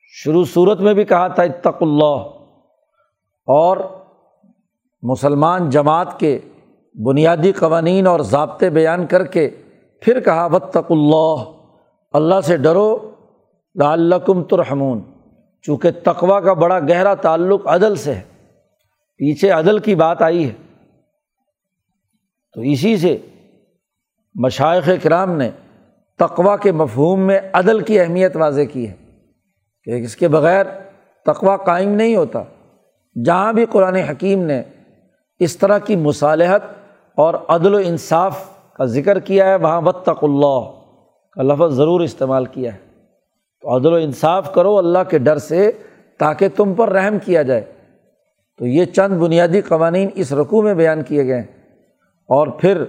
شروع 0.00 0.44
صورت 0.44 0.80
میں 0.80 0.94
بھی 0.94 1.04
کہا 1.04 1.28
تھا 1.28 1.42
اتق 1.42 1.76
اللہ۔ 1.80 2.42
اور 3.46 3.76
مسلمان 5.02 5.70
جماعت 5.70 6.20
کے 6.20 6.38
بنیادی 7.04 7.52
قوانین 7.52 8.06
اور 8.06 8.20
ضابطے 8.20 8.70
بیان 8.70 9.06
کر 9.06 9.24
کے 9.24 9.50
پھر 10.00 10.20
کہا 10.20 10.46
بتق 10.46 10.90
اللہ۔ 10.90 11.34
اللہ 12.12 12.40
سے 12.44 12.56
ڈرو، 12.56 13.10
لعلکم 13.74 14.42
ترحمون۔ 14.42 15.02
چونکہ 15.62 15.90
تقوا 15.90 16.40
کا 16.40 16.52
بڑا 16.52 16.78
گہرا 16.78 17.14
تعلق 17.14 17.66
عدل 17.66 17.96
سے 17.96 18.14
ہے۔ 18.14 18.22
پیچھے 19.16 19.50
عدل 19.50 19.78
کی 19.78 19.94
بات 19.94 20.22
آئی 20.22 20.50
ہے۔ 20.50 20.54
تو 22.52 22.60
اسی 22.60 22.96
سے 22.96 23.18
مشائق 24.34 24.88
کرام 25.02 25.32
نے 25.32 25.50
تقوا 26.18 26.56
کے 26.56 26.72
مفہوم 26.72 27.20
میں 27.20 27.40
عدل 27.52 27.80
کی 27.80 28.00
اہمیت 28.00 28.36
واضح 28.36 28.60
کی 28.72 28.88
ہے 28.88 28.92
کہ 29.84 29.90
اس 29.90 30.16
کے 30.16 30.28
بغیر 30.28 30.66
تقوا 31.26 31.56
قائم 31.56 31.88
نہیں 31.88 32.16
ہوتا۔ 32.16 32.42
جہاں 33.24 33.52
بھی 33.52 33.66
قرآن 33.66 33.94
حکیم 33.94 34.42
نے 34.42 34.62
اس 35.38 35.56
طرح 35.56 35.78
کی 35.78 35.96
مصالحت 35.96 36.62
اور 37.16 37.34
عدل 37.48 37.74
و 37.74 37.78
انصاف 37.84 38.44
کا 38.74 38.84
ذکر 38.84 39.18
کیا 39.18 39.46
ہے، 39.46 39.56
وہاں 39.56 39.80
وطق 39.80 40.24
اللہ 40.24 40.80
کا 41.32 41.42
لفظ 41.42 41.76
ضرور 41.76 42.00
استعمال 42.00 42.44
کیا 42.44 42.74
ہے۔ 42.74 42.78
تو 43.60 43.76
عدل 43.76 43.92
و 43.92 43.96
انصاف 43.96 44.54
کرو 44.54 44.78
اللہ 44.78 44.98
کے 45.10 45.18
ڈر 45.18 45.38
سے 45.38 45.72
تاکہ 46.18 46.48
تم 46.56 46.74
پر 46.74 46.88
رحم 46.88 47.18
کیا 47.18 47.42
جائے۔ 47.42 47.64
تو 48.58 48.66
یہ 48.66 48.84
چند 48.84 49.18
بنیادی 49.18 49.60
قوانین 49.60 50.08
اس 50.14 50.32
رقوع 50.32 50.62
میں 50.62 50.74
بیان 50.74 51.02
کیے 51.02 51.26
گئے 51.26 51.36
ہیں۔ 51.36 51.76
اور 52.28 52.46
پھر 52.46 52.84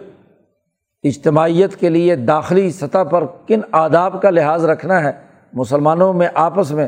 اجتماعیت 1.04 1.76
کے 1.76 1.90
لیے 1.90 2.16
داخلی 2.16 2.72
سطح 2.72 3.04
پر 3.12 3.24
کن 3.48 3.60
آداب 3.72 4.22
کا 4.22 4.30
لحاظ 4.30 4.66
رکھنا 4.66 5.04
ہے 5.04 5.12
مسلمانوں 5.54 6.14
میں 6.14 6.28
آپس 6.34 6.72
میں 6.72 6.88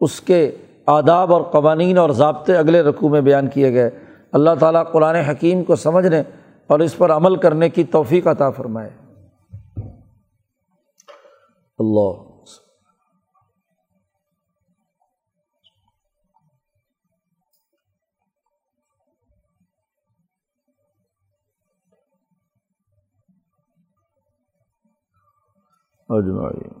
اس 0.00 0.20
کے 0.20 0.50
آداب 0.86 1.32
اور 1.32 1.42
قوانین 1.42 1.98
اور 1.98 2.10
ضابطے 2.10 2.56
اگلے 2.56 2.82
رقوع 2.82 3.08
میں 3.08 3.20
بیان 3.20 3.48
کیے 3.48 3.72
گئے۔ 3.72 3.90
اللہ 4.32 4.50
تعالیٰ 4.60 4.82
قرآن 4.92 5.14
حکیم 5.14 5.64
کو 5.64 5.76
سمجھنے 5.76 6.22
اور 6.66 6.80
اس 6.80 6.96
پر 6.96 7.12
عمل 7.12 7.36
کرنے 7.36 7.68
کی 7.68 7.84
توفیق 7.84 8.26
عطا 8.26 8.50
فرمائے۔ 8.50 8.90
اللہ 11.78 12.29
اجمعین۔ 26.10 26.79